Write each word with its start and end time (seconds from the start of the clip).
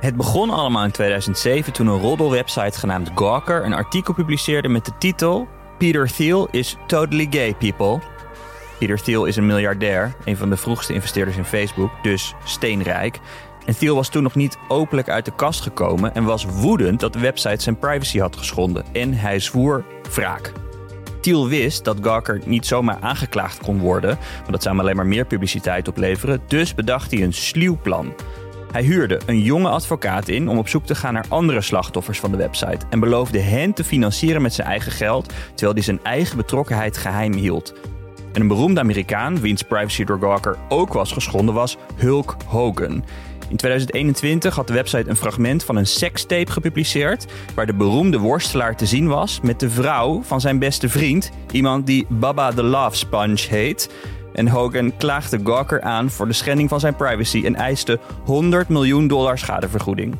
Het 0.00 0.16
begon 0.16 0.50
allemaal 0.50 0.84
in 0.84 0.90
2007 0.90 1.72
toen 1.72 1.86
een 1.86 2.00
roddelwebsite 2.00 2.78
genaamd 2.78 3.10
Gawker 3.14 3.64
een 3.64 3.72
artikel 3.72 4.14
publiceerde 4.14 4.68
met 4.68 4.84
de 4.84 4.92
titel 4.98 5.48
Peter 5.78 6.12
Thiel 6.12 6.48
is 6.50 6.76
totally 6.86 7.26
gay 7.30 7.54
people. 7.54 8.00
Peter 8.78 9.02
Thiel 9.02 9.24
is 9.24 9.36
een 9.36 9.46
miljardair, 9.46 10.14
een 10.24 10.36
van 10.36 10.50
de 10.50 10.56
vroegste 10.56 10.92
investeerders 10.92 11.36
in 11.36 11.44
Facebook, 11.44 11.90
dus 12.02 12.34
steenrijk. 12.44 13.18
En 13.66 13.76
Thiel 13.78 13.94
was 13.94 14.08
toen 14.08 14.22
nog 14.22 14.34
niet 14.34 14.58
openlijk 14.68 15.08
uit 15.08 15.24
de 15.24 15.34
kast 15.36 15.60
gekomen 15.60 16.14
en 16.14 16.24
was 16.24 16.44
woedend 16.44 17.00
dat 17.00 17.12
de 17.12 17.18
website 17.18 17.62
zijn 17.62 17.78
privacy 17.78 18.18
had 18.18 18.36
geschonden. 18.36 18.84
En 18.92 19.12
hij 19.12 19.38
zwoer 19.38 19.84
wraak. 20.14 20.52
Thiel 21.20 21.48
wist 21.48 21.84
dat 21.84 21.98
Gawker 22.02 22.40
niet 22.44 22.66
zomaar 22.66 22.98
aangeklaagd 23.00 23.58
kon 23.58 23.78
worden, 23.78 24.18
want 24.36 24.50
dat 24.50 24.62
zou 24.62 24.74
hem 24.74 24.84
alleen 24.84 24.96
maar 24.96 25.06
meer 25.06 25.24
publiciteit 25.24 25.88
opleveren. 25.88 26.42
Dus 26.46 26.74
bedacht 26.74 27.10
hij 27.10 27.22
een 27.22 27.32
sluw 27.32 27.78
plan. 27.82 28.14
Hij 28.72 28.82
huurde 28.82 29.20
een 29.26 29.42
jonge 29.42 29.68
advocaat 29.68 30.28
in 30.28 30.48
om 30.48 30.58
op 30.58 30.68
zoek 30.68 30.86
te 30.86 30.94
gaan 30.94 31.12
naar 31.12 31.24
andere 31.28 31.60
slachtoffers 31.60 32.20
van 32.20 32.30
de 32.30 32.36
website 32.36 32.86
en 32.90 33.00
beloofde 33.00 33.38
hen 33.38 33.72
te 33.72 33.84
financieren 33.84 34.42
met 34.42 34.54
zijn 34.54 34.68
eigen 34.68 34.92
geld, 34.92 35.32
terwijl 35.48 35.72
hij 35.72 35.82
zijn 35.82 36.00
eigen 36.02 36.36
betrokkenheid 36.36 36.96
geheim 36.96 37.32
hield. 37.32 37.74
En 38.32 38.40
een 38.40 38.48
beroemde 38.48 38.80
Amerikaan, 38.80 39.40
wiens 39.40 39.62
privacy 39.62 40.04
door 40.04 40.18
Gawker 40.20 40.56
ook 40.68 40.92
was 40.92 41.12
geschonden, 41.12 41.54
was 41.54 41.76
Hulk 41.96 42.36
Hogan. 42.46 43.04
In 43.48 43.56
2021 43.56 44.54
had 44.54 44.66
de 44.66 44.72
website 44.72 45.10
een 45.10 45.16
fragment 45.16 45.64
van 45.64 45.76
een 45.76 45.86
sekstape 45.86 46.52
gepubliceerd, 46.52 47.26
waar 47.54 47.66
de 47.66 47.74
beroemde 47.74 48.18
worstelaar 48.18 48.76
te 48.76 48.86
zien 48.86 49.08
was 49.08 49.40
met 49.42 49.60
de 49.60 49.70
vrouw 49.70 50.22
van 50.22 50.40
zijn 50.40 50.58
beste 50.58 50.88
vriend, 50.88 51.30
iemand 51.50 51.86
die 51.86 52.06
Baba 52.08 52.52
the 52.52 52.62
Love 52.62 52.96
Sponge 52.96 53.46
heet. 53.48 53.90
En 54.32 54.48
Hogan 54.48 54.96
klaagde 54.96 55.40
Gawker 55.44 55.82
aan 55.82 56.10
voor 56.10 56.26
de 56.26 56.32
schending 56.32 56.68
van 56.68 56.80
zijn 56.80 56.96
privacy 56.96 57.42
en 57.44 57.54
eiste 57.54 57.98
100 58.24 58.68
miljoen 58.68 59.08
dollar 59.08 59.38
schadevergoeding. 59.38 60.16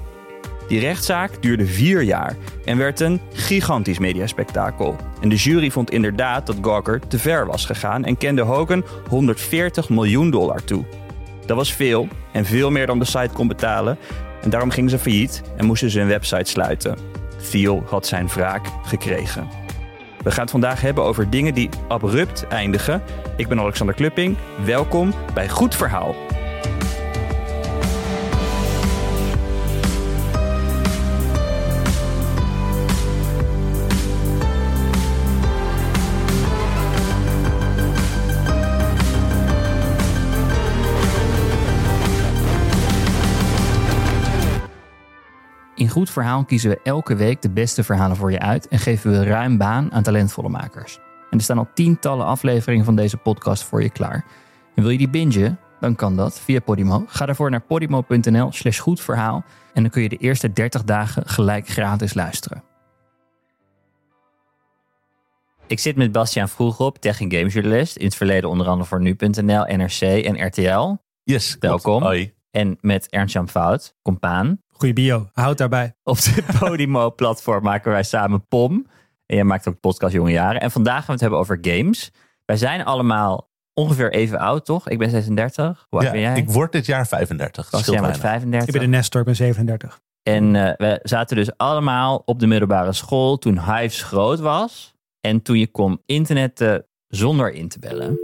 Die 0.69 0.81
rechtszaak 0.81 1.43
duurde 1.43 1.67
vier 1.67 2.03
jaar 2.03 2.37
en 2.65 2.77
werd 2.77 3.01
een 3.01 3.21
gigantisch 3.33 3.99
mediaspectakel. 3.99 4.97
En 5.21 5.29
de 5.29 5.37
jury 5.37 5.71
vond 5.71 5.91
inderdaad 5.91 6.47
dat 6.47 6.57
Gawker 6.63 7.01
te 7.09 7.19
ver 7.19 7.47
was 7.47 7.67
gegaan 7.67 8.05
en 8.05 8.17
kende 8.17 8.43
Hogan 8.43 8.85
140 9.09 9.89
miljoen 9.89 10.31
dollar 10.31 10.65
toe. 10.65 10.85
Dat 11.47 11.57
was 11.57 11.73
veel 11.73 12.09
en 12.33 12.45
veel 12.45 12.71
meer 12.71 12.87
dan 12.87 12.99
de 12.99 13.05
site 13.05 13.31
kon 13.33 13.49
betalen. 13.49 13.99
En 14.43 14.51
daarom 14.51 14.71
gingen 14.71 14.91
ze 14.91 14.99
failliet 14.99 15.43
en 15.57 15.67
moesten 15.67 15.91
ze 15.91 15.99
hun 15.99 16.09
website 16.09 16.51
sluiten. 16.51 16.97
Thiel 17.51 17.83
had 17.87 18.07
zijn 18.07 18.29
wraak 18.29 18.67
gekregen. 18.83 19.49
We 20.23 20.31
gaan 20.31 20.43
het 20.43 20.51
vandaag 20.51 20.81
hebben 20.81 21.05
over 21.05 21.31
dingen 21.31 21.55
die 21.55 21.69
abrupt 21.89 22.47
eindigen. 22.47 23.03
Ik 23.37 23.49
ben 23.49 23.61
Alexander 23.61 23.95
Klupping. 23.95 24.37
Welkom 24.65 25.15
bij 25.35 25.49
Goed 25.49 25.77
Verhaal. 25.77 26.15
Goed 46.01 46.11
Verhaal 46.11 46.45
kiezen 46.45 46.71
we 46.71 46.81
elke 46.83 47.15
week 47.15 47.43
de 47.43 47.51
beste 47.51 47.85
verhalen 47.85 48.17
voor 48.17 48.31
je 48.31 48.39
uit 48.39 48.69
en 48.69 48.79
geven 48.79 49.11
we 49.11 49.25
ruim 49.25 49.59
baan 49.59 49.93
aan 49.93 50.03
talentvolle 50.03 50.49
makers. 50.49 50.99
En 51.31 51.39
er 51.39 51.45
staan 51.45 51.59
al 51.59 51.69
tientallen 51.75 52.27
afleveringen 52.27 52.85
van 52.85 52.97
deze 52.97 53.17
podcast 53.17 53.65
voor 53.65 53.83
je 53.83 53.91
klaar. 53.91 54.25
En 54.75 54.83
wil 54.83 54.91
je 54.91 54.99
die 54.99 55.09
bingen? 55.11 55.59
Dan 55.81 55.95
kan 55.95 56.17
dat 56.17 56.41
via 56.41 56.61
Podimo. 56.61 57.05
Ga 57.07 57.27
daarvoor 57.27 57.51
naar 57.51 57.61
podimo.nl 57.61 58.53
slash 58.53 58.79
goedverhaal 58.79 59.45
en 59.75 59.83
dan 59.83 59.91
kun 59.91 60.03
je 60.03 60.09
de 60.09 60.17
eerste 60.17 60.53
30 60.53 60.85
dagen 60.85 61.27
gelijk 61.27 61.69
gratis 61.69 62.15
luisteren. 62.15 62.63
Ik 65.67 65.79
zit 65.79 65.97
met 65.97 66.13
Bastiaan 66.13 66.49
Vroegop, 66.49 66.99
tech- 66.99 67.21
en 67.21 67.33
gamesjournalist. 67.33 67.97
In 67.97 68.05
het 68.05 68.15
verleden 68.15 68.51
onder 68.51 68.67
andere 68.67 68.89
voor 68.89 69.01
nu.nl, 69.01 69.65
NRC 69.65 70.01
en 70.01 70.47
RTL. 70.47 70.97
Yes, 71.25 71.57
Welkom. 71.59 72.03
Hoi. 72.03 72.35
En 72.51 72.79
met 72.81 73.09
Ernst-Jan 73.09 73.49
Fout, 73.49 73.95
compaan. 74.03 74.61
Goeie 74.81 74.95
bio, 74.95 75.29
houd 75.33 75.59
daarbij. 75.59 75.95
Op 76.03 76.17
de 76.21 76.45
Podimo-platform 76.59 77.63
maken 77.63 77.91
wij 77.91 78.03
samen 78.03 78.47
POM. 78.47 78.87
En 79.27 79.37
jij 79.37 79.45
maakt 79.45 79.69
ook 79.69 79.75
de 79.75 79.81
podcast 79.81 80.13
Jonge 80.13 80.31
Jaren. 80.31 80.61
En 80.61 80.71
vandaag 80.71 80.97
gaan 80.97 81.07
we 81.07 81.13
het 81.13 81.21
hebben 81.21 81.39
over 81.39 81.59
games. 81.61 82.11
Wij 82.45 82.57
zijn 82.57 82.85
allemaal 82.85 83.51
ongeveer 83.75 84.13
even 84.13 84.39
oud, 84.39 84.65
toch? 84.65 84.89
Ik 84.89 84.99
ben 84.99 85.11
36. 85.11 85.87
Hoe 85.89 85.99
oud 85.99 86.03
Ja, 86.09 86.11
ben 86.13 86.21
jij? 86.21 86.37
ik 86.37 86.51
word 86.51 86.73
dit 86.73 86.87
jaar 86.87 87.07
35. 87.07 87.71
Was 87.71 87.81
Scheelt 87.81 87.97
jij 87.97 88.07
met 88.07 88.21
weinig. 88.21 88.31
35? 88.31 88.75
Ik 88.75 88.81
ben 88.81 88.91
de 88.91 88.97
Nestor, 88.97 89.21
ik 89.21 89.27
ben 89.27 89.37
37. 89.37 90.01
En 90.23 90.57
eh, 90.57 90.73
we 90.77 91.01
zaten 91.03 91.37
dus 91.37 91.57
allemaal 91.57 92.23
op 92.25 92.41
de 92.41 92.47
middelbare 92.47 92.93
school 92.93 93.39
toen 93.39 93.61
Hives 93.75 94.03
groot 94.03 94.41
was. 94.41 94.95
En 95.21 95.43
toen 95.43 95.59
je 95.59 95.71
kon 95.71 96.03
internetten 96.07 96.87
zonder 97.09 97.53
in 97.53 97.69
te 97.69 97.79
bellen. 97.79 98.19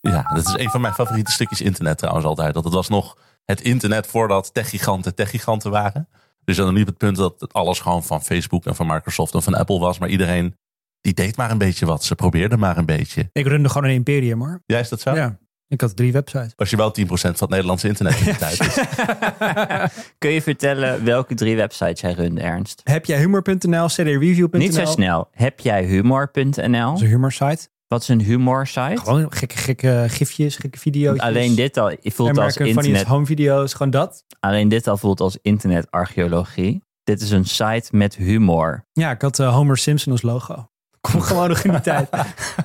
Ja, 0.00 0.22
dat 0.34 0.46
is 0.46 0.64
een 0.64 0.70
van 0.70 0.80
mijn 0.80 0.94
favoriete 0.94 1.30
stukjes 1.32 1.60
internet 1.60 1.98
trouwens 1.98 2.26
altijd. 2.26 2.54
Dat 2.54 2.64
het 2.64 2.72
was 2.74 2.88
nog 2.88 3.16
het 3.50 3.60
internet 3.60 4.06
voordat 4.06 4.54
techgiganten 4.54 5.14
techgiganten 5.14 5.70
waren. 5.70 6.08
Dus 6.44 6.56
dan 6.56 6.72
niet 6.72 6.82
op 6.82 6.88
het 6.88 6.98
punt 6.98 7.16
dat 7.16 7.40
het 7.40 7.52
alles 7.52 7.80
gewoon 7.80 8.04
van 8.04 8.22
Facebook 8.22 8.66
en 8.66 8.74
van 8.74 8.86
Microsoft 8.86 9.34
en 9.34 9.42
van 9.42 9.54
Apple 9.54 9.78
was. 9.78 9.98
Maar 9.98 10.08
iedereen 10.08 10.56
die 11.00 11.14
deed 11.14 11.36
maar 11.36 11.50
een 11.50 11.58
beetje 11.58 11.86
wat. 11.86 12.04
Ze 12.04 12.14
probeerden 12.14 12.58
maar 12.58 12.76
een 12.76 12.86
beetje. 12.86 13.28
Ik 13.32 13.46
runde 13.46 13.68
gewoon 13.68 13.88
een 13.88 13.94
imperium 13.94 14.40
hoor. 14.40 14.62
Ja, 14.66 14.78
is 14.78 14.88
dat 14.88 15.00
zo? 15.00 15.14
Ja, 15.14 15.38
ik 15.68 15.80
had 15.80 15.96
drie 15.96 16.12
websites. 16.12 16.52
Was 16.56 16.70
je 16.70 16.76
wel 16.76 16.94
10% 17.00 17.06
van 17.06 17.30
het 17.38 17.48
Nederlandse 17.48 17.88
internet 17.88 18.18
in 18.18 18.24
die 18.24 18.36
tijd. 18.36 18.58
Dus 18.58 18.74
Kun 20.18 20.30
je 20.30 20.42
vertellen 20.42 21.04
welke 21.04 21.34
drie 21.34 21.56
websites 21.56 22.00
jij 22.00 22.12
runde, 22.12 22.40
Ernst? 22.40 22.80
Heb 22.84 23.04
jij 23.04 23.18
humor.nl, 23.18 23.86
cdreview.nl? 23.86 24.60
Niet 24.60 24.74
zo 24.74 24.84
snel. 24.84 25.28
Heb 25.32 25.60
jij 25.60 25.84
humor.nl? 25.84 26.44
Dat 26.44 26.96
is 26.96 27.00
een 27.00 27.06
humor 27.06 27.32
site. 27.32 27.68
Wat 27.90 28.02
is 28.02 28.08
een 28.08 28.20
humor 28.20 28.66
site? 28.66 28.96
Gewoon 28.96 29.32
gekke, 29.32 29.56
gekke 29.56 30.04
gifjes, 30.08 30.56
gekke 30.56 30.78
video's. 30.78 31.18
Alleen 31.18 31.54
dit 31.54 31.76
al 31.76 31.92
voelt 32.02 32.38
als 32.38 32.56
internet. 32.56 33.06
home 33.06 33.26
video's, 33.26 33.72
gewoon 33.72 33.90
dat. 33.90 34.24
Alleen 34.40 34.68
dit 34.68 34.86
al 34.86 34.96
voelt 34.96 35.20
als 35.20 35.38
internetarcheologie. 35.42 36.82
Dit 37.04 37.20
is 37.20 37.30
een 37.30 37.44
site 37.44 37.88
met 37.96 38.16
humor. 38.16 38.86
Ja, 38.92 39.10
ik 39.10 39.22
had 39.22 39.38
eh, 39.38 39.54
Homer 39.54 39.76
Simpson 39.78 40.12
als 40.12 40.22
logo. 40.22 40.68
Kom 41.00 41.20
gewoon 41.30 41.48
nog 41.48 41.62
in 41.64 41.70
die 41.70 41.80
tijd. 41.80 42.08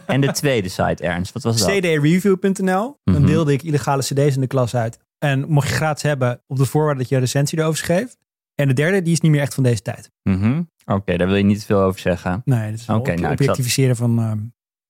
En 0.06 0.22
de 0.22 0.32
tweede 0.32 0.70
site, 0.70 1.04
Ernst, 1.04 1.34
wat 1.34 1.44
was 1.44 1.58
dat? 1.60 1.70
cdreview.nl. 1.70 3.00
Dan 3.04 3.16
Mhm. 3.16 3.26
deelde 3.26 3.54
ik 3.54 3.64
illegale 3.64 4.02
cd's 4.02 4.36
in 4.36 4.42
de 4.42 4.48
klas 4.48 4.76
uit. 4.76 5.00
En 5.20 5.46
mocht 5.50 5.68
je 5.68 5.74
gratis 5.76 6.04
hebben 6.04 6.42
op 6.48 6.58
de 6.58 6.66
voorwaarde 6.66 7.00
dat 7.00 7.10
je 7.10 7.16
een 7.16 7.22
recensie 7.22 7.60
erover 7.60 7.78
schreef. 7.78 8.16
En 8.56 8.68
de 8.68 8.74
derde, 8.74 9.02
die 9.02 9.14
is 9.14 9.22
niet 9.22 9.32
meer 9.32 9.42
echt 9.42 9.54
van 9.54 9.64
deze 9.64 9.82
tijd. 9.82 10.12
Mhm. 10.24 10.62
Oké, 10.86 11.18
daar 11.18 11.28
wil 11.28 11.36
je 11.36 11.44
niet 11.44 11.66
veel 11.66 11.80
over 11.82 12.00
zeggen. 12.00 12.42
Nee, 12.46 12.72
dat 12.72 12.80
is 12.80 12.90
op- 12.90 13.08
nou, 13.16 13.32
objectificeren 13.32 13.96
van 13.96 14.20
eh, 14.20 14.32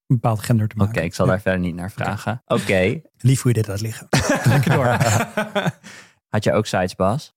een 0.08 0.16
bepaald 0.16 0.40
gender 0.40 0.68
te 0.68 0.76
Oké, 0.76 0.86
maken. 0.86 1.04
ik 1.04 1.14
zal 1.14 1.26
daar 1.26 1.42
verder 1.42 1.60
niet 1.62 1.76
naar 1.76 1.92
vragen. 1.92 2.42
Oké, 2.46 3.02
Lief 3.18 3.42
hoe 3.42 3.52
je 3.52 3.58
dit 3.58 3.68
laat 3.68 3.82
liggen. 3.82 4.08
Lekker 4.54 4.72
door. 4.72 4.86
had 6.34 6.44
je 6.44 6.54
ook 6.54 6.66
sites, 6.66 6.96
Bas? 6.96 7.34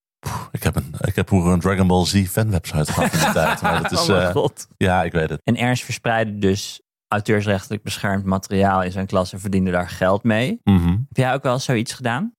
ik 0.51 0.63
heb, 0.63 0.77
een, 0.77 0.95
ik 1.01 1.17
heb 1.17 1.29
vroeger 1.29 1.53
een 1.53 1.61
Dragon 1.61 1.87
Ball 1.87 2.05
Z 2.07 2.27
fanwebsite 2.27 2.93
gehad 2.93 3.13
in 3.13 3.19
die 3.19 3.31
tijd. 3.33 3.61
Maar 3.63 3.83
dat 3.83 3.93
is, 3.93 4.01
oh 4.01 4.07
mijn 4.09 4.23
eh, 4.23 4.31
god. 4.33 4.67
ja, 4.77 5.03
ik 5.03 5.13
weet 5.13 5.29
het. 5.31 5.41
En 5.45 5.57
Ernst 5.57 5.85
verspreidde 5.85 6.39
dus 6.39 6.81
auteursrechtelijk 7.09 7.83
beschermd 7.83 8.25
materiaal 8.25 8.83
in 8.83 8.93
zijn 8.93 9.07
klas 9.07 9.33
en 9.33 9.41
verdiende 9.41 9.71
daar 9.71 9.89
geld 9.89 10.23
mee. 10.23 10.61
Mhm. 10.65 10.89
Heb 10.89 10.99
jij 11.17 11.35
ook 11.35 11.43
wel 11.43 11.53
eens 11.53 11.65
zoiets 11.65 11.93
gedaan? 11.93 12.33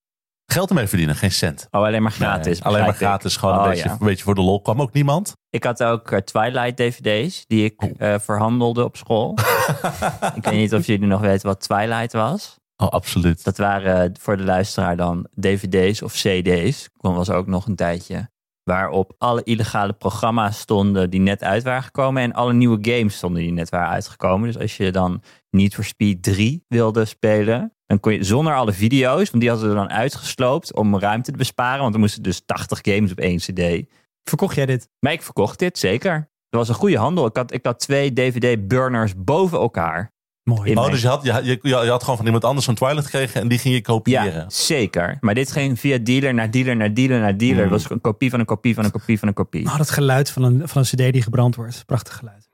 Geld 0.52 0.70
ermee 0.70 0.88
verdienen, 0.88 1.16
geen 1.16 1.32
cent. 1.32 1.68
Oh, 1.72 1.82
alleen 1.84 2.02
maar 2.02 2.12
gratis. 2.12 2.60
Nee, 2.60 2.68
alleen 2.68 2.80
maar 2.82 2.90
ik. 2.90 2.96
gratis, 2.96 3.38
gewoon 3.38 3.56
Oh, 3.58 3.64
een, 3.64 3.70
beetje, 3.70 3.86
ja. 3.86 3.92
een 3.92 4.06
beetje 4.06 4.24
voor 4.24 4.36
de 4.36 4.42
lol. 4.42 4.62
Kwam 4.62 4.82
ook 4.82 4.94
niemand. 4.94 5.34
Ik 5.50 5.64
had 5.64 5.84
ook 5.84 6.12
eh, 6.12 6.20
Twilight 6.20 6.78
DVD's 6.78 7.44
die 7.48 7.64
ik 7.66 7.84
Oh. 7.84 7.92
eh, 7.98 8.20
verhandelde 8.20 8.84
op 8.84 8.98
school. 8.98 9.38
ik 10.36 10.44
weet 10.44 10.54
niet 10.54 10.74
of 10.74 10.86
jullie 10.86 11.08
nog 11.08 11.22
weten 11.22 11.48
wat 11.48 11.62
Twilight 11.62 12.14
was. 12.14 12.58
Oh, 12.78 12.88
absoluut. 12.88 13.44
Dat 13.44 13.58
waren 13.58 14.04
eh, 14.04 14.10
voor 14.20 14.38
de 14.38 14.44
luisteraar 14.44 14.98
dan 14.98 15.28
DVD's 15.36 16.02
of 16.02 16.14
CD's. 16.14 16.90
Dat 16.98 17.16
was 17.16 17.30
ook 17.30 17.48
nog 17.48 17.66
een 17.66 17.76
tijdje. 17.76 18.30
Waarop 18.64 19.16
alle 19.18 19.44
illegale 19.44 19.94
programma's 19.94 20.60
stonden 20.60 21.10
die 21.10 21.20
net 21.20 21.44
uit 21.44 21.64
waren 21.64 21.84
gekomen. 21.84 22.24
En 22.24 22.34
alle 22.34 22.54
nieuwe 22.54 22.78
games 22.82 23.16
stonden 23.16 23.42
die 23.42 23.52
net 23.52 23.70
waren 23.70 23.90
uitgekomen. 23.90 24.48
Dus 24.48 24.62
als 24.62 24.78
je 24.78 24.92
dan 24.92 25.22
Need 25.50 25.74
for 25.74 25.84
Speed 25.84 26.24
3 26.24 26.66
wilde 26.68 27.06
spelen. 27.06 27.74
Dan 27.86 28.00
kon 28.00 28.14
je 28.14 28.24
zonder 28.24 28.56
alle 28.56 28.74
video's, 28.74 29.30
want 29.30 29.42
die 29.42 29.50
hadden 29.50 29.70
we 29.70 29.76
dan 29.76 29.90
uitgesloopt 29.90 30.74
om 30.74 31.00
ruimte 31.00 31.32
te 31.32 31.38
besparen. 31.38 31.82
Want 31.82 31.94
er 31.94 32.00
moesten 32.00 32.24
dus 32.24 32.42
80 32.46 32.80
games 32.82 33.12
op 33.12 33.20
één 33.20 33.38
CD. 33.38 33.88
Verkocht 34.24 34.56
jij 34.56 34.66
dit? 34.66 34.90
Maar 35.00 35.12
ik 35.12 35.22
verkocht 35.22 35.60
dit, 35.60 35.78
zeker. 35.78 36.30
Dat 36.50 36.60
was 36.60 36.70
een 36.70 36.76
goede 36.76 36.98
handel. 36.98 37.26
Ik 37.26 37.36
had, 37.36 37.54
ik 37.54 37.66
had 37.66 37.80
twee 37.80 38.14
DVD-burners 38.14 39.14
boven 39.18 39.60
elkaar. 39.60 40.12
Mooi. 40.44 40.76
Oh, 40.76 40.92
dus 40.92 41.02
je 41.02 41.08
had, 41.08 41.24
je, 41.24 41.34
je, 41.44 41.60
je 41.62 41.76
had 41.76 42.02
gewoon 42.02 42.18
van 42.18 42.26
iemand 42.26 42.44
anders 42.44 42.66
zo'n 42.66 42.76
Twilight 42.76 43.06
gekregen 43.06 43.42
en 43.42 43.48
die 43.48 43.60
ging 43.60 43.74
je 43.74 43.82
kopiëren. 43.82 44.34
Ja, 44.34 44.46
zeker. 44.48 45.18
Maar 45.22 45.34
dit 45.34 45.52
ging 45.52 45.80
via 45.80 45.98
dealer 45.98 46.34
naar 46.34 46.52
dealer 46.52 46.76
naar 46.76 46.94
dealer 46.94 47.20
naar 47.20 47.38
dealer. 47.38 47.66
Mm. 47.66 47.72
Het 47.72 47.82
was 47.82 47.90
een 47.90 48.02
kopie 48.02 48.30
van 48.30 48.40
een 48.40 48.46
kopie 48.46 48.76
van 48.76 48.84
een 48.84 48.92
kopie 48.92 49.20
van 49.20 49.28
een 49.28 49.34
kopie. 49.34 49.66
Oh, 49.66 49.78
dat 49.78 49.90
geluid 49.90 50.32
van 50.32 50.44
een, 50.44 50.62
van 50.68 50.82
een 50.82 50.88
cd 50.88 51.14
die 51.14 51.22
gebrand 51.22 51.56
wordt. 51.56 51.84
Prachtig 51.86 52.16
geluid. 52.16 52.50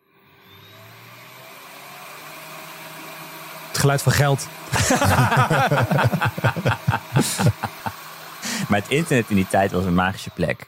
Het 3.68 3.78
geluid 3.78 4.02
van 4.02 4.12
geld. 4.12 4.48
Maar 8.70 8.80
het 8.80 8.90
internet 8.90 9.30
in 9.30 9.36
die 9.36 9.48
tijd 9.48 9.72
was 9.72 9.86
een 9.86 9.94
magische 9.94 10.30
plek. 10.30 10.68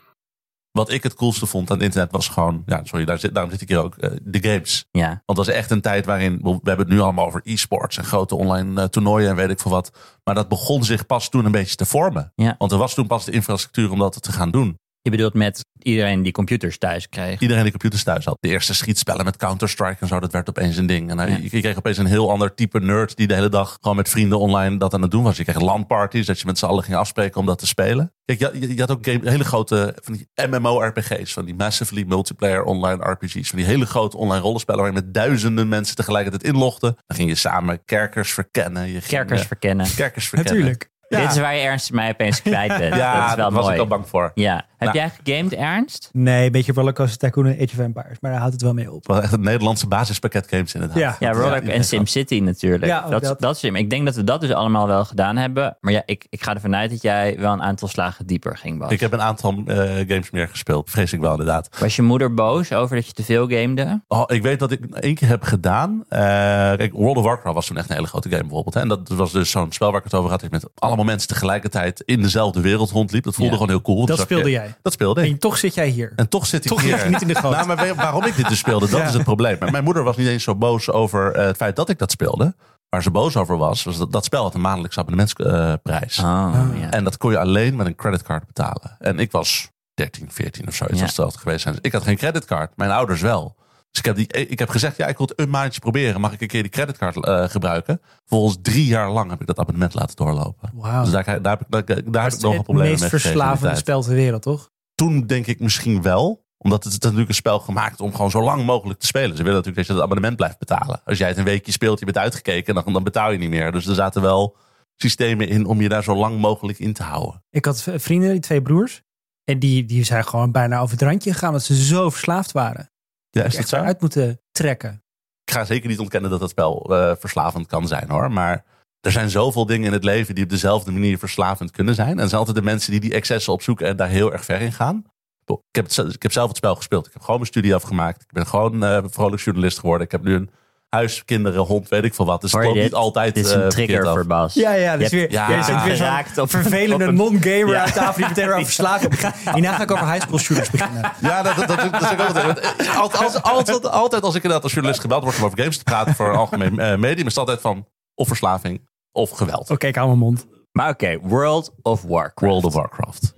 Wat 0.78 0.92
ik 0.92 1.04
het 1.04 1.14
coolste 1.14 1.46
vond 1.46 1.72
aan 1.72 1.76
het 1.78 1.86
internet 1.86 2.12
was 2.12 2.28
gewoon, 2.28 2.64
ja, 2.66 2.82
sorry, 2.84 3.06
daar 3.06 3.20
zit, 3.20 3.34
daarom 3.34 3.52
zit 3.52 3.62
ik 3.62 3.68
hier 3.68 3.84
ook, 3.84 3.96
eh, 3.96 4.10
de 4.22 4.50
games. 4.50 4.86
Ja. 4.92 5.08
Want 5.08 5.38
het 5.38 5.48
was 5.48 5.48
echt 5.48 5.72
een 5.72 5.82
tijd 5.82 6.06
waarin, 6.06 6.40
we 6.42 6.50
hebben 6.50 6.86
het 6.86 6.96
nu 6.96 7.00
allemaal 7.00 7.26
over 7.26 7.42
e-sports 7.44 7.98
en 7.98 8.04
grote 8.04 8.36
online 8.36 8.82
eh, 8.82 8.88
toernooien 8.88 9.30
en 9.30 9.36
weet 9.36 9.50
ik 9.50 9.60
veel 9.60 9.72
wat. 9.72 9.92
Maar 10.24 10.36
dat 10.36 10.48
begon 10.48 10.84
zich 10.84 11.06
pas 11.06 11.30
toen 11.30 11.46
een 11.46 11.52
beetje 11.52 11.76
te 11.76 11.86
vormen. 11.86 12.32
Ja. 12.36 12.56
Want 12.58 12.72
er 12.72 12.78
was 12.78 12.94
toen 12.94 13.08
pas 13.08 13.26
de 13.26 13.32
infrastructuur 13.32 13.92
om 13.92 14.00
dat 14.00 14.22
te 14.22 14.32
gaan 14.32 14.52
doen. 14.52 14.80
Je 15.02 15.10
bedoelt 15.14 15.34
met 15.34 15.66
iedereen 15.82 16.22
die 16.22 16.32
computers 16.32 16.78
thuis 16.78 17.10
kreeg. 17.10 17.40
Iedereen 17.40 17.62
die 17.64 17.72
computers 17.72 18.04
thuis 18.04 18.26
had. 18.26 18.38
De 18.40 18.48
eerste 18.48 18.74
schietspellen 18.74 19.26
met 19.26 19.38
Counter-Strike 19.38 19.98
en 20.00 20.08
zo, 20.08 20.20
dat 20.20 20.32
werd 20.32 20.50
opeens 20.50 20.78
een 20.78 20.86
ding. 20.86 21.10
En 21.10 21.18
dan- 21.18 21.30
Ja. 21.30 21.38
je, 21.42 21.50
kreeg 21.62 21.78
opeens 21.78 21.98
een 21.98 22.06
heel 22.06 22.32
ander 22.32 22.54
type 22.56 22.80
nerd 22.80 23.16
die 23.16 23.28
de 23.28 23.34
hele 23.34 23.50
dag 23.50 23.78
gewoon 23.82 23.96
met 23.98 24.10
vrienden 24.10 24.40
online 24.40 24.78
dat 24.78 24.94
aan 24.94 25.02
het 25.02 25.12
doen 25.12 25.24
was. 25.24 25.38
Je 25.38 25.44
kreeg 25.44 25.62
LAN-parties, 25.62 26.26
dat 26.26 26.40
je 26.40 26.46
met 26.46 26.58
z'n 26.58 26.66
allen 26.66 26.84
ging 26.84 26.98
afspreken 26.98 27.40
om 27.40 27.46
dat 27.46 27.60
te 27.60 27.68
spelen. 27.68 28.14
Kijk, 28.26 28.40
je, 28.40 28.52
je, 28.60 28.74
je 28.74 28.80
had 28.80 28.92
ook 28.92 29.06
game, 29.06 29.30
hele 29.30 29.44
grote 29.44 29.96
van 30.04 30.14
die 30.14 30.28
MMO-RPG's, 30.50 31.34
van 31.34 31.46
die 31.46 31.56
massively 31.56 32.04
multiplayer 32.08 32.64
online 32.64 33.10
RPG's. 33.12 33.50
Van 33.50 33.58
die 33.58 33.68
hele 33.68 33.86
grote 33.86 34.18
online 34.18 34.42
rollenspellen 34.42 34.82
waar 34.82 34.90
je 34.94 34.96
met 35.02 35.14
duizenden 35.14 35.68
mensen 35.68 35.96
tegelijkertijd 35.96 36.44
inlogde. 36.54 36.88
Dan 37.06 37.18
ging 37.18 37.30
je 37.30 37.36
samen 37.36 37.86
kerkers 37.86 38.32
verkennen. 38.34 38.84
Je 38.86 38.92
ging, 38.92 39.04
Kerkers 39.06 39.42
eh, 39.42 39.48
verkennen. 39.48 39.86
kerkers 39.96 40.28
verkennen. 40.28 40.54
Natuurlijk. 40.54 40.90
Ja. 41.10 41.20
Dit 41.20 41.32
is 41.32 41.38
waar 41.38 41.56
je 41.56 41.62
Ernst 41.62 41.92
mij 41.92 42.10
opeens 42.10 42.42
kwijt 42.42 42.78
bent. 42.78 42.96
Ja, 43.08 43.20
dat 43.20 43.30
is 43.30 43.36
wel 43.36 43.52
daar 43.52 43.62
was 43.62 43.74
ik 43.74 43.80
al 43.80 43.88
bang 43.88 44.08
voor. 44.08 44.32
Ja. 44.36 44.66
Heb 44.78 44.94
Nou. 44.94 44.98
jij 44.98 45.12
gegamed, 45.24 45.54
Ernst? 45.54 46.10
Nee, 46.14 46.46
een 46.46 46.52
beetje 46.52 46.74
Rollercoaster 46.74 47.18
Tycoon 47.18 47.46
en 47.46 47.54
Age 47.54 47.64
of 47.64 47.78
Empires. 47.78 48.18
Maar 48.20 48.32
daar 48.32 48.40
houdt 48.40 48.54
het 48.54 48.64
wel 48.64 48.74
mee 48.74 48.92
op. 48.92 49.08
Wel 49.08 49.22
echt 49.22 49.32
het 49.32 49.42
Nederlandse 49.42 49.88
basispakket 49.88 50.48
games 50.50 50.74
inderdaad. 50.74 50.98
Ja. 50.98 51.16
Ja, 51.20 51.32
Roller 51.32 51.56
iedereen 51.56 51.78
en 51.78 51.84
SimCity 51.84 52.40
natuurlijk. 52.40 52.86
Ja, 52.86 53.10
dat, 53.10 53.24
dat. 53.24 53.40
dat 53.40 53.54
is 53.54 53.60
slim. 53.60 53.76
Ik 53.76 53.90
denk 53.90 54.06
dat 54.06 54.16
we 54.16 54.24
dat 54.24 54.42
dus 54.42 54.52
allemaal 54.52 54.88
wel 54.88 55.06
gedaan 55.06 55.38
hebben. 55.38 55.78
Maar 55.82 55.94
ja, 55.94 56.02
ik, 56.06 56.26
ik 56.30 56.44
ga 56.44 56.54
ervan 56.54 56.76
uit 56.76 56.90
dat 56.90 57.02
jij 57.02 57.36
wel 57.40 57.54
een 57.54 57.62
aantal 57.62 57.88
slagen 57.88 58.26
dieper 58.26 58.58
ging, 58.58 58.80
Bas. 58.80 58.92
Ik 58.92 59.00
heb 59.00 59.14
een 59.14 59.22
aantal 59.22 59.62
eh, 59.66 59.78
games 60.08 60.30
meer 60.32 60.48
gespeeld. 60.48 60.90
Vrees 60.90 61.14
ik 61.14 61.20
wel 61.20 61.32
inderdaad. 61.32 61.70
Was 61.80 61.96
je 61.96 62.02
moeder 62.02 62.34
boos 62.34 62.74
over 62.74 62.96
dat 62.96 63.06
je 63.06 63.14
te 63.14 63.24
veel 63.24 63.48
gamede? 63.48 64.02
Oh, 64.08 64.24
ik 64.26 64.42
weet 64.42 64.60
dat 64.60 64.72
ik 64.72 64.86
één 64.96 65.16
keer 65.16 65.28
heb 65.28 65.44
gedaan. 65.44 66.04
Eh, 66.10 66.20
kijk, 66.20 66.94
World 66.94 67.18
of 67.18 67.24
Warcraft 67.24 67.56
was 67.56 67.68
toen 67.68 67.78
echt 67.78 67.90
een 67.90 67.96
hele 67.96 68.08
grote 68.08 68.30
game 68.30 68.42
bijvoorbeeld. 68.42 68.74
Hè? 68.74 68.82
En 68.82 68.88
dat 68.88 69.08
was 69.08 69.32
dus 69.32 69.52
zo'n 69.52 69.72
spel 69.72 69.90
waar 69.90 69.98
ik 69.98 70.04
het 70.04 70.14
over 70.14 70.30
had. 70.30 70.50
Met 70.50 70.70
allemaal 70.76 70.97
mensen 71.06 71.28
tegelijkertijd 71.28 72.02
in 72.06 72.22
dezelfde 72.22 72.62
wereld 72.62 72.92
rondliep. 72.92 73.24
Dat 73.24 73.36
voelde 73.36 73.52
Ja. 73.52 73.58
gewoon 73.58 73.72
heel 73.74 73.82
cool. 73.82 74.06
Dat 74.06 74.20
speelde 74.20 74.50
jij. 74.50 74.76
Dat 74.82 74.94
speelde 74.94 75.22
ik. 75.26 75.32
En 75.32 75.40
toch 75.40 75.58
zit 75.58 75.74
jij 75.74 75.88
hier. 75.88 76.14
En 76.16 76.30
toch 76.30 76.46
zit 76.46 76.66
ik 76.66 76.72
Toch 76.72 76.82
hier. 76.82 77.10
niet 77.10 77.22
in 77.22 77.28
de 77.28 77.36
goot. 77.36 77.52
Nou, 77.56 77.68
maar 77.68 77.96
waarom 77.96 78.24
ik 78.24 78.36
dit 78.36 78.48
dus 78.50 78.58
speelde, 78.58 78.90
dat 78.90 79.00
Ja. 79.00 79.06
is 79.08 79.14
het 79.14 79.24
probleem. 79.24 79.58
Maar 79.60 79.72
Mijn 79.72 79.84
moeder 79.84 80.04
was 80.04 80.18
niet 80.18 80.28
eens 80.28 80.44
zo 80.44 80.56
boos 80.56 80.90
over 80.92 81.32
eh, 81.34 81.46
het 81.46 81.56
feit 81.58 81.76
dat 81.76 81.90
ik 81.90 81.98
dat 82.00 82.12
speelde. 82.12 82.56
Waar 82.90 83.04
ze 83.04 83.12
boos 83.12 83.36
over 83.38 83.58
was, 83.58 83.84
was 83.84 83.98
dat 83.98 84.12
dat 84.12 84.26
spel 84.26 84.44
had 84.44 84.54
een 84.54 84.62
maandelijkse 84.62 85.00
abonnementsprijs. 85.00 86.20
Oh, 86.20 86.68
ja. 86.80 86.90
En 86.92 87.04
dat 87.04 87.18
kon 87.18 87.32
je 87.32 87.40
alleen 87.40 87.76
met 87.76 87.86
een 87.88 87.96
creditcard 87.96 88.46
betalen. 88.46 88.96
En 89.00 89.20
ik 89.20 89.32
was 89.32 89.70
13, 89.94 90.32
14 90.32 90.68
of 90.68 90.74
zoiets 90.76 91.00
Ja. 91.00 91.06
als 91.24 91.34
het 91.34 91.38
geweest 91.42 91.62
zijn. 91.62 91.74
Dus 91.74 91.84
ik 91.84 91.92
had 91.92 92.04
geen 92.04 92.18
creditcard. 92.18 92.72
Mijn 92.76 92.92
ouders 92.92 93.22
wel. 93.22 93.56
Dus 93.98 94.06
ik 94.06 94.18
heb, 94.18 94.30
die, 94.32 94.48
ik 94.48 94.60
heb 94.60 94.70
gezegd, 94.70 94.98
ja, 94.98 95.08
ik 95.08 95.18
wil 95.18 95.28
het 95.28 95.40
een 95.40 95.50
maandje 95.50 95.80
proberen. 95.80 96.22
Mag 96.22 96.34
ik 96.34 96.42
een 96.42 96.48
keer 96.48 96.62
die 96.62 96.72
creditcard 96.72 97.26
eh, 97.26 97.44
gebruiken? 97.44 98.02
Volgens 98.26 98.58
drie 98.62 98.86
jaar 98.86 99.12
lang 99.12 99.30
heb 99.30 99.42
ik 99.42 99.48
dat 99.48 99.60
abonnement 99.60 99.94
laten 99.94 100.16
doorlopen. 100.16 100.72
Wauw. 100.74 101.04
Dus 101.04 101.12
daar, 101.12 101.42
daar 101.42 101.58
heb 101.58 101.62
ik, 101.62 101.68
daar, 101.70 101.86
daar 101.86 101.96
heb 101.96 102.14
Dat 102.14 102.26
ik 102.26 102.32
is 102.32 102.40
nog 102.40 102.52
een 102.52 102.58
het 102.58 102.66
probleem 102.66 102.90
meest 102.90 103.02
mee 103.02 103.10
in 103.10 103.18
die 103.18 103.30
verslavende 103.30 103.76
spel 103.76 104.02
ter 104.02 104.14
wereld, 104.14 104.42
toch? 104.42 104.70
Toen 104.96 105.28
denk 105.28 105.48
ik 105.48 105.60
misschien 105.60 106.02
wel. 106.02 106.46
Omdat 106.58 106.84
het 106.84 106.94
is 106.94 107.00
natuurlijk 107.00 107.30
een 107.30 107.36
spel 107.36 107.60
gemaakt 107.60 108.02
om 108.02 108.12
gewoon 108.12 108.32
zo 108.32 108.42
lang 108.42 108.66
mogelijk 108.66 109.00
te 109.00 109.06
spelen. 109.06 109.38
Ze 109.38 109.44
willen 109.44 109.58
natuurlijk 109.58 109.78
dat 109.78 109.86
je 109.88 109.94
het 109.94 110.02
abonnement 110.02 110.36
blijft 110.36 110.60
betalen. 110.60 111.02
Als 111.06 111.18
jij 111.18 111.28
het 111.28 111.38
een 111.38 111.44
weekje 111.44 111.72
speelt, 111.72 112.00
je 112.00 112.06
bent 112.06 112.18
uitgekeken, 112.18 112.76
dan, 112.76 112.94
dan 112.94 113.04
betaal 113.04 113.32
je 113.32 113.38
niet 113.38 113.50
meer. 113.50 113.72
Dus 113.72 113.88
er 113.88 113.96
zaten 113.96 114.22
wel 114.22 114.56
systemen 114.96 115.48
in 115.48 115.66
om 115.66 115.82
je 115.82 115.90
daar 115.90 116.04
zo 116.04 116.16
lang 116.16 116.40
mogelijk 116.40 116.80
in 116.80 116.94
te 116.94 117.04
houden. 117.04 117.44
Ik 117.50 117.66
had 117.66 117.82
vrienden, 117.96 118.32
die 118.32 118.40
twee 118.40 118.62
broers. 118.62 119.02
En 119.44 119.60
die, 119.60 119.86
die 119.86 120.04
zijn 120.04 120.26
gewoon 120.26 120.52
bijna 120.52 120.80
over 120.80 120.92
het 120.92 121.02
randje 121.02 121.32
gegaan. 121.32 121.50
Omdat 121.50 121.64
ze 121.64 121.84
zo 121.86 122.10
verslaafd 122.10 122.52
waren. 122.52 122.92
Ja, 123.38 123.44
Dat 123.44 123.52
is 123.52 123.58
je 123.58 123.60
dat 123.72 123.80
zo? 123.80 123.86
uit 123.86 124.02
moeten 124.02 124.42
trekken. 124.52 125.04
Ik 125.44 125.54
ga 125.54 125.66
zeker 125.66 125.90
niet 125.90 126.00
ontkennen 126.00 126.30
dat 126.30 126.40
het 126.42 126.50
spel 126.50 126.96
eh, 126.96 127.12
verslavend 127.20 127.68
kan 127.68 127.88
zijn 127.88 128.10
hoor. 128.10 128.32
Maar 128.32 128.64
er 129.02 129.12
zijn 129.12 129.30
zoveel 129.30 129.66
dingen 129.66 129.88
in 129.88 129.94
het 129.94 130.04
leven 130.04 130.36
die 130.36 130.44
op 130.44 130.50
dezelfde 130.50 130.92
manier 130.92 131.18
verslavend 131.18 131.72
kunnen 131.72 131.96
zijn. 131.96 132.10
En 132.10 132.20
er 132.20 132.28
zijn 132.28 132.40
altijd 132.40 132.58
de 132.58 132.64
mensen 132.64 132.92
die 132.92 133.00
die 133.00 133.14
excessen 133.14 133.54
opzoeken 133.54 133.88
en 133.88 133.96
daar 133.96 134.08
heel 134.10 134.32
erg 134.34 134.46
ver 134.46 134.62
in 134.62 134.72
gaan. 134.74 135.04
Ik 135.46 135.56
heb, 135.72 135.86
het, 135.88 136.14
ik 136.14 136.22
heb 136.22 136.32
zelf 136.32 136.48
het 136.48 136.58
spel 136.58 136.76
gespeeld. 136.76 137.06
Ik 137.08 137.14
heb 137.14 137.22
gewoon 137.22 137.36
mijn 137.40 137.52
studie 137.52 137.76
afgemaakt. 137.76 138.22
Ik 138.22 138.32
ben 138.32 138.48
gewoon 138.48 138.84
eh 138.84 139.04
vrolijk 139.06 139.42
journalist 139.42 139.80
geworden. 139.80 140.06
Ik 140.06 140.12
heb 140.12 140.24
nu 140.24 140.34
een 140.36 140.50
huis, 140.90 141.26
kinderen, 141.26 141.62
hond, 141.62 141.90
weet 141.90 142.04
ik 142.04 142.14
veel 142.14 142.26
wat. 142.26 142.42
Dus 142.42 142.52
Hoor 142.52 142.62
het 142.62 142.70
loopt 142.70 142.82
dit? 142.82 142.92
niet 142.92 143.00
altijd 143.02 143.36
Dit 143.36 143.46
is 143.46 143.52
eh, 143.52 143.56
een 143.58 143.72
verkeerd 143.72 143.88
trigger 143.88 144.08
af. 144.08 144.14
voor 144.14 144.26
Bas. 144.26 144.54
Ja, 144.54 144.74
ja, 144.74 144.92
Je 144.94 144.98
dus 145.00 145.12
hebt- 145.12 145.12
weer, 145.12 145.32
ja, 145.32 145.50
jij 145.50 145.62
zit 145.64 145.84
weer 145.84 145.96
geraakt 145.96 146.34
zo'n 146.34 146.44
op- 146.44 146.50
vervelende 146.50 146.94
op 147.04 147.10
een- 147.10 147.16
non-gamer 147.16 147.68
Ja. 147.68 147.84
aan 147.86 147.92
tafel 147.92 148.14
die 148.16 148.28
meteen 148.28 148.50
over 148.54 148.64
verslaving 148.66 149.10
begint. 149.10 149.34
Hierna 149.54 149.74
ga 149.76 149.84
ik 149.84 149.92
over 149.92 150.12
high 150.12 150.22
school 150.26 150.38
shooters 150.40 150.70
beginnen. 150.70 151.12
Ja, 151.22 151.42
dat, 151.44 151.56
dat, 151.56 151.68
dat, 151.68 151.78
dat 151.92 152.02
is 152.02 152.12
ook 152.12 152.20
altijd. 152.20 152.46
want, 152.46 152.60
eh, 152.60 152.98
Altijd, 153.00 153.22
altijd, 153.22 153.44
altijd, 153.44 153.88
altijd 153.90 154.24
als 154.24 154.32
ik 154.36 154.42
inderdaad 154.42 154.64
als 154.64 154.72
journalist 154.74 155.02
gebeld 155.02 155.24
word 155.24 155.38
om 155.38 155.44
over 155.44 155.58
games 155.60 155.78
te 155.78 155.84
praten 155.84 156.16
voor 156.16 156.30
een 156.30 156.36
algemeen 156.36 156.80
eh, 156.80 156.96
medium, 156.98 157.26
is 157.28 157.36
het 157.36 157.38
altijd 157.38 157.62
van 157.62 157.88
of 158.16 158.28
verslaving 158.28 158.88
of 159.12 159.30
geweld. 159.30 159.70
Oké, 159.70 159.88
ik 159.88 159.96
hou 159.96 160.08
mijn 160.08 160.20
mond. 160.20 160.46
Maar 160.72 160.90
oké, 160.90 161.18
World 161.22 161.72
of 161.82 162.02
Warcraft. 162.02 162.40
World 162.52 162.66
of 162.66 162.74
Warcraft. 162.74 163.34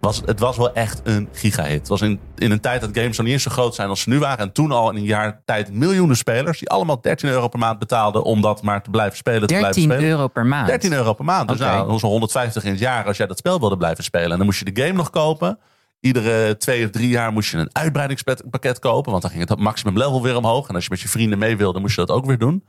Was, 0.00 0.22
het 0.24 0.40
was 0.40 0.56
wel 0.56 0.72
echt 0.72 1.00
een 1.04 1.28
gigahit. 1.32 1.78
Het 1.78 1.88
was 1.88 2.00
in, 2.00 2.20
in 2.36 2.50
een 2.50 2.60
tijd 2.60 2.80
dat 2.80 2.90
games 2.92 3.16
nog 3.16 3.26
niet 3.26 3.34
eens 3.34 3.42
zo 3.42 3.50
groot 3.50 3.74
zijn 3.74 3.88
als 3.88 4.00
ze 4.00 4.08
nu 4.08 4.18
waren. 4.18 4.38
En 4.38 4.52
toen 4.52 4.72
al 4.72 4.90
in 4.90 4.96
een 4.96 5.04
jaar 5.04 5.42
tijd 5.44 5.72
miljoenen 5.72 6.16
spelers 6.16 6.58
die 6.58 6.68
allemaal 6.68 7.00
13 7.00 7.28
euro 7.28 7.48
per 7.48 7.58
maand 7.58 7.78
betaalden 7.78 8.22
om 8.22 8.40
dat 8.40 8.62
maar 8.62 8.82
te 8.82 8.90
blijven 8.90 9.16
spelen. 9.16 9.40
Te 9.40 9.46
blijven 9.46 9.72
13 9.72 9.82
spelen. 9.82 10.10
euro 10.10 10.28
per 10.28 10.46
maand. 10.46 10.66
13 10.66 10.92
euro 10.92 11.12
per 11.12 11.24
maand. 11.24 11.48
Dus 11.48 11.58
nou, 11.58 11.98
zo'n 11.98 12.10
150 12.10 12.64
in 12.64 12.70
het 12.70 12.80
jaar 12.80 13.06
als 13.06 13.16
jij 13.16 13.26
dat 13.26 13.38
spel 13.38 13.60
wilde 13.60 13.76
blijven 13.76 14.04
spelen. 14.04 14.30
En 14.30 14.36
dan 14.36 14.46
moest 14.46 14.58
je 14.58 14.72
de 14.72 14.82
game 14.82 14.94
nog 14.94 15.10
kopen. 15.10 15.58
Iedere 16.00 16.56
twee 16.56 16.84
of 16.84 16.90
drie 16.90 17.08
jaar 17.08 17.32
moest 17.32 17.50
je 17.50 17.56
een 17.56 17.70
uitbreidingspakket 17.72 18.78
kopen. 18.78 19.10
Want 19.10 19.22
dan 19.22 19.30
ging 19.30 19.48
het 19.48 19.58
maximum 19.58 19.98
level 19.98 20.22
weer 20.22 20.36
omhoog. 20.36 20.68
En 20.68 20.74
als 20.74 20.84
je 20.84 20.90
met 20.90 21.00
je 21.00 21.08
vrienden 21.08 21.38
mee 21.38 21.56
wilde, 21.56 21.80
moest 21.80 21.94
je 21.94 22.06
dat 22.06 22.16
ook 22.16 22.26
weer 22.26 22.38
doen. 22.38 22.64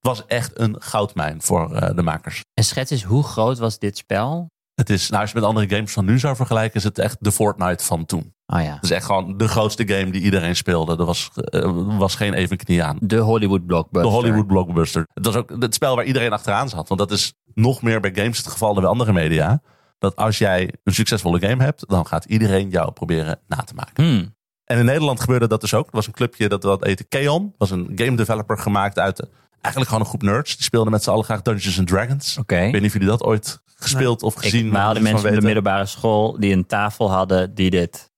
Het 0.00 0.16
was 0.16 0.26
echt 0.26 0.58
een 0.60 0.76
goudmijn 0.78 1.42
voor 1.42 1.74
eh, 1.74 1.96
de 1.96 2.02
makers. 2.02 2.40
En 2.54 2.64
schets 2.64 2.90
eens, 2.90 3.02
hoe 3.02 3.24
groot 3.24 3.58
was 3.58 3.78
dit 3.78 3.96
spel? 3.96 4.50
Het 4.76 4.90
is, 4.90 5.08
nou, 5.08 5.22
als 5.22 5.30
je 5.30 5.38
met 5.38 5.48
andere 5.48 5.68
games 5.68 5.92
van 5.92 6.04
nu 6.04 6.18
zou 6.18 6.36
vergelijken, 6.36 6.76
is 6.76 6.84
het 6.84 6.98
echt 6.98 7.16
de 7.20 7.32
Fortnite 7.32 7.84
van 7.84 8.06
toen. 8.06 8.34
Oh 8.46 8.62
ja, 8.62 8.74
Het 8.74 8.82
is 8.84 8.90
echt 8.90 9.04
gewoon 9.04 9.36
de 9.36 9.48
grootste 9.48 9.88
game 9.88 10.10
die 10.10 10.20
iedereen 10.20 10.56
speelde. 10.56 10.96
Er 10.96 11.04
was, 11.04 11.30
eh, 11.34 11.98
was 11.98 12.14
geen 12.14 12.34
even 12.34 12.56
knie 12.56 12.82
aan. 12.82 12.98
de 13.00 13.16
Hollywood 13.16 13.60
De 13.60 13.66
blockbuster. 13.66 14.10
Hollywood 14.10 14.46
blockbuster. 14.46 15.06
Het 15.14 15.26
was 15.26 15.34
ook 15.34 15.50
het 15.58 15.74
spel 15.74 15.96
waar 15.96 16.04
iedereen 16.04 16.32
achteraan 16.32 16.68
zat. 16.68 16.88
Want 16.88 17.00
dat 17.00 17.10
is 17.10 17.34
nog 17.54 17.82
meer 17.82 18.00
bij 18.00 18.14
games 18.14 18.36
het 18.38 18.46
geval 18.46 18.72
dan 18.72 18.82
bij 18.82 18.92
andere 18.92 19.12
media. 19.12 19.60
Dat 19.98 20.16
als 20.16 20.38
jij 20.38 20.74
een 20.84 20.94
succesvolle 20.94 21.40
game 21.40 21.62
hebt, 21.62 21.88
dan 21.88 22.06
gaat 22.06 22.24
iedereen 22.24 22.70
jou 22.70 22.92
proberen 22.92 23.38
na 23.46 23.56
te 23.56 23.74
maken. 23.74 24.04
Hmm. 24.04 24.34
En 24.64 24.78
in 24.78 24.84
Nederland 24.84 25.20
gebeurde 25.20 25.48
dat 25.48 25.60
dus 25.60 25.74
ook. 25.74 25.86
Er 25.86 25.92
was 25.92 26.06
een 26.06 26.12
clubje 26.12 26.48
dat 26.48 26.62
dat 26.62 26.84
heette 26.84 27.04
Keon. 27.04 27.42
Dat 27.42 27.68
was 27.68 27.70
een 27.70 27.92
game 27.94 28.16
developer 28.16 28.58
gemaakt 28.58 28.98
uit 28.98 29.28
eigenlijk 29.66 29.86
gewoon 29.88 30.00
een 30.04 30.08
groep 30.10 30.22
nerds. 30.22 30.54
Die 30.56 30.64
speelden 30.64 30.92
met 30.92 31.02
z'n 31.02 31.10
allen 31.10 31.24
graag 31.24 31.42
Dungeons 31.42 31.78
and 31.78 31.88
Dragons. 31.88 32.38
Oké. 32.38 32.56
Ik 32.56 32.72
weet 32.72 32.80
niet 32.80 32.84
of 32.84 32.92
jullie 32.92 33.08
dat 33.08 33.22
ooit 33.22 33.62
gespeeld 33.74 34.22
of 34.22 34.34
Ik, 34.34 34.40
gezien 34.42 34.70
we 34.70 34.76
hadden 34.78 35.02
van 35.02 35.12
mensen 35.12 35.30
op 35.30 35.34
de 35.36 35.42
middelbare 35.46 35.86
school 35.86 36.36
die 36.40 36.52
een 36.52 36.66
tafel 36.66 37.10
hadden 37.10 37.54
die 37.54 37.70
dit... 37.70 38.14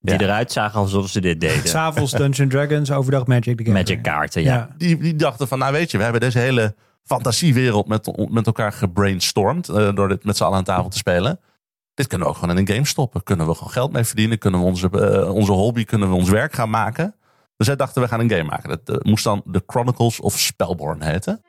Die 0.00 0.14
Ja. 0.14 0.20
eruit 0.20 0.52
zagen 0.52 0.80
alsof 0.80 1.08
ze 1.08 1.20
dit 1.20 1.40
deden. 1.40 1.68
S'avonds 1.74 2.12
Dungeons 2.12 2.52
Dragons, 2.52 2.90
overdag 2.90 3.26
Magic 3.26 3.42
the 3.44 3.50
Gathering. 3.64 3.88
Magic 3.88 4.02
kaarten, 4.02 4.42
ja. 4.42 4.68
die, 4.76 4.98
die 4.98 5.16
dachten 5.16 5.48
van, 5.48 5.58
nou 5.58 5.72
weet 5.72 5.90
je, 5.90 5.96
we 5.96 6.02
hebben 6.02 6.20
deze 6.20 6.38
hele 6.38 6.74
fantasiewereld 7.04 7.88
met, 7.88 8.30
met 8.30 8.46
elkaar 8.46 8.72
gebrainstormd. 8.72 9.68
eh, 9.68 9.94
door 9.94 10.08
dit 10.08 10.24
met 10.24 10.36
z'n 10.36 10.44
allen 10.44 10.58
aan 10.58 10.64
tafel 10.64 10.88
te 10.88 10.96
spelen. 10.98 11.40
Dit 11.94 12.06
kunnen 12.06 12.26
we 12.26 12.32
ook 12.32 12.38
gewoon 12.38 12.56
in 12.56 12.66
een 12.66 12.74
game 12.74 12.86
stoppen. 12.86 13.22
Kunnen 13.22 13.46
we 13.46 13.54
gewoon 13.54 13.72
geld 13.72 13.92
mee 13.92 14.04
verdienen. 14.04 14.38
Kunnen 14.38 14.60
we 14.60 14.66
onze, 14.66 14.90
eh, 14.90 15.34
onze 15.34 15.52
hobby, 15.52 15.84
kunnen 15.84 16.08
we 16.08 16.14
ons 16.14 16.28
werk 16.30 16.52
gaan 16.52 16.70
maken. 16.70 17.14
Dus 17.56 17.66
zij 17.66 17.76
dachten, 17.76 18.02
we 18.02 18.08
gaan 18.08 18.20
een 18.20 18.30
game 18.30 18.42
maken. 18.42 18.68
Dat 18.68 18.88
eh, 18.88 19.10
moest 19.10 19.24
dan 19.24 19.42
The 19.52 19.62
Chronicles 19.66 20.20
of 20.20 20.38
Spellborn 20.38 21.02
heten. 21.02 21.40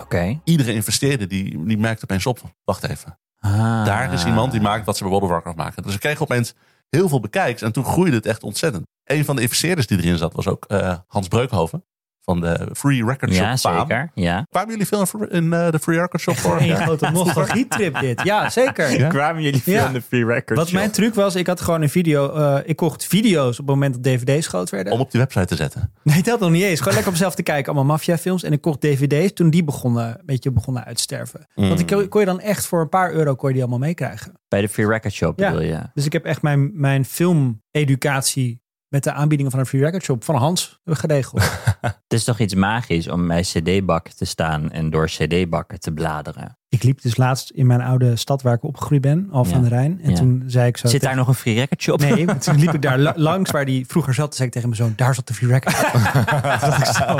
Oké. 0.00 0.40
Iedere 0.44 0.72
investeerder 0.72 1.28
die, 1.28 1.64
die 1.64 1.78
merkte 1.78 2.04
opeens 2.04 2.26
op. 2.26 2.40
Wacht 2.64 2.88
even. 2.88 3.18
Ah. 3.38 3.84
Daar 3.84 4.12
is 4.12 4.24
iemand 4.24 4.52
die 4.52 4.60
maakt 4.60 4.86
wat 4.86 4.96
ze 4.96 5.02
bij 5.02 5.12
World 5.12 5.24
of 5.24 5.30
Warcraft 5.30 5.56
maken. 5.56 5.82
Dus 5.82 5.92
ze 5.92 5.98
kregen 5.98 6.20
opeens 6.20 6.54
heel 6.88 7.08
veel 7.08 7.20
bekijks. 7.20 7.62
En 7.62 7.72
toen 7.72 7.84
groeide 7.84 8.16
het 8.16 8.26
echt 8.26 8.42
ontzettend. 8.42 8.86
Een 9.04 9.24
van 9.24 9.36
de 9.36 9.42
investeerders 9.42 9.86
die 9.86 9.98
erin 9.98 10.18
zat 10.18 10.32
was 10.32 10.46
ook 10.46 10.64
eh, 10.64 10.96
Hans 11.06 11.28
Breukhoven. 11.28 11.84
Van 12.26 12.40
de 12.40 12.68
Free 12.72 13.04
Record 13.04 13.32
Shop 13.32 13.42
Ja, 13.44 13.56
faam. 13.56 13.78
zeker. 13.78 14.10
Ja. 14.14 14.46
Kwamen 14.50 14.70
jullie 14.70 14.86
veel 14.86 15.06
in, 15.20 15.28
in 15.30 15.52
eh, 15.52 15.70
de 15.70 15.78
Free 15.78 15.98
Record 15.98 16.22
Shop 16.22 16.36
voor? 16.36 16.60
Een 16.60 16.76
grote 16.86 17.10
nostalgietrip 17.10 18.00
dit. 18.00 18.22
Ja, 18.22 18.50
zeker. 18.50 18.98
Ja? 18.98 19.08
Kwamen 19.08 19.42
jullie 19.42 19.62
veel 19.62 19.74
Ja. 19.74 19.86
in 19.86 19.92
de 19.92 20.02
Free 20.02 20.24
Record 20.24 20.58
Wat 20.58 20.66
Shop? 20.68 20.78
mijn 20.78 20.90
truc 20.90 21.14
was, 21.14 21.34
ik 21.34 21.46
had 21.46 21.60
gewoon 21.60 21.82
een 21.82 21.88
video. 21.90 22.32
eh, 22.34 22.58
ik 22.64 22.76
kocht 22.76 23.06
video's 23.06 23.50
op 23.50 23.66
het 23.66 23.74
moment 23.74 23.94
dat 23.94 24.02
dvd's 24.02 24.46
groot 24.46 24.70
werden. 24.70 24.92
Om 24.92 25.00
op 25.00 25.10
die 25.10 25.20
website 25.20 25.44
te 25.46 25.54
zetten. 25.56 25.92
Nee, 26.02 26.22
dat 26.22 26.40
nog 26.40 26.50
niet 26.50 26.62
eens. 26.62 26.78
Gewoon 26.78 26.94
lekker 26.94 27.06
op 27.12 27.18
mezelf 27.18 27.34
te 27.34 27.42
kijken. 27.42 27.66
Allemaal 27.72 27.84
maffiafilms. 27.92 28.42
En 28.42 28.52
ik 28.52 28.60
kocht 28.60 28.80
dvd's 28.80 29.32
toen 29.32 29.50
die 29.50 29.64
begonnen, 29.64 30.08
een 30.08 30.26
beetje 30.26 30.50
begonnen 30.52 30.84
uit 30.84 30.96
te 30.96 31.02
sterven. 31.02 31.46
Mm. 31.54 31.68
Want 31.68 31.80
ik 31.80 32.10
kon, 32.10 32.20
je 32.20 32.26
dan 32.26 32.40
echt 32.40 32.66
voor 32.66 32.80
een 32.80 32.88
paar 32.88 33.12
euro 33.12 33.34
kon 33.34 33.48
je 33.48 33.54
die 33.54 33.62
allemaal 33.64 33.86
meekrijgen. 33.86 34.32
Bij 34.48 34.60
de 34.60 34.68
Free 34.68 34.86
Record 34.86 35.12
Shop 35.14 35.38
Ja. 35.38 35.50
bedoel 35.50 35.66
je? 35.66 35.78
Dus 35.94 36.04
ik 36.04 36.12
heb 36.12 36.24
echt 36.24 36.42
mijn, 36.42 36.70
mijn 36.80 37.04
filmeducatie 37.04 38.60
met 38.88 39.04
de 39.04 39.12
aanbiedingen 39.12 39.50
van 39.52 39.60
een 39.60 39.66
free 39.66 39.82
record 39.82 40.02
shop 40.02 40.24
van 40.24 40.34
Hans 40.34 40.80
geregeld. 40.84 41.42
Het 41.80 42.12
is 42.12 42.24
toch 42.24 42.38
iets 42.38 42.54
magisch 42.54 43.08
om 43.08 43.26
bij 43.26 43.42
CD-bakken 43.42 44.16
te 44.16 44.24
staan 44.24 44.70
en 44.70 44.90
door 44.90 45.06
CD-bakken 45.06 45.80
te 45.80 45.92
bladeren. 45.92 46.58
Ik 46.76 46.82
liep 46.82 47.02
dus 47.02 47.16
laatst 47.16 47.50
in 47.50 47.66
mijn 47.66 47.80
oude 47.80 48.16
stad 48.16 48.42
waar 48.42 48.54
ik 48.54 48.62
opgegroeid 48.64 49.00
ben, 49.00 49.28
Al 49.30 49.44
van 49.44 49.58
Ja. 49.62 49.68
de 49.68 49.74
Rijn. 49.74 50.00
En 50.02 50.10
Ja. 50.10 50.16
toen 50.16 50.42
zei 50.46 50.66
ik 50.68 50.76
zo... 50.76 50.82
Zit 50.88 50.90
tegen- 51.00 51.06
daar 51.06 51.16
nog 51.24 51.28
een 51.28 51.40
Free 51.40 51.54
Record 51.54 51.82
Shop? 51.82 52.00
Nee, 52.00 52.24
maar 52.24 52.38
toen 52.38 52.58
liep 52.58 52.74
ik 52.74 52.82
daar 52.82 52.98
la- 52.98 53.12
langs 53.16 53.50
waar 53.50 53.64
die 53.64 53.86
vroeger 53.86 54.14
zat. 54.14 54.24
Toen 54.24 54.34
zei 54.34 54.48
ik 54.48 54.54
tegen 54.54 54.68
mijn 54.68 54.80
zoon, 54.82 54.92
daar 54.96 55.14
zat 55.14 55.28
de 55.28 55.34
free 55.34 55.48
record 55.50 55.74
ik 56.78 56.84
zo, 56.84 57.16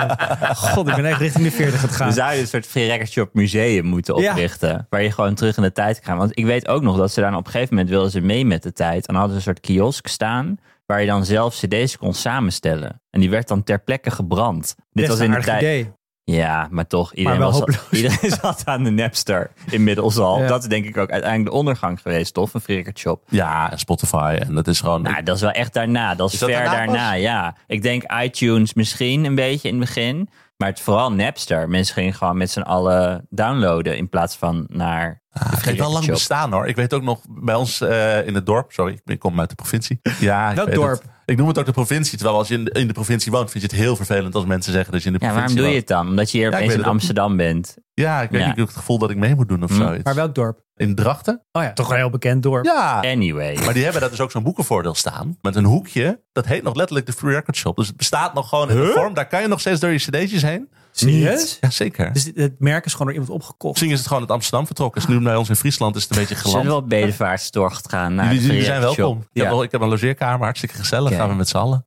god, 0.55 0.89
ik 0.89 0.95
ben 0.97 1.05
echt 1.05 1.21
richting 1.21 1.45
de 1.45 1.51
40 1.51 1.81
aan 1.83 1.87
het 1.89 1.97
gaan. 1.97 2.09
We 2.09 2.15
zouden 2.15 2.41
een 2.41 2.47
soort 2.47 2.67
Free 2.67 2.87
Record 2.89 3.11
Shop 3.11 3.35
museum 3.35 3.85
moeten 3.85 4.21
Ja. 4.21 4.31
oprichten. 4.31 4.87
Waar 4.91 5.03
je 5.03 5.13
gewoon 5.13 5.35
terug 5.35 5.57
in 5.57 5.63
de 5.63 5.73
tijd 5.73 6.01
kan. 6.01 6.17
Want 6.17 6.39
ik 6.39 6.45
weet 6.45 6.69
ook 6.69 6.83
nog 6.83 6.97
dat 6.97 7.13
ze 7.13 7.21
daar 7.21 7.35
op 7.37 7.47
een 7.47 7.51
gegeven 7.53 7.75
moment 7.75 7.93
wilden 7.93 8.11
ze 8.11 8.21
mee 8.21 8.47
met 8.47 8.63
de 8.63 8.73
tijd. 8.73 9.07
En 9.07 9.13
dan 9.15 9.23
hadden 9.23 9.31
ze 9.31 9.37
een 9.49 9.55
soort 9.55 9.61
kiosk 9.67 10.07
staan. 10.07 10.57
Waar 10.87 11.01
je 11.01 11.07
dan 11.07 11.25
zelf 11.25 11.55
cd's 11.55 11.97
kon 11.99 12.15
samenstellen. 12.15 13.01
En 13.11 13.21
die 13.21 13.31
werd 13.31 13.49
dan 13.49 13.63
ter 13.63 13.79
plekke 13.83 14.11
gebrand. 14.11 14.65
Dit 14.77 14.77
Best 14.93 15.09
was 15.09 15.21
in 15.21 15.31
de 15.31 15.41
tijd. 15.41 15.61
idee. 15.63 15.91
Ja, 16.33 16.69
maar 16.71 16.87
toch. 16.87 17.15
Iedereen, 17.15 17.39
wel 17.39 17.53
was, 17.53 17.79
iedereen 17.91 18.31
zat 18.43 18.63
aan 18.65 18.85
de 18.85 18.91
Napster 18.91 19.51
inmiddels 19.71 20.19
al. 20.19 20.39
Ja. 20.39 20.47
Dat 20.47 20.63
is 20.63 20.69
denk 20.69 20.85
ik 20.85 20.97
ook 20.97 21.11
uiteindelijk 21.11 21.51
de 21.51 21.57
ondergang 21.59 22.01
geweest, 22.01 22.35
toch? 22.35 22.55
Een 22.55 22.61
Free 22.61 22.77
Record 22.77 22.99
Shop. 22.99 23.23
Ja, 23.29 23.71
en 23.71 23.79
Spotify. 23.79 24.37
En 24.41 24.55
dat 24.55 24.67
is 24.67 24.81
gewoon... 24.81 25.03
Nou, 25.03 25.23
dat 25.23 25.37
is 25.37 25.43
wel 25.43 25.51
echt 25.51 25.73
daarna. 25.73 26.15
Dat 26.15 26.27
is, 26.27 26.33
Is 26.35 26.41
dat 26.41 26.51
ver 26.51 26.65
daarna 26.65 27.13
ja. 27.13 27.57
Ik 27.67 27.83
denk 27.83 28.13
iTunes 28.23 28.75
misschien 28.75 29.25
een 29.25 29.35
beetje 29.35 29.69
in 29.69 29.75
het 29.75 29.85
begin. 29.85 30.29
Maar 30.57 30.69
het, 30.69 30.81
vooral 30.81 31.13
Napster. 31.13 31.69
Mensen 31.69 31.95
gingen 31.95 32.15
gewoon 32.15 32.37
met 32.37 32.51
z'n 32.51 32.61
allen 32.61 33.27
downloaden 33.31 33.97
in 33.97 34.09
plaats 34.09 34.37
van 34.37 34.67
naar 34.69 35.23
Ah, 35.39 35.51
het 35.51 35.65
heeft 35.65 35.79
wel 35.79 35.91
lang 35.93 36.05
Shop. 36.05 36.15
bestaan 36.15 36.53
hoor. 36.53 36.67
Ik 36.67 36.77
weet 36.77 36.95
ook 36.95 37.03
nog 37.03 37.21
bij 37.29 37.55
ons 37.55 37.81
eh, 37.81 38.27
in 38.27 38.35
het 38.35 38.47
dorp. 38.47 38.73
Sorry, 38.73 39.01
ik 39.05 39.19
kom 39.19 39.41
uit 39.41 39.49
de 39.49 39.55
provincie. 39.55 40.01
Ja, 40.21 40.55
Welk 40.55 40.75
dorp? 40.75 41.03
het. 41.03 41.11
Ik 41.25 41.37
noem 41.37 41.49
het 41.49 41.59
ook 41.59 41.67
de 41.67 41.73
provincie. 41.73 42.19
Terwijl 42.19 42.39
als 42.39 42.49
je 42.49 42.55
in 42.55 42.65
de, 42.65 42.71
in 42.71 42.87
de 42.87 42.93
provincie 42.93 43.33
woont, 43.33 43.51
vind 43.51 43.63
je 43.65 43.69
het 43.71 43.79
heel 43.79 43.97
vervelend 43.97 44.35
als 44.35 44.45
mensen 44.45 44.73
zeggen 44.73 44.93
dat 44.93 45.03
je 45.03 45.07
in 45.11 45.13
de 45.19 45.25
Ja, 45.25 45.33
waarom 45.33 45.45
provincie 45.55 45.71
doe 45.71 45.75
je 45.75 45.87
woont. 45.87 45.89
het 45.89 45.99
dan? 45.99 46.09
Omdat 46.09 46.31
je 46.31 46.39
hier 46.39 46.51
Ja, 46.51 46.57
opeens 46.57 46.73
in 46.75 46.81
ook 46.81 46.87
Amsterdam 46.87 47.37
bent. 47.37 47.77
Ja, 47.95 48.23
ik 48.23 48.31
weet 48.31 48.41
Ja. 48.41 48.47
niet. 48.47 48.53
Ik 48.55 48.59
heb 48.61 48.69
het 48.69 48.77
gevoel 48.77 48.99
dat 48.99 49.11
ik 49.11 49.17
mee 49.17 49.35
moet 49.35 49.49
doen 49.49 49.63
of 49.63 49.71
Hm. 49.71 49.77
zoiets. 49.77 50.05
Maar 50.05 50.15
welk 50.15 50.35
dorp? 50.35 50.65
In 50.77 50.95
Drachten? 50.95 51.43
Oh 51.53 51.63
ja, 51.63 51.73
toch 51.73 51.91
een 51.91 51.97
heel 51.97 52.11
bekend 52.11 52.43
dorp. 52.43 52.65
Ja. 52.65 53.01
Anyway. 53.01 53.57
Maar 53.65 53.75
die 53.75 53.83
hebben 53.83 54.01
daar 54.01 54.11
dus 54.11 54.21
ook 54.21 54.31
zo'n 54.31 54.43
boekenvoordeel 54.43 54.95
staan. 54.95 55.37
Met 55.43 55.57
een 55.57 55.65
hoekje. 55.65 56.21
Dat 56.33 56.47
heet 56.47 56.63
nog 56.63 56.75
letterlijk 56.75 57.07
de 57.07 57.13
Free 57.13 57.35
Record 57.35 57.57
Shop. 57.57 57.77
Dus 57.77 57.87
het 57.87 57.97
bestaat 57.97 58.35
nog 58.35 58.49
gewoon 58.49 58.71
in 58.71 58.77
de 58.77 58.87
vorm. 58.95 59.15
Daar 59.15 59.27
kan 59.29 59.43
je 59.43 59.49
nog 59.49 59.61
steeds 59.61 59.81
door 59.81 59.91
je 59.91 59.99
cd'tjes 59.99 60.43
heen. 60.43 60.71
Serieus? 60.99 61.59
Jazeker. 61.61 62.13
Dus 62.13 62.31
het 62.35 62.61
merk 62.61 62.85
is 62.85 62.93
gewoon 62.93 63.07
door 63.07 63.17
iemand 63.23 63.35
opgekocht. 63.41 63.73
Misschien 63.73 63.91
is 63.93 63.99
het 63.99 64.07
gewoon 64.07 64.23
uit 64.23 64.31
Amsterdam 64.33 64.67
vertrokken. 64.67 65.01
Is 65.01 65.07
nu 65.09 65.21
bij 65.21 65.37
ons 65.37 65.49
in 65.49 65.57
Friesland 65.57 65.97
is 65.97 66.03
het 66.03 66.11
een 66.11 66.19
beetje 66.19 66.35
Zullen 66.35 66.51
geland. 66.51 66.67
we 66.69 66.75
op 66.75 66.89
bedevaartstocht 66.89 67.89
gaan 67.91 68.15
naar 68.15 68.35
Jullie, 68.35 68.63
zijn 68.63 68.81
welkom. 68.81 69.17
Ik, 69.19 69.23
heb, 69.33 69.45
Ja. 69.45 69.51
wel- 69.51 69.63
ik 69.63 69.73
heb 69.73 69.81
een 69.81 69.89
logeerkamer. 69.89 70.45
Hartstikke 70.45 70.75
gezellig. 70.77 71.15
Gaan 71.15 71.29
we 71.29 71.35
met 71.35 71.49
z'n 71.49 71.57
allen. 71.57 71.87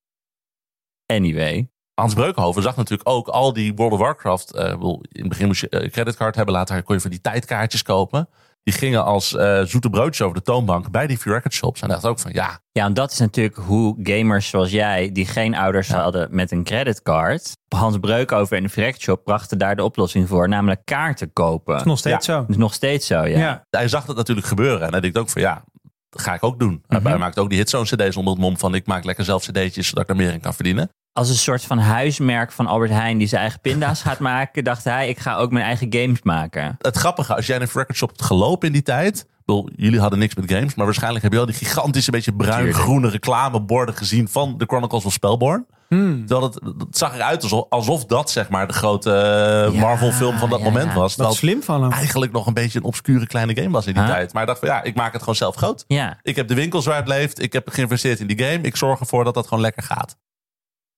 Anyway. 1.05 1.69
Hans 1.93 2.13
Breukenhoven 2.13 2.61
zag 2.61 2.75
natuurlijk 2.75 3.09
ook 3.09 3.27
al 3.27 3.53
die 3.53 3.73
World 3.75 3.91
of 3.93 3.99
Warcraft. 3.99 4.51
eh, 4.53 4.65
in 4.69 4.99
het 5.11 5.29
begin 5.29 5.47
moest 5.47 5.61
je 5.61 5.67
een 5.69 5.89
creditcard 5.91 6.35
hebben. 6.35 6.53
Later 6.53 6.83
kon 6.83 6.95
je 6.95 7.01
van 7.01 7.09
die 7.11 7.21
tijdkaartjes 7.21 7.81
kopen. 7.83 8.29
Die 8.69 8.77
gingen 8.77 9.03
als 9.03 9.35
eh, 9.35 9.61
zoete 9.63 9.89
broodjes 9.89 10.21
over 10.21 10.37
de 10.37 10.43
toonbank 10.43 10.91
bij 10.91 11.07
die 11.07 11.17
Free 11.17 11.33
Record 11.33 11.53
Shops. 11.53 11.81
En 11.81 11.87
dacht 11.87 12.05
ook 12.05 12.19
van 12.19 12.31
ja, 12.33 12.59
Ja, 12.71 12.85
en 12.85 12.93
dat 12.93 13.11
is 13.11 13.19
natuurlijk 13.19 13.55
hoe 13.55 13.95
gamers 14.03 14.49
zoals 14.49 14.71
jij, 14.71 15.11
die 15.11 15.25
geen 15.25 15.55
ouders 15.55 15.89
hadden 15.89 16.27
met 16.31 16.51
een 16.51 16.63
creditcard. 16.63 17.57
Hans 17.67 17.97
Breukover 17.97 18.57
en 18.57 18.63
de 18.63 18.69
Free 18.69 18.85
Record 18.85 19.03
Shop 19.03 19.23
brachten 19.23 19.57
daar 19.57 19.75
de 19.75 19.83
oplossing 19.83 20.27
voor, 20.27 20.49
namelijk 20.49 20.81
kaarten 20.85 21.33
kopen. 21.33 21.71
Dat 21.73 21.81
is 21.81 21.87
nog 21.87 21.97
steeds 21.97 22.25
zo. 22.25 22.39
Dat 22.39 22.49
is 22.49 22.57
nog 22.57 22.73
steeds 22.73 23.07
zo, 23.07 23.25
ja. 23.25 23.39
Ja. 23.39 23.65
hij 23.69 23.87
zag 23.87 24.05
dat 24.05 24.15
natuurlijk 24.15 24.47
gebeuren. 24.47 24.81
En 24.85 24.91
hij 24.91 25.01
denkt 25.01 25.17
ook 25.17 25.29
van 25.29 25.41
ja, 25.41 25.63
dat 26.09 26.21
ga 26.21 26.33
ik 26.33 26.43
ook 26.43 26.59
doen. 26.59 26.83
Mhm. 26.87 27.07
Hij 27.07 27.17
maakt 27.17 27.39
ook 27.39 27.49
die 27.49 27.57
hitzone 27.57 27.85
cd's 27.85 28.15
onder 28.15 28.33
het 28.33 28.41
mom 28.41 28.57
van 28.57 28.75
ik 28.75 28.85
maak 28.85 29.03
lekker 29.03 29.25
zelf 29.25 29.43
cd'tjes 29.43 29.87
zodat 29.87 30.03
ik 30.03 30.09
er 30.09 30.15
meer 30.15 30.33
in 30.33 30.41
kan 30.41 30.53
verdienen. 30.53 30.89
Als 31.19 31.29
een 31.29 31.35
soort 31.35 31.63
van 31.63 31.77
huismerk 31.79 32.51
van 32.51 32.67
Albert 32.67 32.91
Heijn 32.91 33.17
die 33.17 33.27
zijn 33.27 33.41
eigen 33.41 33.59
pinda's 33.59 34.01
gaat 34.01 34.19
maken, 34.19 34.63
dacht 34.63 34.83
hij, 34.83 35.09
ik 35.09 35.19
ga 35.19 35.35
ook 35.35 35.51
mijn 35.51 35.65
eigen 35.65 35.87
games 35.93 36.21
maken. 36.21 36.75
Het 36.81 36.97
grappige, 36.97 37.35
als 37.35 37.45
jij 37.45 37.55
in 37.55 37.61
een 37.61 37.67
Free 37.67 37.79
Record 37.81 37.97
Shop 37.97 38.09
hebt 38.09 38.21
gelopen 38.21 38.67
in 38.67 38.73
die 38.73 38.81
tijd. 38.81 39.27
Jullie 39.75 39.99
hadden 39.99 40.19
niks 40.19 40.35
met 40.35 40.51
games, 40.51 40.75
maar 40.75 40.85
waarschijnlijk 40.85 41.23
heb 41.23 41.31
je 41.31 41.37
wel 41.37 41.47
die 41.47 41.55
gigantische 41.55 42.11
beetje 42.11 42.33
bruin-groene 42.33 43.09
reclameborden 43.09 43.95
gezien 43.95 44.27
van 44.27 44.57
de 44.57 44.65
Chronicles 44.65 45.05
of 45.05 45.13
Spellborn. 45.13 45.65
Hmm. 45.87 46.25
Terwijl 46.25 46.51
het, 46.51 46.59
het 46.77 46.97
zag 46.97 47.15
eruit 47.15 47.43
alsof, 47.43 47.65
alsof 47.69 48.05
dat 48.05 48.31
zeg 48.31 48.49
maar 48.49 48.67
de 48.67 48.73
grote 48.73 49.11
eh, 49.11 49.73
Ja, 49.73 49.79
Marvel-film 49.79 50.37
van 50.37 50.49
dat 50.49 50.59
ja, 50.59 50.65
moment 50.65 50.87
ja. 50.91 50.93
was. 50.93 51.15
Het 51.15 51.33
slim 51.33 51.63
van 51.63 51.81
hem. 51.81 51.91
eigenlijk 51.91 52.31
nog 52.31 52.47
een 52.47 52.53
beetje 52.53 52.79
een 52.79 52.85
obscure 52.85 53.27
kleine 53.27 53.55
game 53.55 53.69
was 53.69 53.87
in 53.87 53.93
die 53.93 54.03
Huh? 54.03 54.11
tijd. 54.11 54.33
Maar 54.33 54.41
ik 54.41 54.47
dacht 54.47 54.59
van 54.59 54.69
ja, 54.69 54.83
ik 54.83 54.95
maak 54.95 55.11
het 55.11 55.21
gewoon 55.21 55.35
zelf 55.35 55.55
groot. 55.55 55.83
Ja, 55.87 56.19
Ik 56.21 56.35
heb 56.35 56.47
de 56.47 56.53
winkels 56.55 56.85
waar 56.85 56.95
het 56.97 57.07
leeft. 57.07 57.41
Ik 57.41 57.53
heb 57.53 57.69
geïnvesteerd 57.69 58.19
in 58.19 58.27
die 58.27 58.43
game. 58.43 58.61
Ik 58.61 58.75
zorg 58.75 58.99
ervoor 58.99 59.23
dat 59.23 59.33
dat 59.33 59.47
gewoon 59.47 59.63
lekker 59.63 59.83
gaat. 59.83 60.17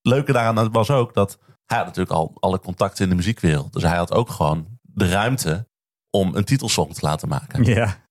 Leuke 0.02 0.32
daaraan 0.32 0.72
was 0.72 0.90
ook 0.90 1.14
dat 1.14 1.38
hij 1.66 1.78
had 1.78 1.86
natuurlijk 1.86 2.16
al 2.16 2.34
alle 2.40 2.60
contacten 2.60 3.04
in 3.04 3.10
de 3.10 3.16
muziekwereld. 3.16 3.74
Dus 3.74 3.84
hij 3.84 3.98
had 3.98 4.14
ook 4.14 4.30
gewoon 4.30 4.68
de 4.82 5.10
ruimte 5.10 5.68
om 6.10 6.36
een 6.36 6.44
titelsong 6.44 6.94
te 6.94 7.06
laten 7.06 7.28
maken. 7.28 7.64
ja. 7.64 8.10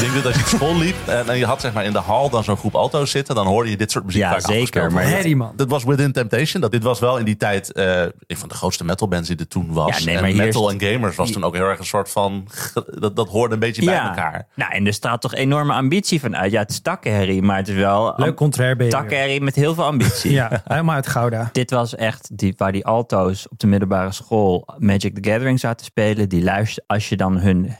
Denk 0.00 0.14
dat 0.14 0.26
als 0.26 0.34
je 0.34 0.40
op 0.40 0.46
school 0.46 0.78
liep 0.78 0.96
en, 1.06 1.28
en 1.28 1.38
je 1.38 1.44
had 1.44 1.60
zeg 1.60 1.72
maar 1.72 1.84
in 1.84 1.92
de 1.92 1.98
hal 1.98 2.30
dan 2.30 2.44
zo'n 2.44 2.56
groep 2.56 2.74
alto's 2.74 3.10
zitten, 3.10 3.34
dan 3.34 3.46
hoorde 3.46 3.70
je 3.70 3.76
dit 3.76 3.90
soort 3.90 4.04
muziek 4.04 4.22
Ja, 4.22 4.30
vaak 4.30 4.40
zeker, 4.40 4.92
maar-. 4.92 5.10
Harry, 5.10 5.34
man. 5.34 5.52
Dat 5.56 5.68
was 5.68 5.84
Within 5.84 6.12
Temptation. 6.12 6.60
Dat, 6.60 6.72
dit 6.72 6.82
was 6.82 7.00
wel 7.00 7.18
in 7.18 7.24
die 7.24 7.36
tijd 7.36 7.72
eh, 7.72 8.02
een 8.02 8.36
van 8.36 8.48
de 8.48 8.54
grootste 8.54 8.84
metalbands 8.84 9.28
die 9.28 9.36
er 9.36 9.48
toen 9.48 9.72
was. 9.72 9.98
Ja, 9.98 10.04
nee, 10.04 10.14
en 10.14 10.20
maar 10.20 10.30
hier 10.30 10.44
metal 10.44 10.70
en 10.70 10.80
gamers 10.80 11.16
was 11.16 11.30
toen 11.30 11.44
ook 11.44 11.54
heel 11.54 11.64
erg 11.64 11.78
een 11.78 11.84
soort 11.84 12.10
van... 12.10 12.46
Dat, 12.98 13.16
dat 13.16 13.28
hoorde 13.28 13.54
een 13.54 13.60
beetje 13.60 13.84
bij 13.84 13.98
elkaar. 13.98 14.46
Nou, 14.54 14.72
en 14.72 14.86
er 14.86 14.92
staat 14.92 15.20
toch 15.20 15.34
enorme 15.34 15.72
ambitie 15.72 16.20
van 16.20 16.36
uit. 16.36 16.52
Ja, 16.52 16.60
het 16.60 16.70
is 16.70 16.80
takkenherrie, 16.80 17.42
maar 17.42 17.56
het 17.56 17.68
is 17.68 17.74
wel 17.74 18.12
Leuk 18.16 18.36
contrair 18.36 18.76
ben 18.76 18.88
takkenherrie 18.88 19.40
met 19.40 19.54
heel 19.54 19.74
veel 19.74 19.84
ambitie. 19.84 20.32
Ja, 20.38 20.62
helemaal 20.64 20.94
uit 20.94 21.06
Gouda. 21.06 21.48
Dit 21.52 21.70
was 21.70 21.94
echt 21.94 22.38
die, 22.38 22.54
waar 22.56 22.72
die 22.72 22.86
alto's 22.86 23.48
op 23.48 23.58
de 23.58 23.66
middelbare 23.66 24.12
school 24.12 24.68
Magic 24.78 25.14
the 25.22 25.30
Gathering 25.30 25.60
zaten 25.60 25.86
spelen. 25.86 26.28
Die 26.28 26.42
luister, 26.42 26.82
als 26.86 27.08
je 27.08 27.16
dan 27.16 27.38
hun... 27.38 27.76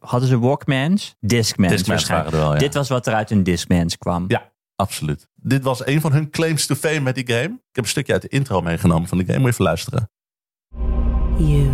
Hadden 0.00 0.28
ze 0.28 0.38
Walkmans? 0.38 1.16
Discmans, 1.20 1.72
Discmans 1.72 1.86
waarschijnlijk. 1.86 2.30
waren 2.30 2.38
er 2.40 2.44
wel, 2.44 2.52
ja. 2.52 2.58
Dit 2.58 2.74
was 2.74 2.88
wat 2.88 3.06
er 3.06 3.14
uit 3.14 3.28
hun 3.28 3.42
Discmans 3.42 3.98
kwam. 3.98 4.24
Ja, 4.28 4.52
absoluut. 4.76 5.28
Dit 5.34 5.62
was 5.62 5.86
een 5.86 6.00
van 6.00 6.12
hun 6.12 6.30
claims 6.30 6.66
to 6.66 6.74
fame 6.74 7.00
met 7.00 7.14
die 7.14 7.26
game. 7.26 7.42
Ik 7.54 7.74
heb 7.74 7.84
een 7.84 7.90
stukje 7.90 8.12
uit 8.12 8.22
de 8.22 8.28
intro 8.28 8.60
meegenomen 8.60 9.08
van 9.08 9.18
de 9.18 9.24
game. 9.24 9.38
Moet 9.38 9.46
je 9.46 9.52
even 9.52 9.64
luisteren. 9.64 10.10
You. 11.36 11.72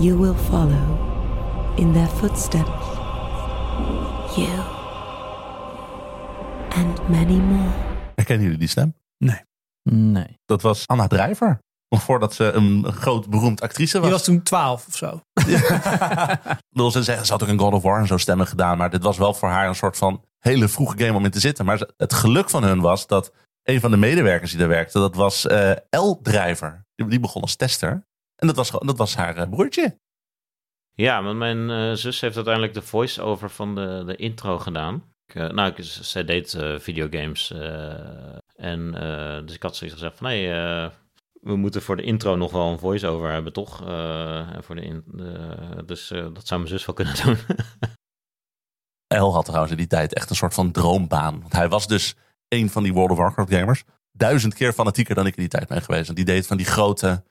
You 0.00 0.18
will 0.18 0.34
follow 0.34 0.98
in 1.76 1.92
their 1.92 2.08
footsteps. 2.08 2.86
You. 4.36 4.58
And 6.68 7.08
many 7.08 7.36
more. 7.36 7.70
Herkennen 8.14 8.44
jullie 8.44 8.58
die 8.58 8.68
stem? 8.68 8.94
Nee. 9.82 10.38
Dat 10.46 10.62
was 10.62 10.86
Anna 10.86 11.06
Drijver. 11.06 11.58
Nog 11.88 12.02
voordat 12.02 12.34
ze 12.34 12.44
een 12.52 12.92
groot 12.92 13.28
beroemd 13.30 13.60
actrice 13.60 13.92
Die 13.92 14.00
was. 14.00 14.10
was 14.10 14.24
toen 14.24 14.42
12 14.42 14.86
of 14.86 14.96
zo. 14.96 15.20
Ik 15.34 16.58
bedoel, 16.70 16.90
ze, 16.90 17.02
zeggen, 17.02 17.26
ze 17.26 17.32
had 17.32 17.42
ook 17.42 17.48
een 17.48 17.58
God 17.58 17.72
of 17.72 17.82
War 17.82 18.00
en 18.00 18.06
zo 18.06 18.16
stemmen 18.16 18.46
gedaan. 18.46 18.78
Maar 18.78 18.90
dit 18.90 19.02
was 19.02 19.18
wel 19.18 19.34
voor 19.34 19.48
haar 19.48 19.68
een 19.68 19.74
soort 19.74 19.96
van 19.96 20.24
hele 20.38 20.68
vroege 20.68 20.98
game 20.98 21.16
om 21.18 21.24
in 21.24 21.30
te 21.30 21.40
zitten. 21.40 21.64
Maar 21.64 21.88
het 21.96 22.14
geluk 22.14 22.50
van 22.50 22.62
hun 22.64 22.80
was 22.80 23.06
dat 23.06 23.32
een 23.62 23.80
van 23.80 23.90
de 23.90 23.96
medewerkers 23.96 24.50
die 24.50 24.58
daar 24.60 24.68
werkte, 24.68 24.98
dat 24.98 25.14
was 25.14 25.46
eh 25.46 25.70
L-Drijver. 25.90 26.84
Die, 26.94 27.06
die 27.06 27.20
begon 27.20 27.42
als 27.42 27.56
tester. 27.56 28.06
En 28.36 28.46
dat 28.46 28.56
was, 28.56 28.70
dat 28.70 28.98
was 28.98 29.16
haar 29.16 29.36
eh, 29.36 29.48
broertje. 29.48 29.98
Ja, 30.92 31.22
want 31.22 31.38
mijn 31.38 31.70
eh, 31.70 31.92
zus 31.92 32.20
heeft 32.20 32.34
uiteindelijk 32.36 32.74
de 32.74 32.82
voice-over 32.82 33.50
van 33.50 33.74
de, 33.74 34.02
de 34.06 34.16
intro 34.16 34.58
gedaan. 34.58 35.02
Ik, 35.26 35.34
eh, 35.34 35.48
nou, 35.50 35.72
ik, 35.76 35.84
zij 35.84 36.24
deed 36.24 36.58
videogames. 36.78 37.50
eh, 37.50 38.36
en 38.54 38.94
eh, 38.94 39.46
dus 39.46 39.54
ik 39.54 39.62
had 39.62 39.76
zoiets 39.76 39.96
gezegd 39.96 40.18
van... 40.18 40.26
Hé, 40.26 40.52
eh, 40.84 40.90
we 41.48 41.56
moeten 41.56 41.82
voor 41.82 41.96
de 41.96 42.02
intro 42.02 42.36
nog 42.36 42.52
wel 42.52 42.72
een 42.72 42.78
voice-over 42.78 43.30
hebben, 43.30 43.52
toch? 43.52 43.86
Eh, 43.86 44.54
en 44.54 44.64
voor 44.64 44.74
de 44.74 44.80
in, 44.80 45.04
eh, 45.18 45.78
dus 45.86 46.10
eh, 46.10 46.26
dat 46.32 46.46
zou 46.46 46.60
mijn 46.60 46.72
zus 46.72 46.86
wel 46.86 46.94
kunnen 46.94 47.14
doen. 47.24 47.36
El 49.06 49.34
had 49.34 49.44
trouwens 49.44 49.72
in 49.72 49.78
die 49.78 49.86
tijd 49.86 50.14
echt 50.14 50.30
een 50.30 50.36
soort 50.36 50.54
van 50.54 50.70
droombaan. 50.70 51.40
Want 51.40 51.52
hij 51.52 51.68
was 51.68 51.86
dus 51.86 52.16
een 52.48 52.70
van 52.70 52.82
die 52.82 52.92
World 52.92 53.10
of 53.10 53.16
Warcraft 53.16 53.52
gamers. 53.52 53.84
Duizend 54.12 54.54
keer 54.54 54.72
fanatieker 54.72 55.14
dan 55.14 55.26
ik 55.26 55.36
in 55.36 55.42
die 55.42 55.50
tijd 55.50 55.68
ben 55.68 55.82
geweest. 55.82 56.04
Want 56.04 56.16
die 56.16 56.26
deed 56.26 56.46
van 56.46 56.56
die 56.56 56.66
grote 56.66 57.24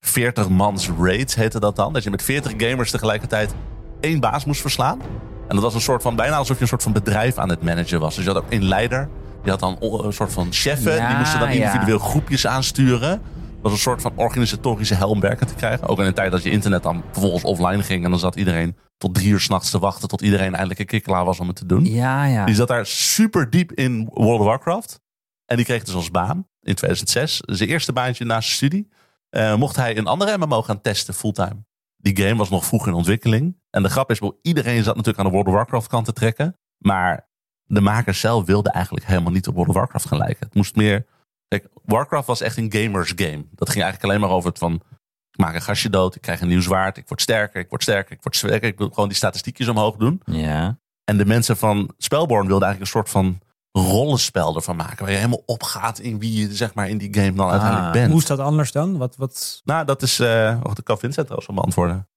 40 0.00 0.48
mans 0.48 0.90
raids 0.90 1.34
heette 1.34 1.60
dat 1.60 1.76
dan. 1.76 1.92
Dat 1.92 2.02
je 2.02 2.10
met 2.10 2.22
40 2.22 2.52
gamers 2.56 2.90
tegelijkertijd 2.90 3.54
één 4.00 4.20
baas 4.20 4.44
moest 4.44 4.60
verslaan. 4.60 5.00
En 5.48 5.54
dat 5.54 5.62
was 5.62 5.74
een 5.74 5.80
soort 5.80 6.02
van, 6.02 6.16
bijna 6.16 6.36
alsof 6.36 6.56
je 6.56 6.62
een 6.62 6.68
soort 6.68 6.82
van 6.82 6.92
bedrijf 6.92 7.38
aan 7.38 7.48
het 7.48 7.62
managen 7.62 8.00
was. 8.00 8.14
Dus 8.14 8.24
je 8.24 8.30
had 8.30 8.42
ook 8.42 8.50
één 8.50 8.64
leider. 8.64 9.08
Je 9.44 9.50
had 9.50 9.60
dan 9.60 9.76
een 9.80 10.12
soort 10.12 10.32
van 10.32 10.52
cheffen. 10.52 10.94
Ja, 10.94 11.08
die 11.08 11.16
moesten 11.16 11.40
dan 11.40 11.54
ja. 11.54 11.64
individueel 11.64 11.98
groepjes 11.98 12.46
aansturen. 12.46 13.22
Dat 13.64 13.72
was 13.72 13.84
een 13.84 13.90
soort 13.90 14.02
van 14.02 14.12
organisatorische 14.16 14.94
helm 14.94 15.20
werken 15.20 15.46
te 15.46 15.54
krijgen. 15.54 15.88
Ook 15.88 15.98
in 15.98 16.04
een 16.04 16.14
tijd 16.14 16.30
dat 16.30 16.42
je 16.42 16.50
internet 16.50 16.82
dan 16.82 17.04
vervolgens 17.12 17.44
offline 17.44 17.82
ging. 17.82 18.04
En 18.04 18.10
dan 18.10 18.18
zat 18.18 18.36
iedereen 18.36 18.76
tot 18.98 19.14
drie 19.14 19.28
uur 19.28 19.40
s'nachts 19.40 19.70
te 19.70 19.78
wachten. 19.78 20.08
Tot 20.08 20.20
iedereen 20.20 20.52
eindelijk 20.52 20.80
een 20.80 20.86
keer 20.86 21.00
klaar 21.00 21.24
was 21.24 21.40
om 21.40 21.46
het 21.46 21.56
te 21.56 21.66
doen. 21.66 21.84
Ja, 21.84 22.24
ja. 22.24 22.44
Die 22.44 22.54
zat 22.54 22.68
daar 22.68 22.86
super 22.86 23.50
diep 23.50 23.72
in 23.72 24.08
World 24.12 24.40
of 24.40 24.46
Warcraft. 24.46 25.00
En 25.46 25.56
die 25.56 25.64
kreeg 25.64 25.84
dus 25.84 25.94
als 25.94 26.10
baan 26.10 26.48
in 26.60 26.74
2006, 26.74 27.40
zijn 27.44 27.68
eerste 27.68 27.92
baantje 27.92 28.24
na 28.24 28.40
zijn 28.40 28.54
studie, 28.54 28.88
eh, 29.30 29.56
mocht 29.56 29.76
hij 29.76 29.96
een 29.96 30.06
andere 30.06 30.38
MMO 30.38 30.62
gaan 30.62 30.80
testen 30.80 31.14
fulltime. 31.14 31.64
Die 31.96 32.16
game 32.16 32.36
was 32.36 32.50
nog 32.50 32.64
vroeg 32.64 32.86
in 32.86 32.92
ontwikkeling. 32.92 33.60
En 33.70 33.82
de 33.82 33.88
grap 33.88 34.10
is, 34.10 34.18
wel, 34.18 34.38
iedereen 34.42 34.82
zat 34.82 34.96
natuurlijk 34.96 35.18
aan 35.18 35.24
de 35.24 35.30
World 35.30 35.48
of 35.48 35.54
Warcraft 35.54 35.88
kant 35.88 36.04
te 36.04 36.12
trekken. 36.12 36.58
Maar 36.78 37.28
de 37.64 37.80
makers 37.80 38.20
zelf 38.20 38.44
wilden 38.44 38.72
eigenlijk 38.72 39.06
helemaal 39.06 39.32
niet 39.32 39.48
op 39.48 39.54
World 39.54 39.68
of 39.68 39.74
Warcraft 39.74 40.06
gaan 40.06 40.18
lijken. 40.18 40.46
Het 40.46 40.54
moest 40.54 40.76
meer... 40.76 41.06
Kijk, 41.58 41.72
Warcraft 41.84 42.26
was 42.26 42.40
echt 42.40 42.56
een 42.56 42.72
gamers 42.72 43.12
game. 43.16 43.44
Dat 43.50 43.70
ging 43.70 43.82
eigenlijk 43.84 44.04
alleen 44.04 44.20
maar 44.20 44.36
over 44.36 44.48
het 44.48 44.58
van... 44.58 44.74
Ik 45.30 45.40
maak 45.40 45.54
een 45.54 45.62
gastje 45.62 45.90
dood, 45.90 46.14
ik 46.14 46.20
krijg 46.20 46.40
een 46.40 46.48
nieuw 46.48 46.60
zwaard, 46.60 46.96
ik 46.96 47.08
word 47.08 47.20
sterker, 47.20 47.60
ik 47.60 47.68
word 47.68 47.82
sterker, 47.82 48.12
ik 48.12 48.22
word 48.22 48.36
sterker. 48.36 48.68
Ik 48.68 48.78
wil 48.78 48.88
gewoon 48.88 49.08
die 49.08 49.16
statistiekjes 49.16 49.68
omhoog 49.68 49.96
doen. 49.96 50.22
Ja. 50.24 50.78
En 51.04 51.16
de 51.16 51.26
mensen 51.26 51.56
van 51.56 51.92
Spelborn 51.98 52.46
wilden 52.46 52.66
eigenlijk 52.66 52.80
een 52.80 53.00
soort 53.00 53.10
van 53.10 53.40
rollenspel 53.72 54.56
ervan 54.56 54.76
maken. 54.76 54.98
Waar 54.98 55.10
je 55.10 55.16
helemaal 55.16 55.42
opgaat 55.46 55.98
in 55.98 56.18
wie 56.18 56.40
je 56.40 56.54
zeg 56.54 56.74
maar 56.74 56.88
in 56.88 56.98
die 56.98 57.14
game 57.14 57.32
dan 57.32 57.50
uiteindelijk 57.50 57.92
bent. 57.92 58.10
Hoe 58.10 58.20
is 58.20 58.26
dat 58.26 58.38
anders 58.38 58.72
dan? 58.72 58.96
Wat, 58.96 59.16
wat... 59.16 59.60
Nou, 59.64 59.84
dat 59.84 60.02
is... 60.02 60.18
eh 60.18 60.56
oh, 60.62 60.74
dat 60.74 60.82
kan 60.82 60.98
Vincent 60.98 61.26
trouwens 61.26 61.46
wel 61.46 61.56
beantwoorden. 61.56 62.08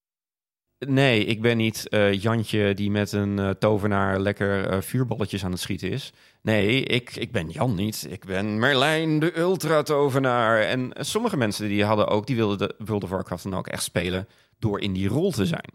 Nee, 0.79 1.25
ik 1.25 1.41
ben 1.41 1.57
niet 1.57 1.89
eh, 1.89 2.13
Jantje 2.13 2.73
die 2.73 2.91
met 2.91 3.11
een 3.11 3.39
eh, 3.39 3.49
tovenaar 3.49 4.19
lekker 4.19 4.69
eh, 4.69 4.81
vuurballetjes 4.81 5.45
aan 5.45 5.51
het 5.51 5.59
schieten 5.59 5.89
is. 5.89 6.13
Nee, 6.41 6.83
ik, 6.83 7.15
ik 7.15 7.31
ben 7.31 7.49
Jan 7.49 7.75
niet. 7.75 8.07
Ik 8.09 8.25
ben 8.25 8.59
Merlijn, 8.59 9.19
de 9.19 9.37
ultra-tovenaar. 9.37 10.61
En 10.61 10.91
sommige 10.95 11.37
mensen 11.37 11.67
die 11.67 11.83
hadden 11.83 12.07
ook, 12.07 12.27
die 12.27 12.35
wilden 12.35 12.57
de 12.57 12.75
World 12.85 13.03
of 13.03 13.09
Warcraft 13.09 13.43
dan 13.43 13.55
ook 13.55 13.67
echt 13.67 13.83
spelen 13.83 14.27
door 14.59 14.79
in 14.79 14.93
die 14.93 15.07
rol 15.07 15.31
te 15.31 15.45
zijn. 15.45 15.73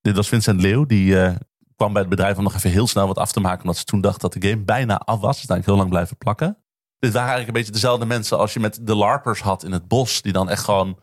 Dit 0.00 0.16
was 0.16 0.28
Vincent 0.28 0.60
Leeuw. 0.60 0.86
Die 0.86 1.14
kwam 1.76 1.92
bij 1.92 2.02
het 2.02 2.10
bedrijf 2.10 2.36
om 2.36 2.42
nog 2.42 2.54
even 2.54 2.70
heel 2.70 2.86
snel 2.86 3.06
wat 3.06 3.18
af 3.18 3.32
te 3.32 3.40
maken. 3.40 3.60
Omdat 3.60 3.76
ze 3.76 3.84
toen 3.84 4.00
dachten 4.00 4.30
dat 4.30 4.42
de 4.42 4.48
game 4.48 4.62
bijna 4.62 4.98
af 4.98 5.20
was. 5.20 5.36
Zijn 5.36 5.48
eigenlijk 5.48 5.66
heel 5.66 5.76
lang 5.76 5.90
blijven 5.90 6.16
plakken. 6.16 6.56
Dit 6.98 7.12
waren 7.12 7.28
eigenlijk 7.28 7.48
een 7.48 7.64
beetje 7.64 7.80
dezelfde 7.80 8.06
mensen 8.06 8.38
als 8.38 8.52
je 8.52 8.60
met 8.60 8.78
de 8.82 8.94
LARPers 8.94 9.40
had 9.40 9.64
in 9.64 9.72
het 9.72 9.88
bos. 9.88 10.22
Die 10.22 10.32
dan 10.32 10.48
echt 10.48 10.64
gewoon 10.64 10.98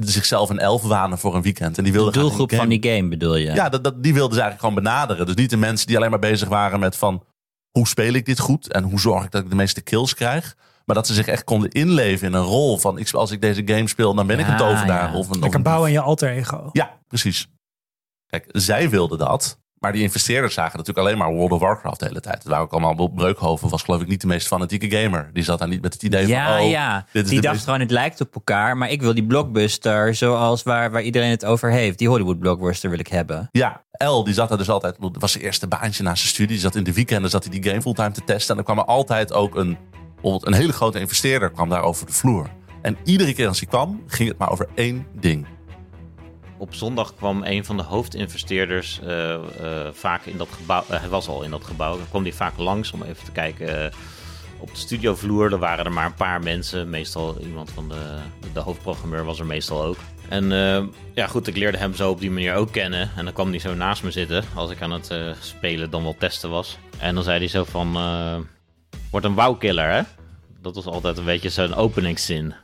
zichzelf 0.00 0.50
een 0.50 0.58
elf 0.58 0.82
wanen 0.82 1.18
voor 1.18 1.34
een 1.34 1.42
weekend. 1.42 1.78
En 1.78 1.84
die 1.84 1.92
De 1.92 1.98
wilden 1.98 2.12
graag 2.14 2.24
doelgroep 2.28 2.54
van 2.54 2.68
die 2.68 2.90
game 2.90 3.08
bedoel 3.08 3.36
je? 3.36 3.52
Ja, 3.52 3.68
dat, 3.68 3.84
dat, 3.84 4.02
die 4.02 4.14
wilden 4.14 4.34
ze 4.36 4.40
eigenlijk 4.42 4.60
gewoon 4.74 4.84
benaderen. 4.92 5.26
Dus 5.26 5.34
niet 5.34 5.50
de 5.50 5.56
mensen 5.56 5.86
die 5.86 5.96
alleen 5.96 6.10
maar 6.10 6.18
bezig 6.18 6.48
waren 6.48 6.80
met 6.80 6.96
van... 6.96 7.24
hoe 7.70 7.86
speel 7.88 8.12
ik 8.12 8.24
dit 8.26 8.38
goed 8.38 8.72
en 8.72 8.82
hoe 8.84 9.00
zorg 9.00 9.24
ik 9.24 9.30
dat 9.30 9.42
ik 9.42 9.50
de 9.50 9.56
meeste 9.56 9.80
kills 9.80 10.14
krijg. 10.14 10.56
Maar 10.84 10.96
dat 10.96 11.06
ze 11.06 11.14
zich 11.14 11.26
echt 11.26 11.44
konden 11.44 11.70
inleven 11.70 12.26
in 12.26 12.32
een 12.34 12.42
rol 12.42 12.78
van... 12.78 12.98
Ik, 12.98 13.12
als 13.12 13.30
ik 13.30 13.40
deze 13.40 13.62
game 13.64 13.88
speel, 13.88 14.14
dan 14.14 14.26
ben 14.26 14.38
ik 14.38 14.44
een 14.46 14.52
Ja, 14.52 14.58
tovenaar. 14.58 15.10
ja. 15.12 15.18
Of 15.18 15.26
een, 15.26 15.34
of 15.34 15.40
Lekker 15.40 15.54
een- 15.54 15.62
bouwen 15.62 15.86
in 15.88 15.92
je 15.94 16.00
alter 16.00 16.30
ego. 16.30 16.68
Ja, 16.72 16.98
precies. 17.08 17.48
Kijk, 18.26 18.46
zij 18.52 18.90
wilden 18.90 19.18
dat. 19.18 19.58
Maar 19.78 19.92
die 19.92 20.02
investeerders 20.02 20.54
zagen 20.54 20.78
natuurlijk 20.78 21.06
alleen 21.06 21.18
maar 21.18 21.32
World 21.32 21.52
of 21.52 21.60
Warcraft 21.60 21.98
de 22.00 22.06
hele 22.06 22.20
tijd. 22.20 22.34
Het 22.38 22.46
waren 22.46 22.64
ook 22.64 22.72
allemaal... 22.72 23.08
Breukhoven 23.08 23.68
was 23.68 23.82
geloof 23.82 24.00
ik 24.00 24.08
niet 24.08 24.20
de 24.20 24.26
meest 24.26 24.46
fanatieke 24.46 24.90
gamer. 24.96 25.30
Die 25.32 25.42
zat 25.42 25.58
daar 25.58 25.68
niet 25.68 25.82
met 25.82 25.92
het 25.92 26.02
idee 26.02 26.26
Ja, 26.26 26.56
van... 26.56 26.64
Oh, 26.64 26.70
ja. 26.70 27.06
dit 27.12 27.24
is 27.24 27.30
Die 27.30 27.40
dacht 27.40 27.52
meest- 27.54 27.64
gewoon, 27.64 27.80
het 27.80 27.90
lijkt 27.90 28.20
op 28.20 28.34
elkaar, 28.34 28.76
maar 28.76 28.90
ik 28.90 29.02
wil 29.02 29.14
die 29.14 29.26
blockbuster 29.26 30.14
zoals 30.14 30.62
waar, 30.62 30.90
waar 30.90 31.02
iedereen 31.02 31.30
het 31.30 31.44
over 31.44 31.70
heeft. 31.70 31.98
Die 31.98 32.08
Hollywood 32.08 32.38
blockbuster 32.38 32.90
wil 32.90 32.98
ik 32.98 33.06
hebben. 33.06 33.48
Ja, 33.52 33.82
El 33.90 34.24
die 34.24 34.34
zat 34.34 34.50
er 34.50 34.58
dus 34.58 34.70
altijd. 34.70 34.96
Dat 35.00 35.16
was 35.18 35.32
zijn 35.32 35.44
eerste 35.44 35.66
baantje 35.66 36.02
na 36.02 36.14
zijn 36.14 36.28
studie. 36.28 36.52
Die 36.52 36.58
zat 36.60 36.74
in 36.74 36.84
de 36.84 36.92
weekenden 36.92 37.30
zat 37.30 37.44
hij 37.44 37.60
die 37.60 37.70
game 37.70 37.82
fulltime 37.82 38.12
te 38.12 38.24
testen. 38.24 38.50
En 38.50 38.64
dan 38.64 38.74
kwam 38.74 38.78
er 38.78 38.92
altijd 38.94 39.32
ook 39.32 39.54
een, 39.56 39.76
bijvoorbeeld 40.14 40.46
een 40.46 40.52
hele 40.60 40.72
grote 40.72 41.00
investeerder 41.00 41.50
kwam 41.50 41.68
daar 41.68 41.82
over 41.82 42.06
de 42.06 42.12
vloer. 42.12 42.46
En 42.82 42.96
iedere 43.04 43.34
keer 43.34 43.48
als 43.48 43.58
hij 43.58 43.68
kwam, 43.68 44.02
ging 44.06 44.28
het 44.28 44.38
maar 44.38 44.50
over 44.50 44.68
één 44.74 45.06
ding. 45.20 45.46
Op 46.58 46.74
zondag 46.74 47.14
kwam 47.14 47.42
een 47.44 47.64
van 47.64 47.76
de 47.76 47.82
hoofdinvesteerders 47.82 49.00
eh, 49.00 49.34
eh, 49.34 49.40
vaak 49.92 50.24
in 50.26 50.36
dat 50.36 50.48
gebouw. 50.58 50.84
eh, 50.88 51.00
hij 51.00 51.08
was 51.08 51.28
al 51.28 51.42
in 51.42 51.50
dat 51.50 51.64
gebouw. 51.64 51.96
Dan 51.96 52.08
kwam 52.08 52.22
hij 52.22 52.32
vaak 52.32 52.58
langs 52.58 52.92
om 52.92 53.02
even 53.02 53.24
te 53.24 53.32
kijken. 53.32 53.92
op 54.60 54.68
de 54.70 54.76
studiovloer 54.80 55.52
er 55.52 55.58
waren 55.58 55.84
er 55.84 55.92
maar 55.92 56.06
een 56.06 56.14
paar 56.14 56.40
mensen. 56.42 56.90
Meestal 56.90 57.38
iemand 57.40 57.70
van 57.70 57.88
de, 57.88 58.16
de 58.52 58.60
hoofdprogrammeur 58.60 59.24
was 59.24 59.38
er 59.38 59.46
meestal 59.46 59.84
ook. 59.84 59.96
En 60.28 60.52
eh, 60.52 60.84
ja, 61.14 61.26
goed, 61.26 61.46
ik 61.46 61.56
leerde 61.56 61.78
hem 61.78 61.94
zo 61.94 62.10
op 62.10 62.20
die 62.20 62.30
manier 62.30 62.54
ook 62.54 62.72
kennen. 62.72 63.10
En 63.16 63.24
dan 63.24 63.32
kwam 63.34 63.50
hij 63.50 63.58
zo 63.58 63.74
naast 63.74 64.02
me 64.02 64.10
zitten 64.10 64.44
als 64.54 64.70
ik 64.70 64.82
aan 64.82 64.90
het 64.92 65.10
eh, 65.10 65.30
spelen, 65.40 65.90
dan 65.90 66.02
wel 66.02 66.16
testen 66.18 66.50
was. 66.50 66.78
En 66.98 67.14
dan 67.14 67.24
zei 67.24 67.38
hij 67.38 67.48
zo 67.48 67.64
van: 67.64 67.96
eh, 67.96 68.36
Wordt 69.10 69.26
een 69.26 69.34
wowkiller, 69.34 69.90
hè? 69.90 70.02
Dat 70.60 70.74
was 70.74 70.86
altijd 70.86 71.18
een 71.18 71.24
beetje 71.24 71.48
zijn 71.50 71.74
openingszin. 71.74 72.54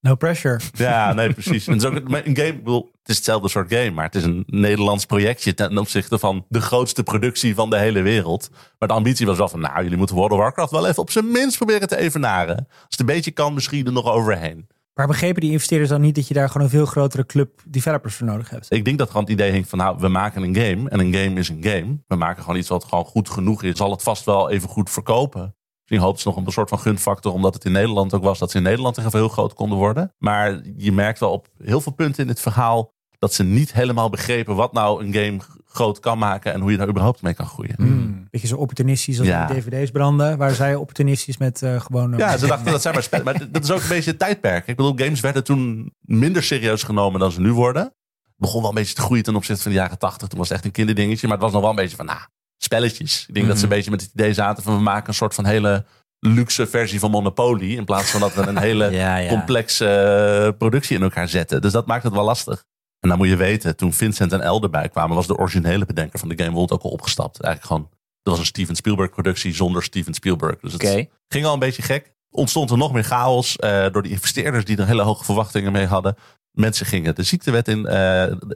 No 0.00 0.14
pressure. 0.14 0.60
Ja, 0.72 1.12
nee, 1.12 1.32
precies. 1.32 1.66
En 1.66 1.72
het 1.78 1.82
is 1.82 1.88
ook 1.88 2.08
een 2.24 2.36
game. 2.36 2.84
Is 3.10 3.16
hetzelfde 3.16 3.48
soort 3.48 3.72
game, 3.72 3.90
maar 3.90 4.04
het 4.04 4.14
is 4.14 4.24
een 4.24 4.44
Nederlands 4.46 5.04
projectje 5.04 5.54
ten 5.54 5.78
opzichte 5.78 6.18
van 6.18 6.44
de 6.48 6.60
grootste 6.60 7.02
productie 7.02 7.54
van 7.54 7.70
de 7.70 7.78
hele 7.78 8.02
wereld. 8.02 8.50
Maar 8.78 8.88
de 8.88 8.94
ambitie 8.94 9.26
was 9.26 9.38
wel 9.38 9.48
van, 9.48 9.60
nou, 9.60 9.82
jullie 9.82 9.98
moeten 9.98 10.16
World 10.16 10.32
of 10.32 10.38
Warcraft 10.38 10.70
wel 10.70 10.86
even 10.86 11.02
op 11.02 11.10
zijn 11.10 11.30
minst 11.30 11.56
proberen 11.56 11.88
te 11.88 11.96
evenaren. 11.96 12.56
Als 12.56 12.86
het 12.88 13.00
een 13.00 13.06
beetje 13.06 13.30
kan, 13.30 13.54
misschien 13.54 13.86
er 13.86 13.92
nog 13.92 14.12
overheen. 14.12 14.68
Maar 14.94 15.06
begrepen 15.06 15.40
die 15.40 15.50
investeerders 15.50 15.90
dan 15.90 16.00
niet 16.00 16.14
dat 16.14 16.28
je 16.28 16.34
daar 16.34 16.48
gewoon 16.48 16.62
een 16.62 16.72
veel 16.72 16.86
grotere 16.86 17.26
club 17.26 17.62
developers 17.66 18.14
voor 18.14 18.26
nodig 18.26 18.50
hebt? 18.50 18.66
Ik 18.72 18.84
denk 18.84 18.98
dat 18.98 19.08
gewoon 19.08 19.22
het 19.22 19.32
idee 19.32 19.50
hing 19.50 19.68
van, 19.68 19.78
nou, 19.78 19.96
we 19.98 20.08
maken 20.08 20.42
een 20.42 20.54
game. 20.54 20.88
En 20.88 21.00
een 21.00 21.14
game 21.14 21.38
is 21.38 21.48
een 21.48 21.64
game. 21.64 21.98
We 22.06 22.16
maken 22.16 22.42
gewoon 22.42 22.58
iets 22.58 22.68
wat 22.68 22.84
gewoon 22.84 23.04
goed 23.04 23.28
genoeg 23.28 23.62
is. 23.62 23.76
Zal 23.76 23.90
het 23.90 24.02
vast 24.02 24.24
wel 24.24 24.50
even 24.50 24.68
goed 24.68 24.90
verkopen. 24.90 25.54
Misschien 25.80 26.08
hoopt 26.08 26.20
ze 26.20 26.28
nog 26.28 26.36
een 26.36 26.52
soort 26.52 26.68
van 26.68 26.78
gunfactor, 26.78 27.32
omdat 27.32 27.54
het 27.54 27.64
in 27.64 27.72
Nederland 27.72 28.14
ook 28.14 28.22
was, 28.22 28.38
dat 28.38 28.50
ze 28.50 28.56
in 28.56 28.62
Nederland 28.62 28.98
echt 28.98 29.12
heel 29.12 29.28
groot 29.28 29.54
konden 29.54 29.78
worden. 29.78 30.14
Maar 30.18 30.60
je 30.76 30.92
merkt 30.92 31.18
wel 31.18 31.32
op 31.32 31.48
heel 31.62 31.80
veel 31.80 31.92
punten 31.92 32.22
in 32.22 32.28
het 32.28 32.40
verhaal 32.40 32.92
dat 33.20 33.34
ze 33.34 33.42
niet 33.42 33.72
helemaal 33.72 34.10
begrepen 34.10 34.54
wat 34.56 34.72
nou 34.72 35.04
een 35.04 35.12
game 35.14 35.38
groot 35.66 36.00
kan 36.00 36.18
maken 36.18 36.52
en 36.52 36.60
hoe 36.60 36.70
je 36.70 36.76
daar 36.76 36.88
überhaupt 36.88 37.22
mee 37.22 37.34
kan 37.34 37.46
groeien. 37.46 37.74
Hmm. 37.76 38.26
Beetje 38.30 38.46
zo 38.46 38.56
opportunistisch 38.56 39.18
als 39.18 39.28
Ja. 39.28 39.46
die 39.46 39.60
dvd's 39.62 39.90
branden. 39.90 40.38
Waar 40.38 40.54
zij 40.54 40.74
opportunistisch 40.74 41.36
met 41.38 41.62
eh 41.62 41.80
gewoon... 41.80 42.14
Ja, 42.16 42.36
ze 42.36 42.46
dachten 42.46 42.72
dat 42.72 42.82
zijn 42.82 42.94
maar 42.94 43.02
spellen. 43.02 43.24
Maar 43.24 43.50
dat 43.50 43.64
is 43.64 43.70
ook 43.70 43.82
een 43.82 43.88
beetje 43.88 44.10
het 44.10 44.18
tijdperk. 44.18 44.66
Ik 44.66 44.76
bedoel, 44.76 44.92
games 44.96 45.20
werden 45.20 45.44
toen 45.44 45.92
minder 46.00 46.42
serieus 46.42 46.82
genomen 46.82 47.20
dan 47.20 47.32
ze 47.32 47.40
nu 47.40 47.52
worden. 47.52 47.82
Het 47.82 48.34
begon 48.36 48.60
wel 48.60 48.68
een 48.70 48.74
beetje 48.76 48.94
te 48.94 49.00
groeien 49.00 49.24
ten 49.24 49.34
opzichte 49.36 49.62
van 49.62 49.70
de 49.72 49.76
jaren 49.78 49.98
tachtig. 49.98 50.28
Toen 50.28 50.38
was 50.38 50.48
het 50.48 50.56
echt 50.56 50.66
een 50.66 50.72
kinderdingetje. 50.72 51.26
Maar 51.26 51.36
het 51.36 51.44
was 51.44 51.52
nog 51.52 51.60
wel 51.62 51.70
een 51.70 51.76
beetje 51.76 51.96
van, 51.96 52.06
nou, 52.06 52.20
spelletjes. 52.56 53.24
Ik 53.28 53.34
denk 53.34 53.46
dat 53.46 53.56
ze 53.56 53.62
een 53.62 53.68
beetje 53.68 53.90
met 53.90 54.00
het 54.00 54.10
idee 54.12 54.32
zaten 54.34 54.62
van, 54.62 54.74
we 54.76 54.82
maken 54.82 55.08
een 55.08 55.14
soort 55.14 55.34
van 55.34 55.44
hele 55.44 55.84
luxe 56.18 56.66
versie 56.66 56.98
van 57.00 57.10
Monopoly. 57.10 57.76
In 57.76 57.84
plaats 57.84 58.10
van 58.10 58.20
dat 58.20 58.34
we 58.34 58.46
een 58.46 58.58
hele 58.68 58.90
Ja, 58.90 59.16
ja. 59.16 59.28
complexe 59.28 59.86
eh, 59.86 60.58
productie 60.58 60.96
in 60.96 61.02
elkaar 61.02 61.28
zetten. 61.28 61.60
Dus 61.60 61.72
dat 61.72 61.86
maakt 61.86 62.02
het 62.04 62.12
wel 62.12 62.24
lastig. 62.24 62.64
En 63.00 63.08
dan 63.08 63.18
moet 63.18 63.28
je 63.28 63.36
weten, 63.36 63.76
toen 63.76 63.92
Vincent 63.92 64.32
en 64.32 64.40
El 64.40 64.62
erbij 64.62 64.88
kwamen, 64.88 65.16
was 65.16 65.26
de 65.26 65.36
originele 65.36 65.84
bedenker 65.86 66.18
van 66.18 66.28
de 66.28 66.42
game 66.42 66.54
World 66.56 66.70
ook 66.70 66.82
al 66.82 66.90
opgestapt. 66.90 67.40
Eigenlijk 67.40 67.74
gewoon, 67.74 67.90
dat 68.22 68.32
was 68.32 68.38
een 68.38 68.44
Steven 68.46 68.76
Spielberg 68.76 69.10
productie 69.10 69.54
zonder 69.54 69.82
Steven 69.82 70.14
Spielberg. 70.14 70.60
Dus 70.60 70.72
het 70.72 70.82
ging 71.28 71.44
al 71.44 71.52
een 71.52 71.58
beetje 71.58 71.82
gek. 71.82 72.14
Ontstond 72.30 72.70
er 72.70 72.76
nog 72.78 72.92
meer 72.92 73.04
chaos 73.04 73.56
eh, 73.56 73.86
door 73.92 74.02
die 74.02 74.12
investeerders 74.12 74.64
die 74.64 74.76
er 74.76 74.86
hele 74.86 75.02
hoge 75.02 75.24
verwachtingen 75.24 75.72
mee 75.72 75.86
hadden. 75.86 76.16
Mensen 76.50 76.86
gingen 76.86 77.14
de 77.14 77.22
ziektewet 77.22 77.68
in. 77.68 77.86
eh, 77.86 77.92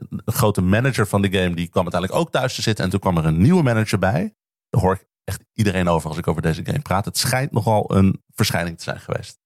de 0.08 0.22
grote 0.32 0.60
manager 0.62 1.06
van 1.06 1.22
de 1.22 1.32
game 1.38 1.54
die 1.54 1.68
kwam 1.68 1.82
uiteindelijk 1.82 2.20
ook 2.20 2.30
thuis 2.30 2.54
te 2.54 2.62
zitten. 2.62 2.84
En 2.84 2.90
toen 2.90 3.00
kwam 3.00 3.16
er 3.16 3.24
een 3.24 3.42
nieuwe 3.42 3.62
manager 3.62 3.98
bij. 3.98 4.34
Daar 4.70 4.80
hoor 4.82 4.94
ik 4.94 5.06
echt 5.24 5.44
iedereen 5.52 5.88
over 5.88 6.08
als 6.08 6.18
ik 6.18 6.26
over 6.28 6.42
deze 6.42 6.64
game 6.64 6.82
praat. 6.82 7.04
Het 7.04 7.18
schijnt 7.18 7.52
nogal 7.52 7.96
een 7.96 8.22
verschijning 8.34 8.76
te 8.76 8.82
zijn 8.84 9.00
geweest. 9.00 9.38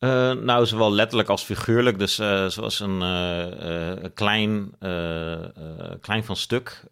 Eh, 0.00 0.32
nou, 0.32 0.66
zowel 0.66 0.92
letterlijk 0.92 1.28
als 1.28 1.42
figuurlijk. 1.42 1.98
Dus 1.98 2.18
eh, 2.18 2.46
zoals 2.46 2.80
een 2.80 3.02
eh, 3.02 3.92
eh, 3.92 4.10
klein, 4.14 4.74
klein 6.00 6.24
van 6.24 6.36
stuk 6.36 6.84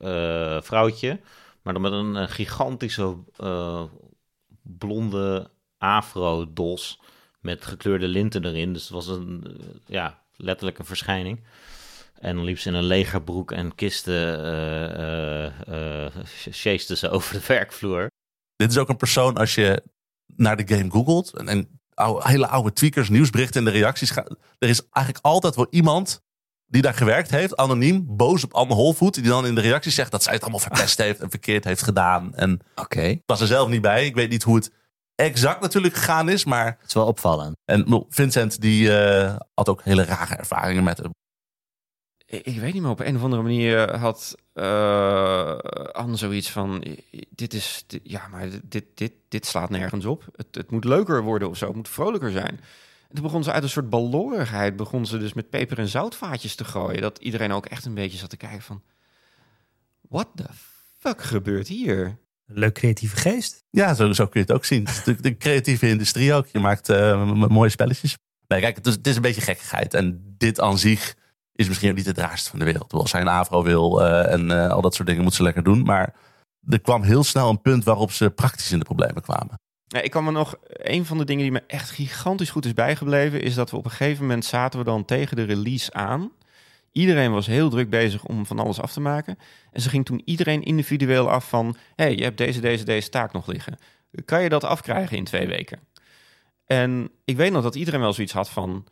vrouwtje. 0.62 1.20
Maar 1.62 1.72
dan 1.72 1.82
met 1.82 1.92
een 1.92 2.28
gigantische 2.28 3.16
blonde 4.62 5.50
afro-dos. 5.78 7.00
Met 7.40 7.66
gekleurde 7.66 8.08
linten 8.08 8.44
erin. 8.44 8.72
Dus 8.72 8.82
het 8.82 8.90
was 8.90 9.06
een, 9.06 9.60
ja, 9.86 10.22
letterlijk 10.36 10.78
een 10.78 10.84
verschijning. 10.84 11.44
En 12.14 12.36
dan 12.36 12.44
liep 12.44 12.58
ze 12.58 12.68
in 12.68 12.74
een 12.74 12.84
legerbroek 12.84 13.52
en 13.52 13.74
kisten 13.74 14.38
sjeesde 16.50 16.96
ze 16.96 17.10
over 17.10 17.34
de 17.34 17.46
werkvloer. 17.46 18.06
Dit 18.56 18.70
is 18.70 18.78
ook 18.78 18.88
een 18.88 18.96
persoon 18.96 19.36
als 19.36 19.54
je 19.54 19.82
naar 20.26 20.56
de 20.56 20.76
game 20.76 20.90
googelt. 20.90 21.36
En, 21.36 21.48
en 21.48 21.80
oude, 21.98 22.28
hele 22.28 22.46
oude 22.48 22.72
tweakers, 22.72 23.08
nieuwsberichten 23.08 23.58
in 23.66 23.72
de 23.72 23.78
reacties. 23.78 24.10
gaan- 24.10 24.36
Er 24.58 24.68
is 24.68 24.82
eigenlijk 24.90 25.24
altijd 25.26 25.54
wel 25.54 25.66
iemand 25.70 26.20
die 26.66 26.82
daar 26.82 26.94
gewerkt 26.94 27.30
heeft, 27.30 27.56
anoniem, 27.56 28.04
boos 28.08 28.44
op 28.44 28.52
Anne 28.54 28.74
Holvoet. 28.74 29.14
Die 29.14 29.22
dan 29.22 29.46
in 29.46 29.54
de 29.54 29.60
reacties 29.60 29.94
zegt 29.94 30.10
dat 30.10 30.22
zij 30.22 30.32
het 30.32 30.42
allemaal 30.42 30.60
verpest 30.60 30.98
heeft 30.98 31.20
en 31.20 31.30
verkeerd 31.30 31.64
heeft 31.64 31.82
gedaan. 31.82 32.34
En 32.34 32.60
ik 33.10 33.22
was 33.26 33.40
er 33.40 33.46
zelf 33.46 33.68
niet 33.68 33.82
bij. 33.82 34.06
Ik 34.06 34.14
weet 34.14 34.30
niet 34.30 34.42
hoe 34.42 34.54
het 34.56 34.72
exact 35.14 35.60
natuurlijk 35.60 35.94
gegaan 35.94 36.28
is. 36.28 36.44
Maar 36.44 36.66
Het 36.66 36.88
is 36.88 36.94
wel 36.94 37.06
opvallend. 37.06 37.56
en 37.64 38.04
Vincent 38.08 38.60
die 38.60 38.98
eh, 38.98 39.36
had 39.54 39.68
ook 39.68 39.82
hele 39.84 40.04
rare 40.04 40.34
ervaringen 40.34 40.84
met. 40.84 41.00
Ik, 42.30 42.60
weet 42.60 42.72
niet 42.72 42.82
meer, 42.82 42.90
op 42.90 43.00
een 43.00 43.16
of 43.16 43.22
andere 43.22 43.42
manier 43.42 43.96
had 43.96 44.34
eh 44.52 45.56
Anne 45.92 46.16
zoiets 46.16 46.50
van... 46.50 46.84
Dit 47.30 47.54
is, 47.54 47.84
dit- 47.86 48.00
ja, 48.04 48.28
maar 48.28 48.48
dit, 48.64 48.84
dit, 48.94 49.12
dit 49.28 49.46
slaat 49.46 49.70
nergens 49.70 50.04
op. 50.04 50.24
Het, 50.36 50.46
het 50.50 50.70
moet 50.70 50.84
leuker 50.84 51.22
worden 51.22 51.48
of 51.48 51.56
zo, 51.56 51.66
het 51.66 51.76
moet 51.76 51.88
vrolijker 51.88 52.30
zijn. 52.30 52.60
En 53.08 53.14
toen 53.14 53.22
begon 53.22 53.44
ze 53.44 53.52
uit 53.52 53.62
een 53.62 53.68
soort 53.68 53.90
balorigheid... 53.90 54.76
begon 54.76 55.06
ze 55.06 55.18
dus 55.18 55.32
met 55.32 55.50
peper- 55.50 55.78
en 55.78 55.88
zoutvaatjes 55.88 56.54
te 56.54 56.64
gooien. 56.64 57.00
Dat 57.00 57.18
iedereen 57.18 57.52
ook 57.52 57.66
echt 57.66 57.84
een 57.84 57.94
beetje 57.94 58.18
zat 58.18 58.30
te 58.30 58.36
kijken 58.36 58.62
van... 58.62 58.82
What 60.08 60.28
the 60.34 60.46
fuck 60.98 61.22
gebeurt 61.22 61.68
hier? 61.68 62.18
Leuk 62.46 62.74
creatieve 62.74 63.16
geest. 63.16 63.64
Ja, 63.70 63.94
zo, 63.94 64.12
zo 64.12 64.26
kun 64.26 64.40
je 64.40 64.46
het 64.46 64.56
ook 64.56 64.64
zien. 64.64 64.86
Het 64.88 65.22
de 65.22 65.36
creatieve 65.36 65.88
industrie 65.88 66.32
ook. 66.34 66.46
Je 66.46 66.58
maakt 66.58 66.88
eh, 66.88 67.32
mooie 67.32 67.70
spelletjes. 67.70 68.16
Nee, 68.46 68.60
kijk, 68.60 68.76
het 68.76 68.86
is, 68.86 68.94
het 68.94 69.06
is 69.06 69.16
een 69.16 69.22
beetje 69.22 69.40
gekkigheid. 69.40 69.94
En 69.94 70.34
dit 70.38 70.60
aan 70.60 70.78
zich 70.78 71.14
is 71.58 71.68
misschien 71.68 71.94
niet 71.94 72.06
het 72.06 72.18
raarste 72.18 72.50
van 72.50 72.58
de 72.58 72.64
wereld. 72.64 72.92
Als 72.92 73.12
hij 73.12 73.20
een 73.20 73.28
afro 73.28 73.62
wil 73.62 74.02
eh, 74.04 74.32
en 74.32 74.50
eh, 74.50 74.70
al 74.70 74.80
dat 74.80 74.94
soort 74.94 75.08
dingen 75.08 75.22
moet 75.22 75.34
ze 75.34 75.42
lekker 75.42 75.62
doen. 75.62 75.82
Maar 75.82 76.14
er 76.68 76.80
kwam 76.80 77.02
heel 77.02 77.24
snel 77.24 77.48
een 77.48 77.60
punt 77.60 77.84
waarop 77.84 78.12
ze 78.12 78.30
praktisch 78.30 78.72
in 78.72 78.78
de 78.78 78.84
problemen 78.84 79.22
kwamen. 79.22 79.60
Ik 79.88 80.10
kan 80.10 80.24
me 80.24 80.30
nog... 80.30 80.56
Een 80.68 81.04
van 81.04 81.18
de 81.18 81.24
dingen 81.24 81.42
die 81.42 81.52
me 81.52 81.62
echt 81.66 81.90
gigantisch 81.90 82.50
goed 82.50 82.64
is 82.64 82.74
bijgebleven... 82.74 83.42
is 83.42 83.54
dat 83.54 83.70
we 83.70 83.76
op 83.76 83.84
een 83.84 83.90
gegeven 83.90 84.22
moment 84.22 84.44
zaten 84.44 84.78
we 84.78 84.84
dan 84.84 85.04
tegen 85.04 85.36
de 85.36 85.42
release 85.42 85.92
aan. 85.92 86.30
Iedereen 86.92 87.32
was 87.32 87.46
heel 87.46 87.70
druk 87.70 87.90
bezig 87.90 88.24
om 88.24 88.46
van 88.46 88.58
alles 88.58 88.80
af 88.80 88.92
te 88.92 89.00
maken. 89.00 89.38
En 89.72 89.80
ze 89.80 89.88
ging 89.88 90.04
toen 90.04 90.22
iedereen 90.24 90.62
individueel 90.62 91.30
af 91.30 91.48
van... 91.48 91.76
hey, 91.96 92.16
je 92.16 92.22
hebt 92.22 92.38
deze, 92.38 92.60
deze, 92.60 92.84
deze 92.84 93.08
taak 93.08 93.32
nog 93.32 93.46
liggen. 93.46 93.78
Kan 94.24 94.42
je 94.42 94.48
dat 94.48 94.64
afkrijgen 94.64 95.16
in 95.16 95.24
twee 95.24 95.46
weken? 95.46 95.80
En 96.66 97.10
ik 97.24 97.36
weet 97.36 97.52
nog 97.52 97.62
dat 97.62 97.74
iedereen 97.74 98.00
wel 98.00 98.12
zoiets 98.12 98.32
had 98.32 98.50
van... 98.50 98.86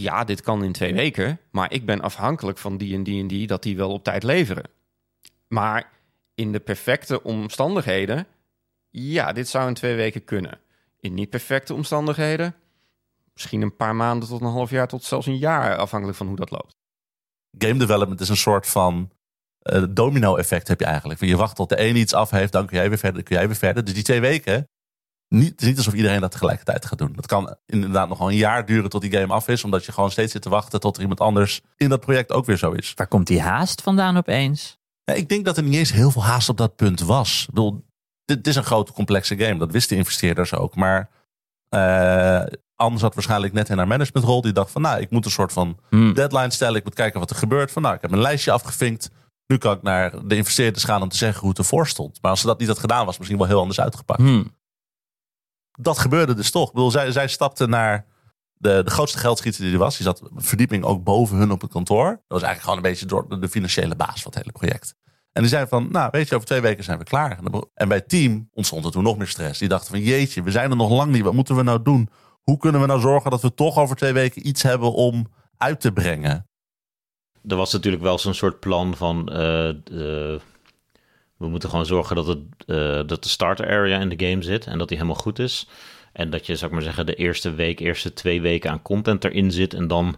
ja, 0.00 0.24
dit 0.24 0.40
kan 0.40 0.64
in 0.64 0.72
twee 0.72 0.94
weken... 0.94 1.40
maar 1.50 1.72
ik 1.72 1.86
ben 1.86 2.00
afhankelijk 2.00 2.58
van 2.58 2.76
die 2.76 2.94
en 2.94 3.02
die 3.02 3.20
en 3.20 3.26
die... 3.26 3.46
dat 3.46 3.62
die 3.62 3.76
wel 3.76 3.92
op 3.92 4.04
tijd 4.04 4.22
leveren. 4.22 4.70
Maar 5.48 5.92
in 6.34 6.52
de 6.52 6.60
perfecte 6.60 7.22
omstandigheden... 7.22 8.26
ja, 8.90 9.32
dit 9.32 9.48
zou 9.48 9.68
in 9.68 9.74
twee 9.74 9.94
weken 9.94 10.24
kunnen. 10.24 10.58
In 11.00 11.14
niet 11.14 11.30
perfecte 11.30 11.74
omstandigheden... 11.74 12.54
misschien 13.32 13.62
een 13.62 13.76
paar 13.76 13.96
maanden 13.96 14.28
tot 14.28 14.40
een 14.40 14.46
half 14.46 14.70
jaar... 14.70 14.88
tot 14.88 15.04
zelfs 15.04 15.26
een 15.26 15.38
jaar, 15.38 15.76
afhankelijk 15.76 16.18
van 16.18 16.26
hoe 16.26 16.36
dat 16.36 16.50
loopt. 16.50 16.76
Game 17.58 17.78
development 17.78 18.20
is 18.20 18.28
een 18.28 18.36
soort 18.36 18.66
van 18.66 19.10
eh, 19.66 19.84
domino-effect 19.90 20.68
heb 20.68 20.80
je 20.80 20.86
eigenlijk. 20.86 21.20
Je 21.20 21.36
wacht 21.36 21.56
tot 21.56 21.68
de 21.68 21.80
een 21.80 21.96
iets 21.96 22.14
af 22.14 22.30
heeft, 22.30 22.52
dan 22.52 22.66
kun 22.66 22.76
jij 22.76 22.88
weer 22.88 22.98
verder, 22.98 23.22
kun 23.22 23.36
jij 23.36 23.46
weer 23.46 23.56
verder. 23.56 23.84
Dus 23.84 23.94
die 23.94 24.02
twee 24.02 24.20
weken, 24.20 24.68
niet, 25.28 25.50
het 25.50 25.60
is 25.60 25.66
niet 25.66 25.76
alsof 25.76 25.94
iedereen 25.94 26.20
dat 26.20 26.30
tegelijkertijd 26.30 26.86
gaat 26.86 26.98
doen. 26.98 27.12
Dat 27.16 27.26
kan 27.26 27.56
inderdaad 27.66 28.08
nog 28.08 28.18
wel 28.18 28.30
een 28.30 28.36
jaar 28.36 28.66
duren 28.66 28.90
tot 28.90 29.00
die 29.00 29.12
game 29.12 29.32
af 29.32 29.48
is. 29.48 29.64
Omdat 29.64 29.84
je 29.84 29.92
gewoon 29.92 30.10
steeds 30.10 30.32
zit 30.32 30.42
te 30.42 30.48
wachten 30.48 30.80
tot 30.80 30.96
er 30.96 31.00
iemand 31.02 31.20
anders 31.20 31.60
in 31.76 31.88
dat 31.88 32.00
project 32.00 32.32
ook 32.32 32.46
weer 32.46 32.56
zo 32.56 32.70
is. 32.72 32.92
Waar 32.94 33.06
komt 33.06 33.26
die 33.26 33.40
haast 33.40 33.82
vandaan 33.82 34.16
opeens? 34.16 34.78
Ja, 35.04 35.14
ik 35.14 35.28
denk 35.28 35.44
dat 35.44 35.56
er 35.56 35.62
niet 35.62 35.74
eens 35.74 35.92
heel 35.92 36.10
veel 36.10 36.24
haast 36.24 36.48
op 36.48 36.56
dat 36.56 36.76
punt 36.76 37.00
was. 37.00 37.40
Ik 37.42 37.46
bedoel, 37.54 37.84
dit, 38.24 38.36
dit 38.36 38.46
is 38.46 38.56
een 38.56 38.64
grote 38.64 38.92
complexe 38.92 39.36
game. 39.36 39.58
Dat 39.58 39.72
wisten 39.72 39.96
investeerders 39.96 40.54
ook. 40.54 40.74
Maar 40.74 41.10
eh 41.68 42.42
Anne 42.76 42.98
zat 42.98 43.14
waarschijnlijk 43.14 43.52
net 43.52 43.68
in 43.68 43.76
haar 43.76 43.86
managementrol. 43.86 44.40
Die 44.42 44.52
dacht 44.52 44.70
van, 44.70 44.82
nou, 44.82 45.00
ik 45.00 45.10
moet 45.10 45.24
een 45.24 45.30
soort 45.30 45.52
van 45.52 45.78
Hmm. 45.90 46.14
deadline 46.14 46.50
stellen. 46.50 46.76
Ik 46.76 46.84
moet 46.84 46.94
kijken 46.94 47.20
wat 47.20 47.30
er 47.30 47.36
gebeurt. 47.36 47.70
Van, 47.72 47.82
nou, 47.82 47.94
ik 47.94 48.00
heb 48.02 48.12
een 48.12 48.20
lijstje 48.20 48.50
afgevinkt. 48.52 49.10
Nu 49.46 49.58
kan 49.58 49.76
ik 49.76 49.82
naar 49.82 50.26
de 50.28 50.36
investeerders 50.36 50.84
gaan 50.84 51.02
om 51.02 51.08
te 51.08 51.16
zeggen 51.16 51.40
hoe 51.40 51.48
het 51.48 51.58
ervoor 51.58 51.86
stond. 51.86 52.18
Maar 52.22 52.30
als 52.30 52.40
ze 52.40 52.46
dat 52.46 52.58
niet 52.58 52.68
had 52.68 52.78
gedaan, 52.78 52.98
was 52.98 53.08
het 53.08 53.18
misschien 53.18 53.38
wel 53.38 53.48
heel 53.48 53.60
anders 53.60 53.80
uitgepakt. 53.80 54.20
Hmm. 54.20 54.55
Dat 55.76 55.98
gebeurde 55.98 56.34
dus 56.34 56.50
toch. 56.50 56.72
Ik 56.72 56.90
zij, 56.92 57.12
zij 57.12 57.28
stapte 57.28 57.66
naar 57.66 58.06
de, 58.52 58.82
de 58.84 58.90
grootste 58.90 59.18
geldschieter 59.18 59.62
die 59.62 59.72
er 59.72 59.78
was. 59.78 59.96
Die 59.96 60.06
zat 60.06 60.22
verdieping 60.34 60.84
ook 60.84 61.04
boven 61.04 61.36
hun 61.36 61.50
op 61.50 61.60
het 61.60 61.70
kantoor. 61.70 62.08
Dat 62.08 62.22
was 62.28 62.42
eigenlijk 62.42 62.62
gewoon 62.62 62.76
een 62.76 62.90
beetje 62.90 63.06
door 63.06 63.40
de, 63.40 63.48
financiële 63.48 63.96
baas 63.96 64.22
van 64.22 64.32
het 64.32 64.40
hele 64.40 64.52
project. 64.52 64.94
En 65.32 65.42
die 65.42 65.50
zei 65.50 65.66
van, 65.66 65.88
nou 65.90 66.08
weet 66.12 66.28
je, 66.28 66.34
over 66.34 66.46
twee 66.46 66.60
weken 66.60 66.84
zijn 66.84 66.98
we 66.98 67.04
klaar. 67.04 67.38
En 67.74 67.88
bij 67.88 68.00
team 68.00 68.48
ontstond 68.52 68.84
er 68.84 68.90
toen 68.90 69.02
nog 69.02 69.18
meer 69.18 69.26
stress. 69.26 69.58
Die 69.58 69.68
dachten 69.68 69.90
van, 69.90 70.00
jeetje, 70.00 70.42
we 70.42 70.50
zijn 70.50 70.70
er 70.70 70.76
nog 70.76 70.90
lang 70.90 71.12
niet. 71.12 71.22
Wat 71.22 71.32
moeten 71.32 71.56
we 71.56 71.62
nou 71.62 71.82
doen? 71.82 72.08
Hoe 72.42 72.56
kunnen 72.56 72.80
we 72.80 72.86
nou 72.86 73.00
zorgen 73.00 73.30
dat 73.30 73.42
we 73.42 73.54
toch 73.54 73.76
over 73.78 73.96
twee 73.96 74.12
weken 74.12 74.46
iets 74.46 74.62
hebben 74.62 74.92
om 74.92 75.26
uit 75.56 75.80
te 75.80 75.92
brengen? 75.92 76.48
Er 77.46 77.56
was 77.56 77.72
natuurlijk 77.72 78.02
wel 78.02 78.18
zo'n 78.18 78.34
soort 78.34 78.60
plan 78.60 78.96
van... 78.96 79.28
eh, 79.28 79.68
eh, 79.68 80.40
we 81.36 81.48
moeten 81.48 81.68
gewoon 81.68 81.86
zorgen 81.86 82.16
dat, 82.16 82.26
het, 82.26 82.38
eh, 82.66 83.00
dat 83.06 83.22
de 83.22 83.28
starter 83.28 83.66
area 83.66 84.00
in 84.00 84.08
de 84.08 84.26
game 84.26 84.42
zit 84.42 84.66
en 84.66 84.78
dat 84.78 84.88
die 84.88 84.96
helemaal 84.96 85.20
goed 85.20 85.38
is. 85.38 85.68
En 86.12 86.30
dat 86.30 86.46
je, 86.46 86.56
zou 86.56 86.66
ik 86.66 86.72
maar 86.72 86.84
zeggen, 86.84 87.06
de 87.06 87.14
eerste 87.14 87.54
week, 87.54 87.80
eerste 87.80 88.12
twee 88.12 88.40
weken 88.40 88.70
aan 88.70 88.82
content 88.82 89.24
erin 89.24 89.52
zit. 89.52 89.74
En 89.74 89.88
dan, 89.88 90.16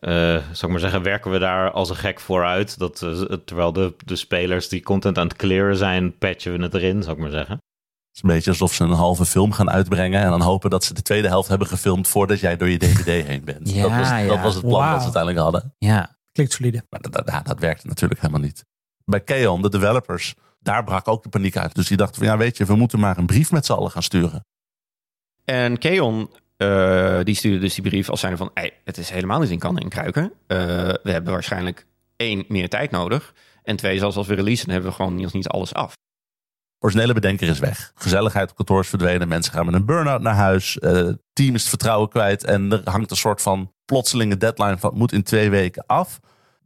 eh 0.00 0.10
zou 0.36 0.62
ik 0.62 0.68
maar 0.68 0.80
zeggen, 0.80 1.02
werken 1.02 1.30
we 1.30 1.38
daar 1.38 1.70
als 1.70 1.90
een 1.90 1.96
gek 1.96 2.20
vooruit. 2.20 2.78
Dat, 2.78 3.02
eh, 3.02 3.36
terwijl 3.44 3.72
de, 3.72 3.94
de 4.04 4.16
spelers 4.16 4.68
die 4.68 4.82
content 4.82 5.18
aan 5.18 5.26
het 5.26 5.36
clearen 5.36 5.76
zijn, 5.76 6.18
patchen 6.18 6.56
we 6.56 6.62
het 6.62 6.74
erin, 6.74 7.02
zou 7.02 7.16
ik 7.16 7.22
maar 7.22 7.30
zeggen. 7.30 7.54
Het 7.54 8.22
is 8.22 8.22
een 8.22 8.36
beetje 8.36 8.50
alsof 8.50 8.74
ze 8.74 8.84
een 8.84 8.90
halve 8.90 9.24
film 9.24 9.52
gaan 9.52 9.70
uitbrengen. 9.70 10.22
En 10.22 10.30
dan 10.30 10.40
hopen 10.40 10.70
dat 10.70 10.84
ze 10.84 10.94
de 10.94 11.02
tweede 11.02 11.28
helft 11.28 11.48
hebben 11.48 11.66
gefilmd 11.66 12.08
voordat 12.08 12.40
jij 12.40 12.56
door 12.56 12.68
je 12.68 12.78
DVD 12.78 13.06
heen 13.26 13.44
bent. 13.44 13.72
Ja, 13.72 13.82
dat, 13.82 13.90
was, 13.90 14.08
ja. 14.08 14.26
dat 14.26 14.40
was 14.40 14.54
het 14.54 14.66
plan 14.66 14.90
dat 14.90 14.98
ze 14.98 15.02
uiteindelijk 15.02 15.42
hadden. 15.42 15.74
Ja. 15.78 16.16
Klinkt 16.32 16.52
solide. 16.52 16.84
Maar 16.90 17.00
dat, 17.00 17.12
dat, 17.12 17.46
dat 17.46 17.58
werkte 17.58 17.86
natuurlijk 17.86 18.20
helemaal 18.20 18.42
niet. 18.42 18.64
Bij 19.04 19.20
Keon, 19.20 19.62
de 19.62 19.70
developers, 19.70 20.34
daar 20.60 20.84
brak 20.84 21.08
ook 21.08 21.22
de 21.22 21.28
paniek 21.28 21.56
uit. 21.56 21.74
Dus 21.74 21.88
die 21.88 21.96
dachten 21.96 22.16
van 22.16 22.26
ja, 22.26 22.36
weet 22.36 22.56
je, 22.56 22.64
we 22.64 22.76
moeten 22.76 23.00
maar 23.00 23.18
een 23.18 23.26
brief 23.26 23.50
met 23.50 23.66
z'n 23.66 23.72
allen 23.72 23.90
gaan 23.90 24.02
sturen. 24.02 24.44
En 25.44 25.78
Keon, 25.78 26.30
eh, 26.56 27.20
die 27.22 27.34
stuurde 27.34 27.58
dus 27.58 27.74
die 27.74 27.84
brief 27.84 28.08
als 28.08 28.20
zijnde 28.20 28.36
van... 28.36 28.50
Hey, 28.54 28.72
het 28.84 28.98
is 28.98 29.10
helemaal 29.10 29.40
niet 29.40 29.50
in 29.50 29.58
kannen 29.58 29.82
en 29.82 29.88
kruiken. 29.88 30.32
Eh, 30.46 30.58
we 31.02 31.10
hebben 31.10 31.32
waarschijnlijk 31.32 31.86
één, 32.16 32.44
meer 32.48 32.68
tijd 32.68 32.90
nodig. 32.90 33.34
En 33.62 33.76
twee, 33.76 33.98
zelfs 33.98 34.16
als 34.16 34.26
we 34.26 34.34
releasen, 34.34 34.70
hebben 34.70 34.90
we 34.90 34.96
gewoon 34.96 35.14
niet, 35.14 35.32
niet 35.32 35.48
alles 35.48 35.74
af. 35.74 35.94
Originele 36.78 37.12
bedenker 37.12 37.48
is 37.48 37.58
weg. 37.58 37.92
Gezelligheid 37.94 38.50
op 38.50 38.56
kantoor 38.56 38.80
is 38.80 38.88
verdwenen. 38.88 39.28
Mensen 39.28 39.52
gaan 39.52 39.66
met 39.66 39.74
een 39.74 39.84
burn-out 39.84 40.20
naar 40.20 40.34
huis. 40.34 40.76
Het 40.80 41.18
team 41.32 41.54
is 41.54 41.60
het 41.60 41.68
vertrouwen 41.68 42.08
kwijt. 42.08 42.44
En 42.44 42.72
er 42.72 42.80
hangt 42.84 43.10
een 43.10 43.16
soort 43.16 43.42
van 43.42 43.72
plotselinge 43.84 44.36
deadline 44.36 44.78
van 44.78 44.90
het 44.90 44.98
moet 44.98 45.12
in 45.12 45.22
twee 45.22 45.50
weken 45.50 45.84
af. 45.86 46.20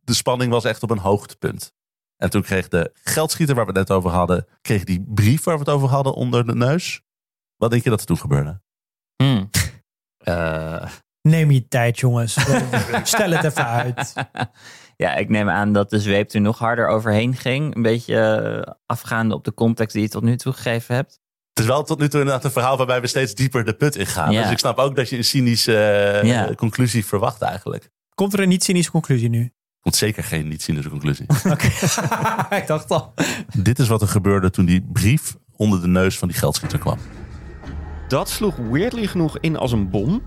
De 0.04 0.14
spanning 0.14 0.52
was 0.52 0.64
echt 0.64 0.82
op 0.82 0.90
een 0.90 0.98
hoogtepunt. 0.98 1.74
En 2.16 2.30
toen 2.30 2.42
kreeg 2.42 2.68
de 2.68 2.90
geldschieter 2.94 3.54
waar 3.54 3.66
we 3.66 3.78
het 3.78 3.88
net 3.88 3.96
over 3.96 4.10
hadden... 4.10 4.46
kreeg 4.60 4.84
die 4.84 5.04
brief 5.08 5.44
waar 5.44 5.54
we 5.54 5.60
het 5.60 5.70
over 5.70 5.88
hadden 5.88 6.14
onder 6.14 6.46
de 6.46 6.54
neus. 6.54 7.00
Wat 7.56 7.70
denk 7.70 7.84
je 7.84 7.90
dat 7.90 8.00
er 8.00 8.06
toen 8.06 8.18
gebeurde? 8.18 8.60
Hmm. 9.22 9.50
Eh, 10.18 10.86
Neem 11.22 11.50
je 11.50 11.68
tijd, 11.68 11.98
jongens. 11.98 12.32
Stel 13.02 13.30
het 13.30 13.44
even 13.44 13.66
uit. 13.66 14.14
ja, 14.96 15.14
ik 15.14 15.28
neem 15.28 15.48
aan 15.48 15.72
dat 15.72 15.90
de 15.90 16.00
zweep 16.00 16.32
er 16.32 16.40
nog 16.40 16.58
harder 16.58 16.88
overheen 16.88 17.36
ging. 17.36 17.74
Een 17.76 17.82
beetje 17.82 18.16
eh, 18.20 18.72
afgaande 18.86 19.34
op 19.34 19.44
de 19.44 19.54
context 19.54 19.92
die 19.94 20.02
je 20.02 20.08
tot 20.08 20.22
nu 20.22 20.36
toe 20.36 20.52
gegeven 20.52 20.94
hebt. 20.94 21.20
Het 21.52 21.58
is 21.64 21.66
wel 21.66 21.82
tot 21.84 21.98
nu 21.98 22.08
toe 22.08 22.20
inderdaad 22.20 22.44
een 22.44 22.50
verhaal 22.50 22.76
waarbij 22.76 23.00
we 23.00 23.06
steeds 23.06 23.34
dieper 23.34 23.64
de 23.64 23.74
put 23.74 23.96
in 23.96 24.06
gaan. 24.06 24.32
Ja. 24.32 24.42
Dus 24.42 24.50
ik 24.50 24.58
snap 24.58 24.78
ook 24.78 24.96
dat 24.96 25.08
je 25.08 25.16
een 25.16 25.24
cynische 25.24 25.78
eh, 25.78 26.28
Ja. 26.28 26.54
conclusie 26.54 27.04
verwacht 27.06 27.42
eigenlijk. 27.42 27.90
Komt 28.14 28.32
er 28.32 28.40
een 28.40 28.48
niet 28.48 28.64
cynische 28.64 28.90
conclusie 28.90 29.28
nu? 29.28 29.52
Komt 29.86 29.98
zeker 29.98 30.24
geen 30.24 30.48
niet 30.48 30.62
cynische 30.62 30.90
conclusie. 30.90 31.26
Oké. 31.52 31.66
ik 32.60 32.66
dacht 32.66 32.90
al. 32.90 33.14
Dit 33.56 33.78
is 33.78 33.88
wat 33.88 34.02
er 34.02 34.08
gebeurde 34.08 34.50
toen 34.50 34.64
die 34.64 34.86
brief 34.92 35.36
onder 35.56 35.80
de 35.80 35.86
neus 35.86 36.18
van 36.18 36.28
die 36.28 36.36
geldschieter 36.36 36.78
kwam. 36.78 36.98
Dat 38.08 38.28
sloeg 38.28 38.56
weirdly 38.70 39.06
genoeg 39.06 39.38
in 39.38 39.56
als 39.56 39.72
een 39.72 39.90
bom. 39.90 40.22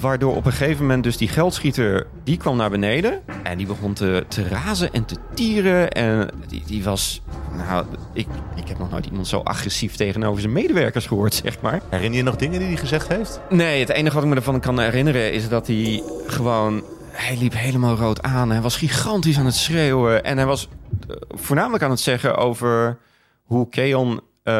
Waardoor 0.00 0.36
op 0.36 0.46
een 0.46 0.52
gegeven 0.52 0.80
moment 0.80 1.04
dus 1.04 1.16
die 1.16 1.28
geldschieter, 1.28 2.06
die 2.24 2.36
kwam 2.36 2.56
naar 2.56 2.70
beneden. 2.70 3.20
En 3.42 3.58
die 3.58 3.66
begon 3.66 3.92
te, 3.92 4.24
te 4.28 4.48
razen 4.48 4.92
en 4.92 5.04
te 5.04 5.16
tieren. 5.34 5.90
En 5.90 6.30
die, 6.46 6.62
die 6.66 6.84
was, 6.84 7.22
nou, 7.56 7.86
ik, 8.12 8.26
ik 8.54 8.68
heb 8.68 8.78
nog 8.78 8.90
nooit 8.90 9.06
iemand 9.06 9.26
zo 9.26 9.38
agressief 9.38 9.94
tegenover 9.94 10.40
zijn 10.40 10.52
medewerkers 10.52 11.06
gehoord, 11.06 11.34
zeg 11.34 11.60
maar. 11.60 11.80
Herinner 11.88 12.18
je 12.18 12.24
nog 12.24 12.36
dingen 12.36 12.58
die 12.58 12.68
hij 12.68 12.76
gezegd 12.76 13.08
heeft? 13.08 13.40
Nee, 13.50 13.80
het 13.80 13.88
enige 13.88 14.14
wat 14.14 14.24
ik 14.24 14.30
me 14.30 14.36
ervan 14.36 14.60
kan 14.60 14.80
herinneren 14.80 15.32
is 15.32 15.48
dat 15.48 15.66
hij 15.66 16.02
gewoon... 16.26 16.82
Hij 17.12 17.36
liep 17.36 17.52
helemaal 17.52 17.96
rood 17.96 18.22
aan. 18.22 18.50
Hij 18.50 18.60
was 18.60 18.76
gigantisch 18.76 19.38
aan 19.38 19.46
het 19.46 19.54
schreeuwen. 19.54 20.24
En 20.24 20.36
hij 20.36 20.46
was 20.46 20.68
eh, 21.08 21.16
voornamelijk 21.28 21.82
aan 21.84 21.90
het 21.90 22.00
zeggen 22.00 22.36
over 22.36 22.98
hoe 23.42 23.68
Keon 23.68 24.20
eh, 24.42 24.54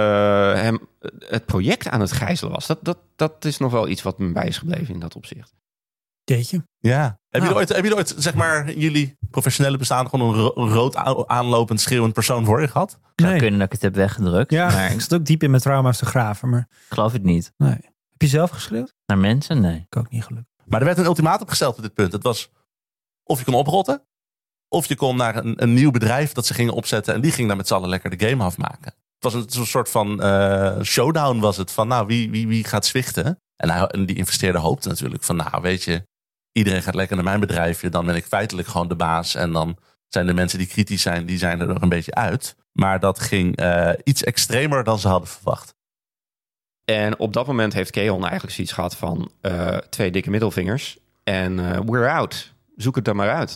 hem 0.55 0.79
eh, 1.01 1.11
het 1.19 1.47
project 1.47 1.89
aan 1.89 2.01
het 2.01 2.13
gijzelen 2.13 2.53
was. 2.53 2.67
Dat, 2.67 2.79
dat, 2.83 2.99
dat 3.17 3.45
is 3.45 3.59
nog 3.59 3.73
wel 3.73 3.89
iets 3.89 4.03
wat 4.03 4.19
me 4.19 4.33
bij 4.33 4.47
is 4.47 4.59
gebleven 4.59 4.95
in 4.95 5.01
dat 5.01 5.17
opzicht. 5.17 5.55
Jeetje. 6.25 6.65
Ja. 6.79 7.01
Hebben 7.01 7.19
Nou. 7.31 7.43
jullie 7.43 7.57
ooit, 7.57 7.69
hebben 7.69 7.83
jullie 7.91 7.99
ooit, 7.99 8.15
zeg 8.23 8.35
maar, 8.35 8.69
in 8.69 8.79
jullie 8.81 9.17
professionele 9.31 9.77
bestaan 9.77 10.09
gewoon 10.09 10.29
een, 10.29 10.41
ro- 10.41 10.53
een 10.63 10.69
rood 10.73 10.97
aanlopend 11.27 11.81
schreeuwend 11.81 12.13
persoon 12.13 12.45
voor 12.45 12.61
je 12.61 12.69
gehad? 12.69 12.99
Zou 13.17 13.31
Nee. 13.31 13.39
kunnen 13.41 13.59
dat 13.59 13.67
ik 13.67 13.73
het 13.73 13.83
heb 13.83 13.95
weggedrukt. 13.95 14.51
Ja, 14.51 14.67
Maar 14.67 14.87
ik 14.87 14.93
ik 14.95 15.01
zat 15.01 15.15
ook 15.15 15.25
diep 15.27 15.43
in 15.43 15.51
mijn 15.51 15.63
trauma's 15.63 15.99
te 15.99 16.05
graven, 16.07 16.49
maar 16.49 16.69
geloof 16.89 17.13
het 17.13 17.23
niet. 17.23 17.53
nee. 17.57 17.71
Heb 18.13 18.31
je 18.31 18.37
zelf 18.37 18.51
geschreeuwd? 18.51 18.95
Naar 19.07 19.19
mensen? 19.19 19.61
Nee. 19.61 19.87
Ik 19.91 19.97
ook 19.97 20.11
niet 20.11 20.25
gelukt. 20.25 20.47
Maar 20.73 20.81
er 20.81 20.87
werd 20.87 20.99
een 20.99 21.05
ultimatum 21.05 21.49
gesteld 21.49 21.77
op 21.77 21.83
dit 21.83 21.95
punt. 21.95 22.13
Het 22.13 22.23
was 22.23 22.51
of 23.25 23.39
je 23.39 23.45
kon 23.45 23.55
oprotten, 23.55 24.03
of 24.69 24.87
je 24.87 24.97
kon 24.97 25.17
naar 25.17 25.37
een, 25.37 25.63
een 25.63 25.75
nieuw 25.75 25.91
bedrijf 25.91 26.33
dat 26.33 26.47
ze 26.47 26.55
gingen 26.55 26.73
opzetten 26.73 27.15
en 27.15 27.21
die 27.21 27.33
ging 27.33 27.49
daar 27.49 27.57
met 27.57 27.67
z'n 27.67 27.75
allen 27.75 27.89
lekker 27.89 28.19
de 28.19 28.29
game 28.29 28.45
afmaken. 28.45 28.95
was 29.19 29.35
een, 29.35 29.67
soort 29.67 29.89
van 29.89 30.23
eh, 30.23 30.81
showdown 30.83 31.39
was 31.39 31.57
het. 31.57 31.71
Van 31.71 31.89
nou, 31.89 32.07
wie, 32.07 32.31
wie, 32.31 32.49
wie 32.49 32.65
gaat 32.65 32.87
zwichten? 32.87 33.41
En, 33.57 33.71
hij, 33.71 34.05
die 34.07 34.17
investeerder 34.17 34.61
hoopte 34.61 34.89
natuurlijk 34.89 35.23
van 35.23 35.37
nou, 35.37 35.63
weet 35.63 35.83
je, 35.83 36.07
iedereen 36.53 36.83
gaat 36.83 36.95
lekker 36.95 37.17
naar 37.17 37.25
mijn 37.25 37.41
bedrijfje. 37.41 37.89
Dan 37.89 38.07
ben 38.07 38.17
ik 38.17 38.25
feitelijk 38.25 38.69
gewoon 38.69 38.89
de 38.89 38.97
baas. 38.97 39.35
En 39.35 39.53
dan 39.53 39.77
zijn 40.09 40.27
de 40.27 40.35
mensen 40.35 40.59
die 40.59 40.67
kritisch 40.67 41.03
zijn, 41.03 41.27
die 41.27 41.39
zijn 41.39 41.61
er 41.61 41.67
nog 41.67 41.83
een 41.83 41.89
beetje 41.89 42.15
uit. 42.15 42.57
Maar 42.73 43.01
dat 43.01 43.21
ging 43.21 43.57
eh, 43.57 43.91
iets 44.05 44.25
extremer 44.25 44.85
dan 44.85 44.99
ze 44.99 45.09
hadden 45.09 45.29
verwacht. 45.29 45.75
En 46.85 47.19
op 47.19 47.33
dat 47.33 47.47
moment 47.47 47.73
heeft 47.73 47.91
Keon 47.91 48.23
eigenlijk 48.23 48.55
zoiets 48.55 48.73
gehad 48.73 48.97
van 48.97 49.31
eh, 49.41 49.77
twee 49.77 50.11
dikke 50.11 50.31
middelvingers. 50.31 50.99
En 51.25 51.59
eh, 51.59 51.81
we're 51.85 52.09
out. 52.09 52.55
Zoek 52.77 52.97
het 52.97 53.05
dan 53.05 53.17
maar 53.17 53.31
uit. 53.31 53.53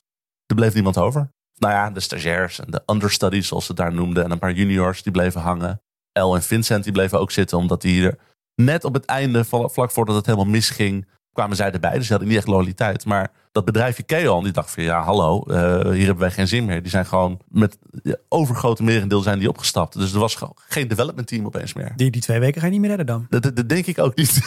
Er 0.46 0.54
bleef 0.54 0.74
niemand 0.74 0.98
over. 0.98 1.28
Nou 1.58 1.72
ja, 1.72 1.90
de 1.90 2.00
stagiairs 2.00 2.60
en 2.60 2.70
de 2.70 2.82
understudies, 2.86 3.48
zoals 3.48 3.66
ze 3.66 3.74
daar 3.74 3.92
noemden. 3.92 4.24
En 4.24 4.30
een 4.30 4.38
paar 4.38 4.52
juniors 4.52 5.02
die 5.02 5.12
bleven 5.12 5.40
hangen. 5.40 5.80
El 6.12 6.34
en 6.34 6.42
Vincent 6.42 6.84
die 6.84 6.92
bleven 6.92 7.18
ook 7.20 7.30
zitten, 7.30 7.58
omdat 7.58 7.80
die 7.80 8.06
er 8.06 8.18
net 8.54 8.84
op 8.84 8.94
het 8.94 9.04
einde, 9.04 9.44
vla- 9.44 9.68
vlak 9.68 9.90
voordat 9.90 10.14
het 10.14 10.26
helemaal 10.26 10.46
misging, 10.46 11.06
kwamen 11.37 11.57
zij 11.57 11.70
erbij. 11.70 11.94
Dus 11.94 12.05
ze 12.07 12.11
hadden 12.11 12.29
niet 12.29 12.37
echt 12.38 12.46
loyaliteit. 12.46 13.05
Maar 13.05 13.31
dat 13.53 13.64
bedrijfje 13.64 14.03
Keon, 14.03 14.44
die 14.44 14.53
dacht 14.53 14.70
van 14.70 14.83
ja, 14.83 15.03
hallo, 15.03 15.42
eh, 15.42 15.57
hier 15.90 16.05
hebben 16.05 16.18
wij 16.18 16.31
geen 16.31 16.49
zin 16.49 16.64
meer. 16.64 16.83
Die 16.83 16.90
zijn 16.90 17.07
gewoon 17.07 17.40
met 17.49 17.79
ja, 18.03 18.16
overgrote 18.29 18.83
merendeel 18.83 19.20
zijn 19.20 19.38
die 19.38 19.49
opgestapt. 19.49 19.99
Dus 19.99 20.12
er 20.12 20.18
was 20.18 20.35
gewoon 20.35 20.57
geen 20.68 20.88
development 20.88 21.27
team 21.27 21.46
opeens 21.46 21.72
meer. 21.72 21.92
Die, 21.96 22.11
die 22.11 22.20
twee 22.20 22.40
weken 22.40 22.61
ga 22.61 22.66
je 22.66 22.72
niet 22.72 22.81
meer 22.81 22.88
redden 22.88 23.07
dan. 23.07 23.27
Dat, 23.31 23.42
dat, 23.42 23.57
dat 23.57 23.68
denk 23.68 23.87
ik 23.87 23.99
ook 23.99 24.16
niet. 24.16 24.40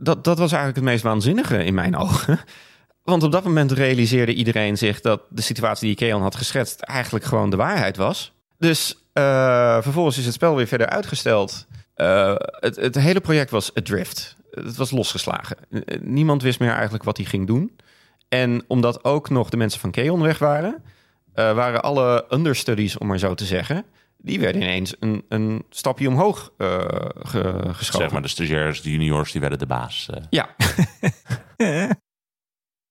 Dat, 0.00 0.24
dat 0.24 0.38
was 0.38 0.52
eigenlijk 0.52 0.76
het 0.76 0.84
meest 0.84 1.02
waanzinnige 1.02 1.64
in 1.64 1.74
mijn 1.74 1.96
ogen. 1.96 2.38
Want 3.02 3.22
op 3.22 3.32
dat 3.32 3.44
moment 3.44 3.72
realiseerde 3.72 4.34
iedereen 4.34 4.76
zich 4.76 5.00
dat 5.00 5.22
de 5.30 5.42
situatie 5.42 5.86
die 5.86 5.96
Keon 5.96 6.22
had 6.22 6.36
geschetst 6.36 6.80
eigenlijk 6.80 7.24
gewoon 7.24 7.50
de 7.50 7.56
waarheid 7.56 7.96
was. 7.96 8.32
Dus 8.58 9.06
eh, 9.12 9.82
vervolgens 9.82 10.18
is 10.18 10.24
het 10.24 10.34
spel 10.34 10.56
weer 10.56 10.66
verder 10.66 10.88
uitgesteld. 10.88 11.66
Eh, 11.96 12.34
het, 12.36 12.76
het 12.76 12.94
hele 12.94 13.20
project 13.20 13.50
was 13.50 13.74
adrift. 13.74 14.36
Het 14.50 14.76
was 14.76 14.90
losgeslagen. 14.90 15.56
Eh, 15.70 15.98
Niemand 16.00 16.42
wist 16.42 16.60
meer 16.60 16.72
eigenlijk 16.72 17.04
wat 17.04 17.16
hij 17.16 17.26
ging 17.26 17.46
doen. 17.46 17.76
En 18.28 18.64
omdat 18.68 19.04
ook 19.04 19.30
nog 19.30 19.48
de 19.48 19.56
mensen 19.56 19.80
van 19.80 19.90
Keon 19.90 20.20
weg 20.22 20.38
waren, 20.38 20.82
eh, 21.34 21.54
waren 21.54 21.82
alle 21.82 22.26
understudies, 22.30 22.98
om 22.98 23.06
maar 23.06 23.18
zo 23.18 23.34
te 23.34 23.44
zeggen, 23.44 23.84
die 24.18 24.40
werden 24.40 24.62
ineens 24.62 24.94
een, 25.00 25.24
een 25.28 25.64
stapje 25.70 26.08
omhoog 26.08 26.52
eh, 26.58 26.78
ge- 27.18 27.62
geschoven. 27.72 28.00
zeg 28.00 28.10
maar 28.10 28.22
de 28.22 28.28
stagiairs, 28.28 28.82
de 28.82 28.90
juniors, 28.90 29.32
die 29.32 29.40
werden 29.40 29.58
de 29.58 29.66
baas. 29.66 30.08
Ja, 30.30 30.48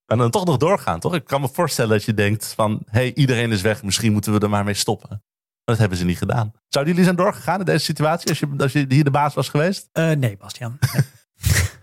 En 0.05 0.17
dan 0.17 0.31
toch 0.31 0.45
nog 0.45 0.57
doorgaan, 0.57 0.99
toch? 0.99 1.15
Ik 1.15 1.25
kan 1.25 1.41
me 1.41 1.47
voorstellen 1.47 1.91
dat 1.91 2.03
je 2.03 2.13
denkt 2.13 2.53
van... 2.55 2.71
hé, 2.85 2.99
hey, 2.99 3.13
iedereen 3.13 3.51
is 3.51 3.61
weg, 3.61 3.83
misschien 3.83 4.11
moeten 4.11 4.33
we 4.33 4.39
er 4.39 4.49
maar 4.49 4.63
mee 4.63 4.73
stoppen. 4.73 5.23
Maar 5.65 5.75
dat 5.75 5.77
hebben 5.77 5.97
ze 5.97 6.05
niet 6.05 6.17
gedaan. 6.17 6.51
Zouden 6.67 6.93
jullie 6.93 7.03
zijn 7.11 7.25
doorgegaan 7.25 7.59
in 7.59 7.65
deze 7.65 7.85
situatie... 7.85 8.29
als 8.29 8.39
je, 8.39 8.47
als 8.57 8.71
je 8.73 8.85
hier 8.87 9.03
de 9.03 9.11
baas 9.11 9.33
was 9.33 9.49
geweest? 9.49 9.89
Eh, 9.91 10.11
nee, 10.11 10.37
Bastiaan. 10.37 10.77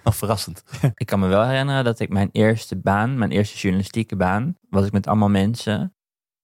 Oh, 0.05 0.13
verrassend. 0.13 0.63
Ik 0.95 1.07
kan 1.07 1.21
me 1.21 1.27
wel 1.27 1.47
herinneren 1.47 1.85
dat 1.85 2.01
ik 2.01 2.09
mijn 2.09 2.29
eerste 2.33 2.77
baan, 2.77 3.19
mijn 3.19 3.31
eerste 3.31 3.57
journalistieke 3.59 4.17
baan, 4.17 4.57
was 4.69 4.87
ik 4.87 4.93
met 4.93 5.07
allemaal 5.07 5.29
mensen. 5.29 5.95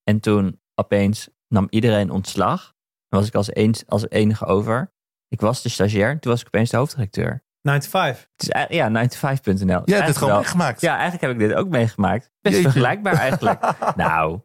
En 0.05 0.20
toen 0.20 0.61
opeens 0.74 1.29
nam 1.48 1.66
iedereen 1.70 2.11
ontslag. 2.11 2.74
En 3.09 3.18
was 3.18 3.27
ik 3.27 3.35
als, 3.35 3.51
eens, 3.51 3.87
als 3.87 4.09
enige 4.09 4.44
over. 4.46 4.92
Ik 5.29 5.40
was 5.40 5.62
de 5.62 5.68
stagiair, 5.68 6.20
toen 6.20 6.31
was 6.33 6.40
ik 6.40 6.46
opeens 6.46 6.70
de 6.70 6.77
hoofdredacteur. 6.77 7.44
9 7.62 7.81
to 7.81 7.88
5. 7.88 8.29
Het 8.37 8.42
is, 8.42 8.48
eigenlijk- 8.48 8.94
ja, 8.94 9.09
95.nl. 9.09 9.83
Jij 9.85 9.96
hebt 9.96 10.09
het 10.09 10.16
gewoon 10.16 10.33
wel- 10.33 10.40
meegemaakt. 10.42 10.81
Ja, 10.81 10.92
eigenlijk 10.92 11.22
heb 11.22 11.31
ik 11.31 11.38
dit 11.48 11.55
ook 11.57 11.68
meegemaakt. 11.68 12.31
Best 12.40 12.55
Jeetje. 12.55 12.70
vergelijkbaar 12.70 13.14
eigenlijk. 13.14 13.72
nou, 13.96 14.40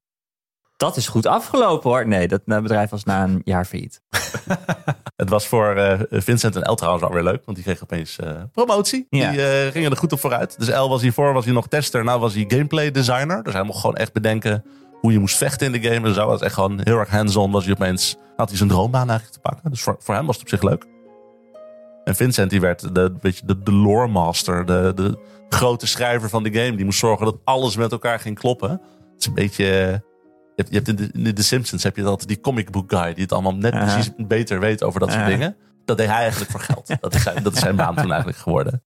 dat 0.84 0.98
is 0.98 1.08
goed 1.08 1.26
afgelopen 1.26 1.90
hoor. 1.90 2.08
Nee, 2.08 2.28
dat 2.28 2.44
bedrijf 2.46 2.90
was 2.90 3.04
na 3.04 3.24
een 3.24 3.42
jaar 3.44 3.66
failliet. 3.66 4.02
Het 5.16 5.30
was 5.30 5.48
voor 5.48 5.76
eh, 5.76 6.00
Vincent 6.10 6.56
en 6.56 6.62
El 6.62 6.76
trouwens 6.76 7.04
wel 7.04 7.14
weer 7.14 7.24
leuk. 7.24 7.42
Want 7.46 7.58
die 7.58 7.66
kregen 7.66 7.84
opeens 7.84 8.20
eh, 8.20 8.32
promotie. 8.52 9.08
Ja. 9.10 9.32
Die 9.32 9.46
eh, 9.46 9.72
gingen 9.72 9.92
er 9.92 9.98
goed 9.98 10.12
op 10.12 10.20
vooruit. 10.20 10.60
Dus 10.60 10.70
El 10.70 10.90
was 10.90 11.02
hiervoor 11.02 11.34
was 11.34 11.46
hij 11.46 11.54
nog 11.54 11.68
tester. 11.68 12.04
Nou 12.04 12.20
was 12.20 12.34
hij 12.34 12.46
gameplay 12.48 12.92
designer. 12.92 13.44
Dus 13.44 13.54
hij 13.54 13.64
mocht 13.64 13.80
gewoon 13.80 13.96
echt 13.96 14.14
bedenken 14.14 14.64
hoe 15.02 15.12
je 15.12 15.20
moest 15.20 15.38
vechten 15.38 15.74
in 15.74 15.82
de 15.82 15.90
game. 15.90 16.08
En 16.08 16.14
zo 16.14 16.28
was 16.28 16.42
echt 16.42 16.54
gewoon 16.54 16.80
heel 16.84 16.98
erg 16.98 17.10
hands-on. 17.10 17.52
Was 17.52 17.64
hij 17.66 17.74
opeens, 17.74 18.18
had 18.36 18.50
hij 18.50 18.58
zijn 18.58 18.70
droombaan 18.70 19.10
eigenlijk 19.10 19.42
te 19.42 19.50
pakken. 19.50 19.70
Dus 19.70 19.82
voor, 19.82 19.96
voor 20.00 20.16
hem 20.16 20.26
was 20.26 20.36
het 20.36 20.44
op 20.44 20.50
zich 20.50 20.62
leuk. 20.62 20.86
En 22.04 22.16
Vincent 22.16 22.50
die 22.50 22.62
werd 22.62 22.96
de, 22.96 23.14
weet 23.22 23.38
je, 23.38 23.46
de, 23.46 23.64
de 23.64 23.74
lore 23.74 24.08
master. 24.08 24.66
De, 24.66 24.92
de 24.96 25.18
grote 25.50 25.88
schrijver 25.88 26.30
van 26.30 26.44
de 26.44 26.54
game. 26.54 26.76
Die 26.76 26.86
moest 26.86 27.00
zorgen 27.00 27.26
dat 27.26 27.38
alles 27.44 27.76
met 27.76 27.92
elkaar 27.92 28.20
ging 28.20 28.40
kloppen. 28.40 28.70
Het 28.70 29.20
is 29.20 29.26
een 29.26 29.34
beetje... 29.34 30.02
Je 30.56 30.64
hebt, 30.66 30.88
in, 30.88 30.96
de, 30.96 31.10
in 31.14 31.36
de 31.36 31.42
Simpsons 31.42 31.84
heb 31.84 31.96
je 31.96 32.02
dat, 32.02 32.24
die 32.28 32.40
comic 32.40 32.72
book 32.72 32.94
guy 32.94 33.14
die 33.14 33.24
het 33.24 33.32
allemaal 33.32 33.56
net 33.56 33.72
precies 33.72 34.12
beter 34.18 34.60
weet 34.60 34.84
over 34.84 35.00
dat 35.00 35.12
soort 35.12 35.26
dingen. 35.26 35.56
Dat 35.86 35.98
deed 35.98 36.08
hij 36.08 36.22
eigenlijk 36.22 36.52
voor 36.52 36.60
geld. 36.60 36.96
Dat 37.00 37.16
is 37.16 37.24
zijn, 37.24 37.44
dat 37.44 37.54
is 37.54 37.60
zijn 37.60 37.76
baan 37.76 37.96
toen 37.96 38.10
eigenlijk 38.10 38.38
geworden. 38.38 38.84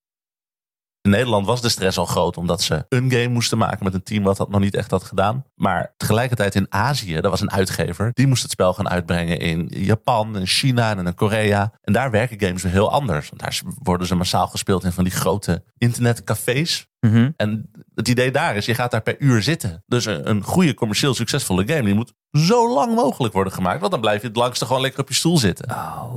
In 1.08 1.14
Nederland 1.14 1.46
was 1.46 1.62
de 1.62 1.70
stress 1.70 1.98
al 1.98 2.06
groot 2.06 2.38
omdat 2.38 2.62
ze 2.62 2.86
een 2.90 3.12
game 3.12 3.28
moesten 3.28 3.58
maken 3.58 3.84
met 3.84 3.94
een 3.94 4.04
team 4.04 4.24
wat 4.24 4.38
dat 4.38 4.50
nog 4.50 4.60
niet 4.60 4.76
echt 4.76 4.92
had 4.92 5.04
gedaan. 5.04 5.46
Maar 5.56 5.94
tegelijkertijd 5.98 6.56
in 6.56 6.66
Azië, 6.70 7.16
er 7.16 7.30
was 7.30 7.42
een 7.42 7.52
uitgever, 7.52 8.10
die 8.14 8.28
moest 8.28 8.42
het 8.42 8.52
spel 8.52 8.74
gaan 8.74 8.90
uitbrengen 8.90 9.40
in 9.40 9.68
Japan 9.70 10.36
en 10.36 10.48
China 10.48 10.98
en 10.98 11.08
in 11.08 11.16
Korea. 11.16 11.74
En 11.82 11.94
daar 11.94 12.12
werken 12.12 12.40
games 12.40 12.64
weer 12.64 12.72
heel 12.72 12.92
anders. 12.92 13.30
Want 13.30 13.42
daar 13.42 13.62
worden 13.84 14.08
ze 14.08 14.16
massaal 14.16 14.48
gespeeld 14.48 14.84
in 14.84 14.92
van 14.92 15.04
die 15.04 15.14
grote 15.14 15.64
internetcafés. 15.78 16.88
Mhm. 17.00 17.32
En 17.36 17.72
het 17.96 18.08
idee 18.08 18.32
daar 18.32 18.56
is, 18.56 18.66
je 18.66 18.76
gaat 18.76 18.92
daar 18.92 19.02
per 19.02 19.20
uur 19.20 19.42
zitten. 19.42 19.84
Dus 19.86 20.06
een, 20.06 20.30
een 20.30 20.44
goede 20.44 20.74
commercieel 20.74 21.14
succesvolle 21.14 21.68
game, 21.68 21.84
die 21.84 21.94
moet 21.94 22.14
zo 22.32 22.74
lang 22.74 22.96
mogelijk 22.96 23.34
worden 23.34 23.54
gemaakt. 23.54 23.80
Want 23.80 23.92
dan 23.92 24.02
blijf 24.02 24.22
je 24.22 24.28
het 24.28 24.36
langste 24.36 24.66
gewoon 24.66 24.82
lekker 24.82 25.00
op 25.00 25.08
je 25.08 25.14
stoel 25.14 25.38
zitten. 25.38 25.70
Oh. 25.70 26.16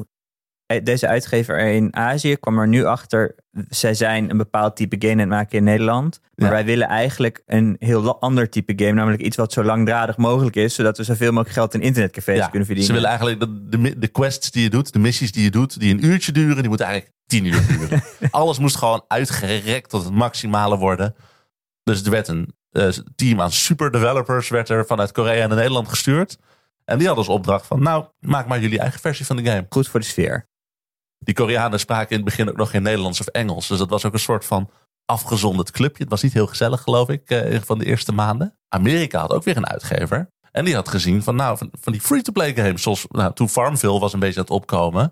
Eh, 0.71 0.85
Deze 0.85 1.07
uitgever 1.09 1.59
in 1.59 1.97
Azië 1.97 2.37
kwam 2.37 2.59
er 2.59 2.69
nu 2.69 2.85
achter. 2.85 3.35
Zij 3.69 3.95
zijn 3.95 4.31
een 4.31 4.37
bepaald 4.37 4.77
type 4.77 4.97
game 4.99 5.13
aan 5.13 5.19
het 5.19 5.29
maken 5.29 5.59
in 5.59 5.65
Nederland. 5.65 6.21
Maar 6.35 6.49
Ja. 6.49 6.55
wij 6.55 6.65
willen 6.65 6.89
eigenlijk 6.89 7.43
een 7.47 7.77
heel 7.79 8.21
ander 8.21 8.49
type 8.51 8.73
game. 8.77 8.93
Namelijk 8.93 9.23
iets 9.23 9.37
wat 9.37 9.53
zo 9.53 9.65
langdradig 9.65 10.17
mogelijk 10.17 10.57
is. 10.57 10.75
Zodat 10.75 10.97
we 10.97 11.05
zoveel 11.05 11.29
mogelijk 11.31 11.55
geld 11.55 11.75
in 11.75 11.81
internetcafés 11.81 12.37
Ja, 12.37 12.49
kunnen 12.49 12.67
verdienen. 12.67 12.95
Ze 12.95 13.01
willen 13.01 13.19
eigenlijk 13.21 14.01
de 14.01 14.09
quests 14.09 14.51
die 14.51 14.63
je 14.63 14.71
doet, 14.71 14.93
de 14.93 14.99
missies 14.99 15.33
die 15.33 15.43
je 15.43 15.51
doet, 15.51 15.81
die 15.81 15.95
een 15.95 16.05
uurtje 16.05 16.33
duren, 16.33 16.57
die 16.57 16.69
moeten 16.69 16.87
eigenlijk 16.87 17.17
tien 17.27 17.45
uur 17.45 17.67
duren. 17.67 18.03
Alles 18.31 18.59
moest 18.59 18.77
gewoon 18.77 19.05
uitgerekt 19.09 19.91
tot 19.91 20.05
het 20.05 20.13
maximale 20.15 20.77
worden. 20.77 21.15
Dus 21.83 22.05
er 22.05 22.11
werd 22.11 22.29
een 22.29 22.55
eh, 22.71 22.89
team 23.17 23.41
aan 23.41 23.53
super 23.53 23.91
developers 23.91 24.49
werd 24.49 24.69
er 24.69 24.87
vanuit 24.87 25.13
Korea 25.13 25.47
naar 25.47 25.57
Nederland 25.57 25.89
gestuurd. 25.89 26.37
En 26.85 26.99
die 26.99 27.07
hadden 27.07 27.27
als 27.27 27.35
opdracht 27.37 27.67
van, 27.67 27.83
nou, 27.83 28.05
maak 28.19 28.47
maar 28.47 28.61
jullie 28.61 28.79
eigen 28.79 29.01
versie 29.01 29.27
van 29.27 29.37
de 29.37 29.45
game. 29.45 29.67
Goed 29.69 29.89
voor 29.89 30.01
de 30.01 30.07
sfeer. 30.07 30.49
Die 31.25 31.35
Koreanen 31.35 31.81
spraken 31.81 32.11
in 32.11 32.17
het 32.17 32.25
begin 32.25 32.49
ook 32.49 32.57
nog 32.57 32.71
geen 32.71 32.83
Nederlands 32.83 33.21
of 33.21 33.27
Engels. 33.27 33.69
Dus 33.69 33.79
dat 33.79 33.91
was 33.91 34.05
ook 34.05 34.13
een 34.13 34.19
soort 34.19 34.45
van 34.45 34.71
afgezonderd 35.05 35.71
clubje. 35.71 36.03
Het 36.03 36.13
was 36.13 36.23
niet 36.23 36.33
heel 36.33 36.47
gezellig, 36.47 36.83
geloof 36.83 37.09
ik, 37.09 37.31
eh, 37.31 37.61
van 37.65 37.79
de 37.79 37.85
eerste 37.85 38.13
maanden. 38.13 38.59
Amerika 38.69 39.21
had 39.21 39.33
ook 39.33 39.45
weer 39.45 39.57
een 39.57 39.69
uitgever. 39.69 40.31
En 40.53 40.65
die 40.65 40.75
had 40.75 40.89
gezien 40.89 41.23
van, 41.23 41.37
nou, 41.37 41.59
van, 41.59 41.71
van 41.81 41.93
die 41.93 42.03
free-to-play 42.03 42.55
games. 42.55 42.83
Zoals 42.83 43.07
nou, 43.09 43.35
toen 43.35 43.49
Farmville 43.49 43.99
was 43.99 44.13
een 44.13 44.19
beetje 44.21 44.39
aan 44.39 44.45
het 44.45 44.55
opkomen. 44.55 45.11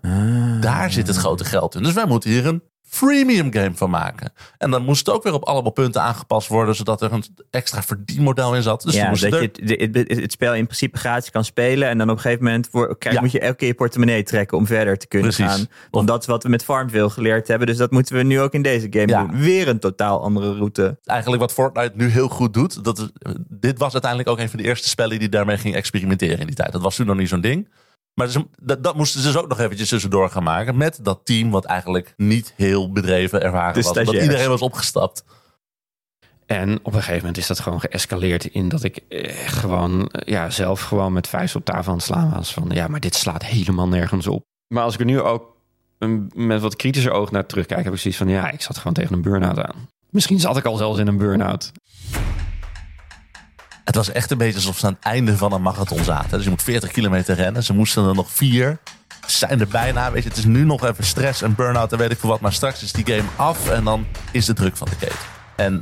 Daar 0.61 0.91
zit 0.91 1.07
het 1.07 1.15
grote 1.15 1.45
geld 1.45 1.75
in. 1.75 1.83
Dus 1.83 1.93
wij 1.93 2.05
moeten 2.05 2.29
hier 2.29 2.45
een 2.45 2.63
freemium 2.89 3.53
game 3.53 3.71
van 3.73 3.89
maken. 3.89 4.31
En 4.57 4.71
dan 4.71 4.83
moest 4.85 5.05
het 5.05 5.15
ook 5.15 5.23
weer 5.23 5.33
op 5.33 5.43
allemaal 5.43 5.71
punten 5.71 6.01
aangepast 6.01 6.47
worden. 6.47 6.75
Zodat 6.75 7.01
er 7.01 7.11
een 7.13 7.23
extra 7.49 7.83
verdienmodel 7.83 8.55
in 8.55 8.61
zat. 8.61 8.81
Dus 8.81 8.93
ja, 8.95 9.09
moest 9.09 9.21
dat 9.21 9.33
er- 9.33 9.41
je 9.41 9.73
het, 9.75 9.95
het, 9.95 10.17
het- 10.19 10.31
spel 10.31 10.53
in 10.55 10.63
principe 10.65 10.97
gratis 10.97 11.29
kan 11.31 11.45
spelen. 11.45 11.87
En 11.89 11.97
dan 11.97 12.09
op 12.09 12.15
een 12.15 12.21
gegeven 12.21 12.43
moment 12.43 12.67
voor, 12.71 12.95
Ja. 12.99 13.21
moet 13.21 13.31
je 13.31 13.39
elke 13.39 13.55
keer 13.55 13.67
je 13.67 13.73
portemonnee 13.73 14.23
trekken 14.23 14.57
om 14.57 14.65
verder 14.67 14.97
te 14.97 15.07
kunnen 15.07 15.33
Precies. 15.33 15.53
gaan. 15.55 15.67
Want 15.91 16.07
dat 16.07 16.21
is 16.21 16.27
wat 16.27 16.43
we 16.43 16.49
met 16.49 16.63
Farmville 16.63 17.09
geleerd 17.09 17.47
hebben. 17.47 17.67
Dus 17.67 17.77
dat 17.77 17.91
moeten 17.91 18.15
we 18.15 18.23
nu 18.23 18.39
ook 18.41 18.53
in 18.53 18.61
deze 18.61 18.87
game 18.89 19.07
Ja. 19.07 19.23
doen. 19.25 19.39
Weer 19.39 19.67
een 19.67 19.79
totaal 19.79 20.21
andere 20.23 20.53
route. 20.55 20.97
eigenlijk 21.05 21.41
wat 21.41 21.53
Fortnite 21.53 21.91
nu 21.95 22.07
heel 22.07 22.27
goed 22.29 22.53
doet. 22.53 22.83
Dat 22.83 22.97
is, 22.97 23.09
dit 23.49 23.77
was 23.79 23.91
uiteindelijk 23.93 24.31
ook 24.31 24.39
een 24.39 24.49
van 24.49 24.59
de 24.59 24.65
eerste 24.65 24.89
spellen 24.89 25.19
die 25.19 25.29
daarmee 25.29 25.57
ging 25.57 25.75
experimenteren 25.75 26.39
in 26.39 26.45
die 26.47 26.55
tijd. 26.55 26.71
Dat 26.71 26.81
was 26.81 26.95
toen 26.95 27.05
nog 27.05 27.17
niet 27.17 27.29
zo'n 27.29 27.41
ding. 27.41 27.69
Maar 28.19 28.29
dat, 28.61 28.83
dat 28.83 28.95
moesten 28.95 29.21
ze 29.21 29.27
dus 29.27 29.37
ook 29.37 29.47
nog 29.47 29.59
eventjes 29.59 29.89
tussendoor 29.89 30.29
gaan 30.29 30.43
maken. 30.43 30.77
Met 30.77 30.99
dat 31.01 31.19
team 31.23 31.49
wat 31.51 31.65
eigenlijk 31.65 32.13
niet 32.17 32.53
heel 32.55 32.91
bedreven 32.91 33.41
ervaren 33.41 33.73
De 33.73 33.79
was. 33.79 33.87
Omdat 33.87 34.03
stagiairs. 34.03 34.29
iedereen 34.29 34.49
was 34.49 34.61
opgestapt. 34.61 35.23
En 36.45 36.79
op 36.83 36.85
een 36.93 36.99
gegeven 36.99 37.17
moment 37.17 37.37
is 37.37 37.47
dat 37.47 37.59
gewoon 37.59 37.79
geëscaleerd 37.79 38.45
in 38.45 38.69
dat 38.69 38.83
ik 38.83 38.97
eh, 39.09 39.33
gewoon 39.47 40.07
eh, 40.07 40.27
ja, 40.33 40.49
zelf 40.49 40.81
gewoon 40.81 41.13
met 41.13 41.27
vuist 41.27 41.55
op 41.55 41.65
tafel 41.65 41.91
aan 41.91 41.97
het 41.97 42.05
slaan 42.05 42.31
was. 42.31 42.53
Van 42.53 42.69
ja, 42.73 42.87
maar 42.87 42.99
dit 42.99 43.15
slaat 43.15 43.45
helemaal 43.45 43.87
nergens 43.87 44.27
op. 44.27 44.43
Maar 44.73 44.83
als 44.83 44.93
ik 44.93 44.99
er 44.99 45.05
nu 45.05 45.21
ook 45.21 45.55
een- 45.99 46.31
met 46.35 46.61
wat 46.61 46.75
kritischer 46.75 47.11
oog 47.11 47.31
naar 47.31 47.45
terugkijk, 47.45 47.83
heb 47.83 47.93
ik 47.93 47.99
zoiets 47.99 48.19
van 48.19 48.29
ja, 48.29 48.51
ik 48.51 48.61
zat 48.61 48.77
gewoon 48.77 48.93
tegen 48.93 49.13
een 49.13 49.21
burn-out 49.21 49.59
aan. 49.59 49.87
Misschien 50.09 50.39
zat 50.39 50.57
ik 50.57 50.65
al 50.65 50.75
zelfs 50.77 50.99
in 50.99 51.07
een 51.07 51.17
burn-out. 51.17 51.71
Het 53.89 53.97
was 53.97 54.11
echt 54.11 54.31
een 54.31 54.37
beetje 54.37 54.55
alsof 54.55 54.77
ze 54.77 54.85
aan 54.85 54.93
het 54.93 55.03
einde 55.03 55.37
van 55.37 55.51
een 55.51 55.61
marathon 55.61 56.03
zaten. 56.03 56.31
Dus 56.31 56.43
je 56.43 56.49
moet 56.49 56.63
40 56.63 56.91
kilometer 56.91 57.35
rennen. 57.35 57.63
Ze 57.63 57.73
moesten 57.73 58.07
er 58.07 58.15
nog 58.15 58.31
vier. 58.31 58.79
Ze 59.27 59.37
zijn 59.37 59.59
er 59.59 59.67
bijna. 59.67 60.11
Weet 60.11 60.23
je, 60.23 60.29
het 60.29 60.37
is 60.37 60.45
nu 60.45 60.63
nog 60.63 60.83
even 60.83 61.03
stress 61.03 61.41
en 61.41 61.55
burn-out 61.55 61.91
en 61.91 61.97
weet 61.97 62.11
ik 62.11 62.19
veel 62.19 62.29
wat. 62.29 62.39
Maar 62.39 62.53
straks 62.53 62.83
is 62.83 62.91
die 62.91 63.05
game 63.05 63.29
af 63.35 63.69
en 63.69 63.83
dan 63.83 64.07
is 64.31 64.45
de 64.45 64.53
druk 64.53 64.77
van 64.77 64.87
de 64.89 64.95
keten. 64.95 65.17
En 65.55 65.81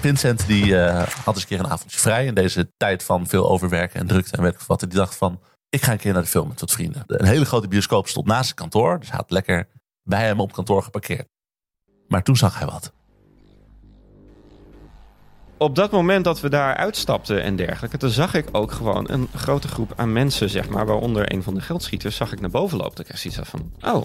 Vincent 0.00 0.46
die 0.46 0.78
eh, 0.78 1.06
had 1.24 1.34
eens 1.34 1.42
een 1.42 1.48
keer 1.48 1.58
een 1.58 1.70
avondje 1.70 1.98
vrij 1.98 2.26
in 2.26 2.34
deze 2.34 2.72
tijd 2.76 3.02
van 3.02 3.26
veel 3.26 3.50
overwerken 3.50 4.00
en 4.00 4.06
drukte 4.06 4.36
en 4.36 4.42
weet 4.42 4.54
ik 4.54 4.60
wat. 4.60 4.82
En 4.82 4.88
die 4.88 4.98
dacht 4.98 5.16
van, 5.16 5.40
ik 5.68 5.82
ga 5.82 5.92
een 5.92 5.98
keer 5.98 6.12
naar 6.12 6.22
de 6.22 6.28
film 6.28 6.48
met 6.48 6.60
wat 6.60 6.72
vrienden. 6.72 7.02
Een 7.06 7.26
hele 7.26 7.44
grote 7.44 7.68
bioscoop 7.68 8.08
stond 8.08 8.26
naast 8.26 8.44
zijn 8.44 8.56
kantoor. 8.56 8.98
Dus 8.98 9.08
hij 9.08 9.16
had 9.16 9.30
lekker 9.30 9.68
bij 10.02 10.24
hem 10.24 10.40
op 10.40 10.52
kantoor 10.52 10.82
geparkeerd. 10.82 11.28
Maar 12.08 12.22
toen 12.22 12.36
zag 12.36 12.58
hij 12.58 12.66
wat. 12.66 12.92
Op 15.62 15.74
dat 15.74 15.90
moment 15.90 16.24
dat 16.24 16.40
we 16.40 16.48
daar 16.48 16.76
uitstapten 16.76 17.42
en 17.42 17.56
dergelijke, 17.56 17.96
toen 17.96 18.10
zag 18.10 18.34
ik 18.34 18.48
ook 18.52 18.72
gewoon 18.72 19.10
een 19.10 19.28
grote 19.34 19.68
groep 19.68 19.92
aan 19.96 20.12
mensen, 20.12 20.50
zeg 20.50 20.68
maar, 20.68 20.86
waaronder 20.86 21.32
een 21.32 21.42
van 21.42 21.54
de 21.54 21.60
geldschieters, 21.60 22.16
zag 22.16 22.32
ik 22.32 22.40
naar 22.40 22.50
boven 22.50 22.78
lopen. 22.78 23.00
Ik 23.00 23.04
kreeg 23.04 23.18
zoiets 23.18 23.50
van, 23.50 23.72
oh, 23.80 24.02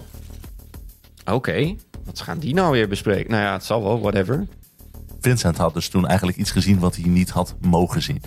oké, 1.34 1.74
wat 2.04 2.20
gaan 2.20 2.38
die 2.38 2.54
nou 2.54 2.70
weer 2.72 2.88
bespreken? 2.88 3.30
Nou 3.30 3.42
ja, 3.42 3.52
het 3.52 3.64
zal 3.64 3.82
wel, 3.82 4.00
whatever. 4.00 4.46
Vincent 5.20 5.56
had 5.56 5.74
dus 5.74 5.88
toen 5.88 6.06
eigenlijk 6.06 6.38
iets 6.38 6.50
gezien 6.50 6.78
wat 6.78 6.96
hij 6.96 7.08
niet 7.08 7.30
had 7.30 7.54
mogen 7.60 8.02
zien. 8.02 8.22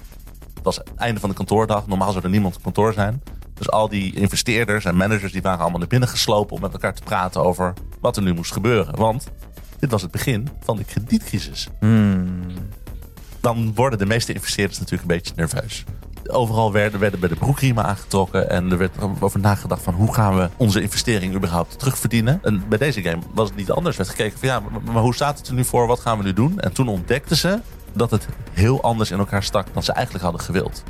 Het 0.54 0.64
was 0.64 0.76
het 0.76 0.96
einde 0.96 1.20
van 1.20 1.30
de 1.30 1.36
kantoordag. 1.36 1.88
Normaal 1.88 2.12
zou 2.12 2.24
er 2.24 2.30
niemand 2.30 2.56
op 2.56 2.64
kantoor 2.64 2.94
zijn. 2.94 3.24
Dus 3.54 3.72
al 3.72 3.90
die 3.90 4.16
investeerders 4.16 4.86
en 4.86 4.98
managers 4.98 5.32
die 5.32 5.42
waren 5.42 5.60
allemaal 5.60 5.80
naar 5.80 5.88
binnen 5.88 6.10
geslopen 6.10 6.56
om 6.56 6.62
met 6.62 6.74
elkaar 6.74 6.94
te 6.94 7.04
praten 7.04 7.44
over 7.44 7.74
wat 8.02 8.18
er 8.18 8.24
nu 8.24 8.34
moest 8.34 8.52
gebeuren. 8.52 8.96
Want 8.96 9.28
dit 9.80 9.92
was 9.92 10.02
het 10.02 10.12
begin 10.12 10.50
van 10.60 10.78
de 10.78 10.84
kredietcrisis. 10.84 11.68
Dan 13.42 13.74
worden 13.76 14.00
de 14.00 14.06
meeste 14.06 14.34
investeerders 14.34 14.80
natuurlijk 14.80 15.10
een 15.10 15.16
beetje 15.16 15.34
nerveus. 15.36 15.84
Overal 16.26 16.72
werden, 16.72 17.00
werden 17.00 17.20
bij 17.20 17.30
de 17.30 17.36
broekriemen 17.36 17.84
aangetrokken 17.84 18.50
en 18.50 18.72
er 18.72 18.78
werd 18.78 18.96
over 19.20 19.40
nagedacht 19.40 19.82
van 19.82 19.94
hoe 19.94 20.14
gaan 20.14 20.36
we 20.36 20.50
onze 20.58 20.82
investering 20.82 21.36
überhaupt 21.36 21.80
terugverdienen. 21.80 22.40
En 22.44 22.64
bij 22.70 22.78
deze 22.78 23.02
game 23.02 23.22
was 23.34 23.48
het 23.48 23.58
niet 23.58 23.72
anders. 23.72 23.98
Er 23.98 24.04
werd 24.04 24.16
gekeken 24.16 24.40
van 24.40 24.48
ja, 24.48 24.62
maar, 24.86 25.02
hoe 25.02 25.16
staat 25.16 25.38
het 25.38 25.48
er 25.48 25.54
nu 25.54 25.64
voor? 25.64 25.88
Wat 25.88 26.00
gaan 26.00 26.18
we 26.18 26.24
nu 26.24 26.34
doen? 26.34 26.60
En 26.60 26.74
toen 26.74 26.88
ontdekten 26.88 27.38
ze 27.38 27.60
dat 27.94 28.12
het 28.12 28.28
heel 28.52 28.82
anders 28.82 29.12
in 29.12 29.20
elkaar 29.20 29.44
stak 29.44 29.68
dan 29.74 29.84
ze 29.84 29.92
eigenlijk 29.92 30.24
hadden 30.24 30.42
gewild. 30.42 30.84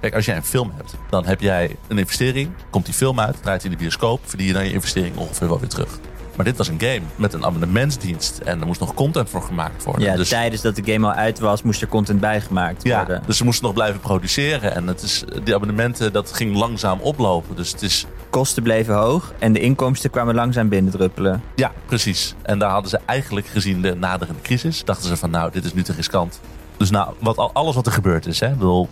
Kijk, 0.00 0.14
als 0.14 0.24
jij 0.24 0.36
een 0.36 0.44
film 0.44 0.72
hebt, 0.76 0.94
dan 1.10 1.26
heb 1.26 1.40
jij 1.40 1.76
een 1.88 1.98
investering, 1.98 2.50
komt 2.70 2.84
die 2.84 2.94
film 2.94 3.20
uit, 3.20 3.42
draait 3.42 3.64
in 3.64 3.70
de 3.70 3.76
bioscoop, 3.76 4.20
verdien 4.24 4.46
je 4.46 4.52
dan 4.52 4.64
je 4.64 4.72
investering 4.72 5.16
ongeveer 5.16 5.48
wel 5.48 5.60
weer 5.60 5.68
terug. 5.68 5.98
Maar 6.36 6.44
dit 6.44 6.56
was 6.56 6.68
een 6.68 6.80
game 6.80 7.00
met 7.16 7.32
een 7.32 7.44
abonnementsdienst 7.44 8.38
en 8.38 8.60
er 8.60 8.66
moest 8.66 8.80
nog 8.80 8.94
content 8.94 9.30
voor 9.30 9.42
gemaakt 9.42 9.84
worden. 9.84 10.02
Ja, 10.04 10.16
dus, 10.16 10.28
tijdens 10.28 10.62
dat 10.62 10.76
de 10.76 10.92
game 10.92 11.06
al 11.06 11.12
uit 11.12 11.38
was, 11.38 11.62
moest 11.62 11.82
er 11.82 11.88
content 11.88 12.20
bijgemaakt 12.20 12.82
ja, 12.82 12.96
worden. 12.96 13.22
dus 13.26 13.36
ze 13.36 13.44
moesten 13.44 13.64
nog 13.64 13.74
blijven 13.74 14.00
produceren 14.00 14.74
en 14.74 14.86
het 14.86 15.02
is, 15.02 15.24
die 15.44 15.54
abonnementen 15.54 16.12
dat 16.12 16.32
ging 16.32 16.56
langzaam 16.56 17.00
oplopen. 17.00 17.56
Dus 17.56 17.72
het 17.72 17.82
is, 17.82 18.06
Kosten 18.30 18.62
bleven 18.62 18.94
hoog 18.94 19.32
en 19.38 19.52
de 19.52 19.60
inkomsten 19.60 20.10
kwamen 20.10 20.34
langzaam 20.34 20.68
binnendruppelen. 20.68 21.42
ja, 21.54 21.72
precies. 21.86 22.34
En 22.42 22.58
daar 22.58 22.70
hadden 22.70 22.90
ze 22.90 23.00
eigenlijk 23.04 23.46
gezien 23.46 23.82
de 23.82 23.94
naderende 23.94 24.42
crisis, 24.42 24.84
dachten 24.84 25.08
ze 25.08 25.16
van 25.16 25.30
nou, 25.30 25.50
dit 25.52 25.64
is 25.64 25.74
nu 25.74 25.82
te 25.82 25.92
riskant. 25.92 26.40
Dus 26.76 26.90
nou, 26.90 27.14
wat, 27.20 27.36
al- 27.36 27.50
alles 27.52 27.74
wat 27.74 27.86
er 27.86 27.92
gebeurd 27.92 28.26
is, 28.26 28.40
hè, 28.40 28.50
bedoel, 28.50 28.88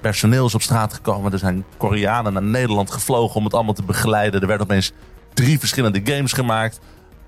personeel 0.00 0.46
is 0.46 0.54
op 0.54 0.62
straat 0.62 0.92
gekomen. 0.94 1.32
Er 1.32 1.38
zijn 1.38 1.64
Koreanen 1.76 2.32
naar 2.32 2.42
Nederland 2.42 2.90
gevlogen 2.90 3.36
om 3.36 3.44
het 3.44 3.54
allemaal 3.54 3.74
te 3.74 3.82
begeleiden. 3.82 4.40
Er 4.40 4.46
werden 4.46 4.66
opeens 4.66 4.92
drie 5.34 5.58
verschillende 5.58 6.00
games 6.04 6.32
gemaakt. 6.32 6.80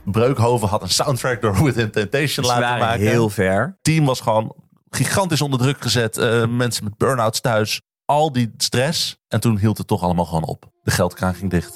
Breukhoven 0.05 0.69
had 0.69 0.83
een 0.83 0.89
soundtrack 0.89 1.41
door 1.41 1.55
Within 1.65 1.91
Temptation 1.91 2.47
laten 2.47 2.63
waren 2.63 2.79
maken. 2.79 3.07
heel 3.07 3.31
ver. 3.31 3.61
Het 3.63 3.77
team 3.83 4.05
was 4.05 4.21
gewoon 4.21 4.55
gigantisch 4.91 5.41
onder 5.41 5.59
druk 5.59 5.81
gezet. 5.81 6.17
Eh, 6.19 6.47
mensen 6.47 6.85
met 6.85 6.97
burn-outs 6.97 7.41
thuis. 7.41 7.81
Al 8.05 8.33
die 8.33 8.55
stress. 8.57 9.17
En 9.29 9.41
toen 9.41 9.59
hield 9.59 9.79
het 9.79 9.87
toch 9.87 10.03
allemaal 10.03 10.25
gewoon 10.25 10.45
op. 10.45 10.71
De 10.83 10.91
geldkraan 10.91 11.35
ging 11.35 11.51
dicht. 11.51 11.75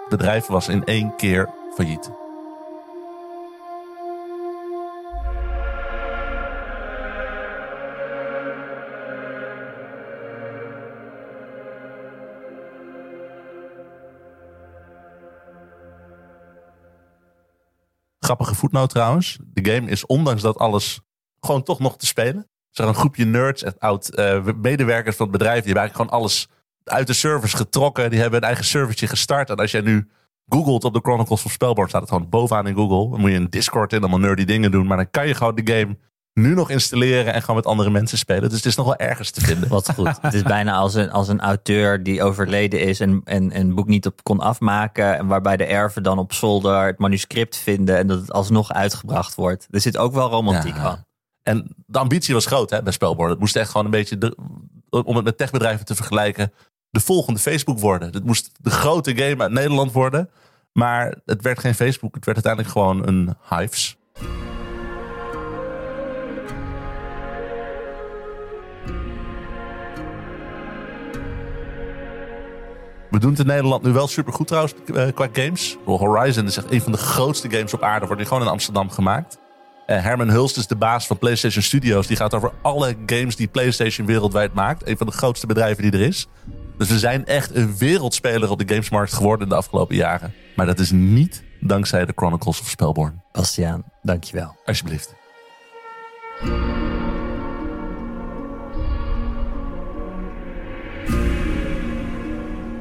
Het 0.00 0.18
bedrijf 0.18 0.46
was 0.46 0.68
in 0.68 0.84
één 0.84 1.16
keer 1.16 1.48
failliet. 1.74 2.10
Grappige 18.30 18.54
voetnoot 18.54 18.90
trouwens. 18.90 19.38
De 19.44 19.70
game 19.72 19.90
is 19.90 20.06
ondanks 20.06 20.42
dat 20.42 20.58
alles 20.58 21.00
gewoon 21.40 21.62
toch 21.62 21.78
nog 21.78 21.96
te 21.96 22.06
spelen. 22.06 22.36
Er 22.42 22.76
zijn 22.76 22.88
een 22.88 22.94
groepje 22.94 23.24
nerds 23.24 23.62
en 23.62 23.74
oud 23.78 24.08
eh, 24.08 24.44
medewerkers 24.56 25.16
van 25.16 25.26
het 25.26 25.36
bedrijf. 25.36 25.64
Die 25.64 25.72
hebben 25.72 25.82
eigenlijk 25.82 26.10
gewoon 26.10 26.22
alles 26.22 26.48
uit 26.84 27.06
de 27.06 27.12
servers 27.12 27.54
getrokken. 27.54 28.10
Die 28.10 28.20
hebben 28.20 28.40
een 28.40 28.46
eigen 28.46 28.64
servertje 28.64 29.06
gestart. 29.06 29.50
En 29.50 29.56
als 29.56 29.70
jij 29.70 29.80
nu 29.80 30.08
googelt 30.46 30.84
op 30.84 30.94
de 30.94 31.00
Chronicles 31.02 31.44
of 31.44 31.52
Spellborn, 31.52 31.88
staat 31.88 32.00
het 32.00 32.10
gewoon 32.10 32.28
bovenaan 32.28 32.66
in 32.66 32.74
Google. 32.74 33.10
Dan 33.10 33.20
moet 33.20 33.30
je 33.30 33.36
een 33.36 33.50
Discord 33.50 33.92
in, 33.92 34.00
allemaal 34.00 34.18
nerdy 34.18 34.44
dingen 34.44 34.70
doen. 34.70 34.86
Maar 34.86 34.96
dan 34.96 35.10
kan 35.10 35.26
je 35.26 35.34
gewoon 35.34 35.54
de 35.54 35.72
game 35.72 35.98
nu 36.34 36.54
nog 36.54 36.70
installeren 36.70 37.32
en 37.34 37.40
gewoon 37.40 37.56
met 37.56 37.66
andere 37.66 37.90
mensen 37.90 38.18
spelen. 38.18 38.48
Dus 38.48 38.56
het 38.56 38.66
is 38.66 38.74
nog 38.76 38.86
wel 38.86 38.96
ergens 38.96 39.30
te 39.30 39.40
vinden. 39.40 39.68
Wat 39.68 39.92
goed. 39.94 40.18
het 40.20 40.34
is 40.34 40.42
bijna 40.42 40.74
als 40.74 40.94
een, 40.94 41.10
als 41.10 41.28
een 41.28 41.40
auteur 41.40 42.02
die 42.02 42.22
overleden 42.22 42.80
is 42.80 43.00
en, 43.00 43.20
en 43.24 43.56
een 43.56 43.74
boek 43.74 43.86
niet 43.86 44.06
op 44.06 44.22
kon 44.22 44.40
afmaken. 44.40 45.16
En 45.18 45.26
waarbij 45.26 45.56
de 45.56 45.64
erven 45.64 46.02
dan 46.02 46.18
op 46.18 46.32
zolder 46.32 46.86
het 46.86 46.98
manuscript 46.98 47.56
vinden 47.56 47.96
en 47.96 48.06
dat 48.06 48.20
het 48.20 48.32
alsnog 48.32 48.72
uitgebracht 48.72 49.34
wordt. 49.34 49.66
Er 49.70 49.80
zit 49.80 49.96
ook 49.96 50.12
wel 50.12 50.28
romantiek 50.28 50.76
Ja. 50.76 50.82
aan. 50.82 51.04
En 51.42 51.74
de 51.86 51.98
ambitie 51.98 52.34
was 52.34 52.46
groot 52.46 52.70
hè, 52.70 52.82
bij 52.82 52.92
Spelborn. 52.92 53.30
Het 53.30 53.38
moest 53.38 53.56
echt 53.56 53.70
gewoon 53.70 53.84
een 53.84 53.90
beetje, 53.92 54.18
de- 54.18 54.36
om 54.90 55.16
het 55.16 55.24
met 55.24 55.38
techbedrijven 55.38 55.84
te 55.86 55.94
vergelijken, 55.94 56.52
de 56.90 57.00
volgende 57.00 57.40
Facebook 57.40 57.78
worden. 57.78 58.12
Het 58.12 58.24
moest 58.24 58.50
de 58.60 58.70
grote 58.70 59.16
game 59.16 59.42
uit 59.42 59.52
Nederland 59.52 59.92
worden. 59.92 60.30
Maar 60.72 61.14
het 61.24 61.42
werd 61.42 61.58
geen 61.58 61.74
Facebook. 61.74 62.14
Het 62.14 62.24
werd 62.24 62.36
uiteindelijk 62.46 62.72
gewoon 62.74 63.06
een 63.08 63.34
Hives. 63.48 63.96
We 73.10 73.18
doen 73.18 73.30
het 73.30 73.38
in 73.38 73.46
Nederland 73.46 73.82
nu 73.82 73.92
wel 73.92 74.08
supergoed 74.08 74.46
trouwens 74.46 74.74
eh, 74.94 75.06
qua 75.14 75.28
games. 75.32 75.76
Horizon 75.84 76.46
is 76.46 76.56
echt 76.56 76.70
een 76.70 76.80
van 76.80 76.92
de 76.92 76.98
grootste 76.98 77.50
games 77.50 77.74
op 77.74 77.82
aarde. 77.82 78.06
Wordt 78.06 78.20
hier 78.20 78.30
gewoon 78.30 78.42
in 78.46 78.52
Amsterdam 78.52 78.90
gemaakt. 78.90 79.38
Eh, 79.86 80.02
Herman 80.02 80.28
Hulst 80.28 80.56
is 80.56 80.66
de 80.66 80.76
baas 80.76 81.06
van 81.06 81.18
PlayStation 81.18 81.62
Studios. 81.62 82.06
Die 82.06 82.16
gaat 82.16 82.34
over 82.34 82.52
alle 82.62 82.96
games 83.06 83.36
die 83.36 83.48
PlayStation 83.48 84.06
wereldwijd 84.06 84.54
maakt. 84.54 84.88
Een 84.88 84.96
van 84.96 85.06
de 85.06 85.12
grootste 85.12 85.46
bedrijven 85.46 85.82
die 85.82 85.92
er 85.92 86.06
is. 86.06 86.26
Dus 86.78 86.88
we 86.88 86.98
zijn 86.98 87.26
echt 87.26 87.54
een 87.54 87.76
wereldspeler 87.76 88.50
op 88.50 88.58
de 88.58 88.74
gamesmarkt 88.74 89.12
geworden 89.12 89.42
in 89.42 89.48
de 89.48 89.58
afgelopen 89.58 89.96
jaren. 89.96 90.34
Maar 90.56 90.66
dat 90.66 90.78
is 90.78 90.90
niet 90.90 91.42
dankzij 91.60 92.04
de 92.04 92.12
Chronicles 92.16 92.60
of 92.60 92.68
Spellborn. 92.68 93.22
Bastiaan, 93.32 93.84
dankjewel. 94.02 94.56
Alsjeblieft. 94.64 95.14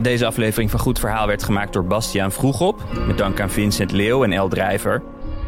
Deze 0.02 0.26
aflevering 0.26 0.70
van 0.70 0.80
Goed 0.80 1.00
Verhaal 1.00 1.28
werd 1.28 1.44
gemaakt 1.44 1.74
door 1.74 1.86
Bastiaan 1.86 2.32
Vroegop. 2.32 2.84
Met 3.08 3.18
dank 3.18 3.40
aan 3.40 3.50
Vincent 3.50 3.92
Leeuw 3.92 4.24
en 4.24 4.32
El 4.32 4.48
Drijver. 4.48 5.02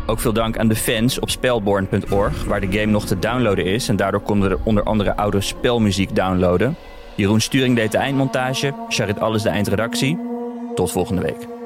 Ook 0.05 0.19
veel 0.19 0.33
dank 0.33 0.57
aan 0.57 0.67
de 0.67 0.75
fans 0.75 1.19
op 1.19 1.29
spelborn.org, 1.29 2.43
waar 2.43 2.61
de 2.61 2.71
game 2.71 2.91
nog 2.91 3.05
te 3.05 3.19
downloaden 3.19 3.65
is. 3.65 3.89
En 3.89 3.95
daardoor 3.95 4.21
konden 4.21 4.49
we 4.49 4.57
onder 4.63 4.83
andere 4.83 5.15
oude 5.15 5.41
spelmuziek 5.41 6.15
downloaden. 6.15 6.75
Jeroen 7.15 7.41
Sturing 7.41 7.75
deed 7.75 7.91
de 7.91 7.97
eindmontage, 7.97 8.73
Charit 8.89 9.19
Alles 9.19 9.41
de 9.41 9.49
eindredactie. 9.49 10.17
Tot 10.75 10.91
volgende 10.91 11.21
week. 11.21 11.61